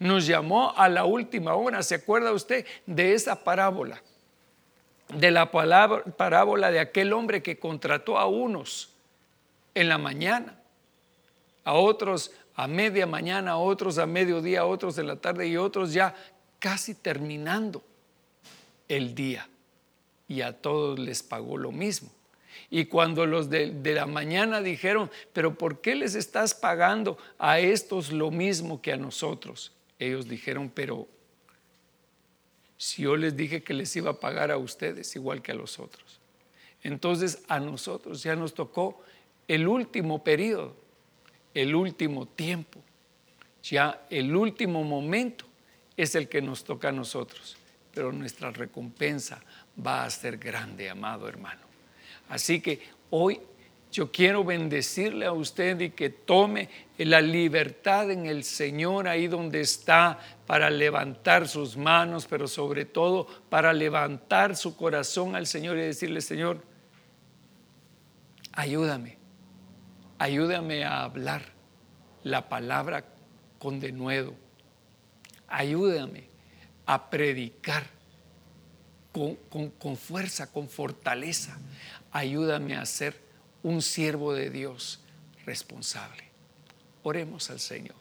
Nos 0.00 0.26
llamó 0.26 0.72
a 0.76 0.88
la 0.88 1.04
última 1.04 1.54
hora. 1.54 1.84
¿Se 1.84 1.94
acuerda 1.94 2.32
usted 2.32 2.66
de 2.84 3.14
esa 3.14 3.44
parábola? 3.44 4.02
De 5.14 5.30
la 5.30 5.50
parábola 5.50 6.70
de 6.70 6.80
aquel 6.80 7.12
hombre 7.12 7.42
que 7.42 7.58
contrató 7.58 8.18
a 8.18 8.26
unos 8.26 8.92
en 9.74 9.88
la 9.88 9.98
mañana, 9.98 10.58
a 11.64 11.74
otros 11.74 12.32
a 12.54 12.66
media 12.66 13.06
mañana, 13.06 13.52
a 13.52 13.56
otros 13.56 13.98
a 13.98 14.06
mediodía, 14.06 14.60
a 14.60 14.64
otros 14.66 14.98
en 14.98 15.06
la 15.06 15.16
tarde 15.16 15.46
y 15.46 15.56
otros 15.56 15.92
ya 15.92 16.14
casi 16.58 16.94
terminando 16.94 17.82
el 18.88 19.14
día. 19.14 19.48
Y 20.26 20.42
a 20.42 20.52
todos 20.52 20.98
les 20.98 21.22
pagó 21.22 21.56
lo 21.56 21.70
mismo. 21.70 22.10
Y 22.70 22.86
cuando 22.86 23.26
los 23.26 23.48
de, 23.48 23.72
la 23.94 24.06
mañana 24.06 24.60
dijeron, 24.60 25.10
pero 25.32 25.54
¿por 25.54 25.80
qué 25.80 25.94
les 25.94 26.14
estás 26.14 26.52
pagando 26.52 27.16
a 27.38 27.60
estos 27.60 28.12
lo 28.12 28.30
mismo 28.30 28.82
que 28.82 28.92
a 28.92 28.96
nosotros? 28.96 29.72
Ellos 29.98 30.28
dijeron, 30.28 30.70
pero 30.74 31.06
si 32.78 33.02
yo 33.02 33.16
les 33.16 33.36
dije 33.36 33.62
que 33.62 33.74
les 33.74 33.94
iba 33.96 34.12
a 34.12 34.20
pagar 34.20 34.50
a 34.50 34.56
ustedes 34.56 35.14
igual 35.16 35.42
que 35.42 35.52
a 35.52 35.56
los 35.56 35.78
otros. 35.78 36.20
Entonces 36.82 37.42
a 37.48 37.58
nosotros 37.58 38.22
ya 38.22 38.36
nos 38.36 38.54
tocó 38.54 39.02
el 39.48 39.66
último 39.66 40.22
periodo, 40.22 40.76
el 41.52 41.74
último 41.74 42.26
tiempo, 42.26 42.80
ya 43.62 44.06
el 44.08 44.34
último 44.34 44.84
momento 44.84 45.44
es 45.96 46.14
el 46.14 46.28
que 46.28 46.40
nos 46.40 46.62
toca 46.64 46.90
a 46.90 46.92
nosotros, 46.92 47.56
pero 47.92 48.12
nuestra 48.12 48.52
recompensa 48.52 49.42
va 49.84 50.04
a 50.04 50.10
ser 50.10 50.38
grande, 50.38 50.88
amado 50.88 51.28
hermano. 51.28 51.62
Así 52.28 52.60
que 52.60 52.80
hoy 53.10 53.40
yo 53.90 54.12
quiero 54.12 54.44
bendecirle 54.44 55.26
a 55.26 55.32
usted 55.32 55.80
y 55.80 55.90
que 55.90 56.10
tome 56.10 56.68
la 56.98 57.20
libertad 57.20 58.10
en 58.10 58.26
el 58.26 58.44
Señor 58.44 59.08
ahí 59.08 59.28
donde 59.28 59.60
está 59.60 60.18
para 60.46 60.68
levantar 60.68 61.48
sus 61.48 61.76
manos, 61.76 62.26
pero 62.26 62.48
sobre 62.48 62.84
todo 62.84 63.26
para 63.48 63.72
levantar 63.72 64.56
su 64.56 64.76
corazón 64.76 65.34
al 65.34 65.46
Señor 65.46 65.78
y 65.78 65.82
decirle, 65.82 66.20
Señor, 66.20 66.62
ayúdame, 68.52 69.16
ayúdame 70.18 70.84
a 70.84 71.04
hablar 71.04 71.42
la 72.24 72.48
palabra 72.48 73.04
con 73.58 73.80
denuedo, 73.80 74.34
ayúdame 75.46 76.28
a 76.84 77.08
predicar 77.10 77.84
con, 79.12 79.70
con 79.70 79.96
fuerza, 79.96 80.52
con 80.52 80.68
fortaleza. 80.68 81.58
Ayúdame 82.10 82.76
a 82.76 82.86
ser 82.86 83.27
un 83.62 83.82
siervo 83.82 84.32
de 84.32 84.50
Dios 84.50 85.00
responsable. 85.44 86.24
Oremos 87.02 87.50
al 87.50 87.60
Señor. 87.60 87.96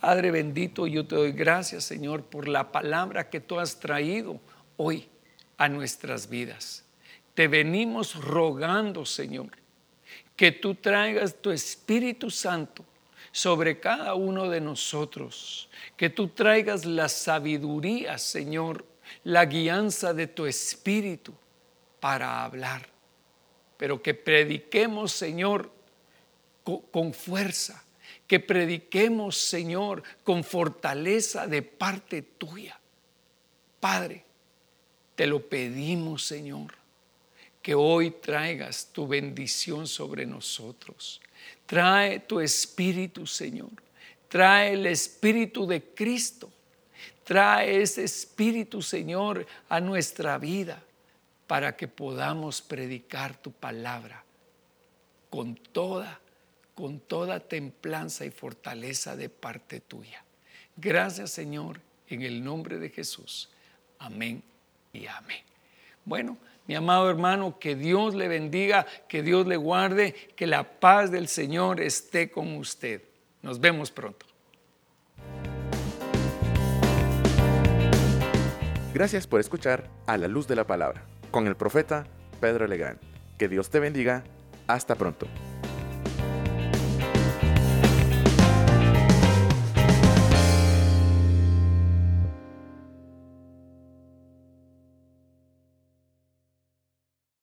Padre 0.00 0.30
bendito, 0.30 0.86
yo 0.86 1.06
te 1.06 1.14
doy 1.14 1.32
gracias, 1.32 1.84
Señor, 1.84 2.24
por 2.24 2.48
la 2.48 2.72
palabra 2.72 3.30
que 3.30 3.40
tú 3.40 3.60
has 3.60 3.78
traído 3.78 4.40
hoy 4.76 5.08
a 5.56 5.68
nuestras 5.68 6.28
vidas. 6.28 6.84
Te 7.34 7.48
venimos 7.48 8.16
rogando, 8.16 9.06
Señor, 9.06 9.50
que 10.36 10.50
tú 10.52 10.74
traigas 10.74 11.36
tu 11.36 11.50
Espíritu 11.50 12.30
Santo 12.30 12.84
sobre 13.30 13.78
cada 13.78 14.14
uno 14.14 14.50
de 14.50 14.60
nosotros, 14.60 15.70
que 15.96 16.10
tú 16.10 16.28
traigas 16.28 16.84
la 16.84 17.08
sabiduría, 17.08 18.18
Señor, 18.18 18.84
la 19.24 19.46
guianza 19.46 20.12
de 20.12 20.26
tu 20.26 20.46
Espíritu 20.46 21.32
para 22.00 22.44
hablar 22.44 22.92
pero 23.82 24.00
que 24.00 24.14
prediquemos, 24.14 25.10
Señor, 25.10 25.68
con, 26.62 27.12
fuerza, 27.12 27.84
que 28.28 28.38
prediquemos, 28.38 29.36
Señor, 29.36 30.04
con 30.22 30.44
fortaleza 30.44 31.48
de 31.48 31.62
parte 31.62 32.22
tuya. 32.22 32.78
Padre, 33.80 34.24
te 35.16 35.26
lo 35.26 35.44
pedimos, 35.48 36.24
Señor, 36.24 36.72
que 37.60 37.74
hoy 37.74 38.12
traigas 38.12 38.86
tu 38.92 39.08
bendición 39.08 39.88
sobre 39.88 40.26
nosotros. 40.26 41.20
Trae 41.66 42.20
tu 42.20 42.38
espíritu, 42.38 43.26
Señor. 43.26 43.72
Trae 44.28 44.74
el 44.74 44.86
espíritu 44.86 45.66
de 45.66 45.82
Cristo. 45.82 46.48
Trae 47.24 47.82
ese 47.82 48.04
espíritu, 48.04 48.80
Señor, 48.80 49.44
a 49.68 49.80
nuestra 49.80 50.38
vida 50.38 50.80
para 51.52 51.76
que 51.76 51.86
podamos 51.86 52.62
predicar 52.62 53.36
tu 53.36 53.52
palabra 53.52 54.24
con 55.28 55.54
toda, 55.54 56.18
con 56.74 56.98
toda 56.98 57.40
templanza 57.40 58.24
y 58.24 58.30
fortaleza 58.30 59.16
de 59.16 59.28
parte 59.28 59.80
tuya. 59.80 60.24
Gracias 60.78 61.30
Señor, 61.30 61.78
en 62.08 62.22
el 62.22 62.42
nombre 62.42 62.78
de 62.78 62.88
Jesús. 62.88 63.50
Amén 63.98 64.42
y 64.94 65.06
amén. 65.06 65.42
Bueno, 66.06 66.38
mi 66.66 66.74
amado 66.74 67.10
hermano, 67.10 67.58
que 67.58 67.76
Dios 67.76 68.14
le 68.14 68.28
bendiga, 68.28 68.86
que 69.06 69.22
Dios 69.22 69.46
le 69.46 69.58
guarde, 69.58 70.14
que 70.34 70.46
la 70.46 70.80
paz 70.80 71.10
del 71.10 71.28
Señor 71.28 71.82
esté 71.82 72.30
con 72.30 72.56
usted. 72.56 73.02
Nos 73.42 73.60
vemos 73.60 73.90
pronto. 73.90 74.24
Gracias 78.94 79.26
por 79.26 79.38
escuchar 79.38 79.90
a 80.06 80.16
la 80.16 80.28
luz 80.28 80.48
de 80.48 80.56
la 80.56 80.66
palabra 80.66 81.04
con 81.32 81.48
el 81.48 81.56
profeta 81.56 82.04
Pedro 82.40 82.68
Legrand. 82.68 83.00
Que 83.38 83.48
Dios 83.48 83.70
te 83.70 83.80
bendiga. 83.80 84.22
Hasta 84.68 84.94
pronto. 84.94 85.26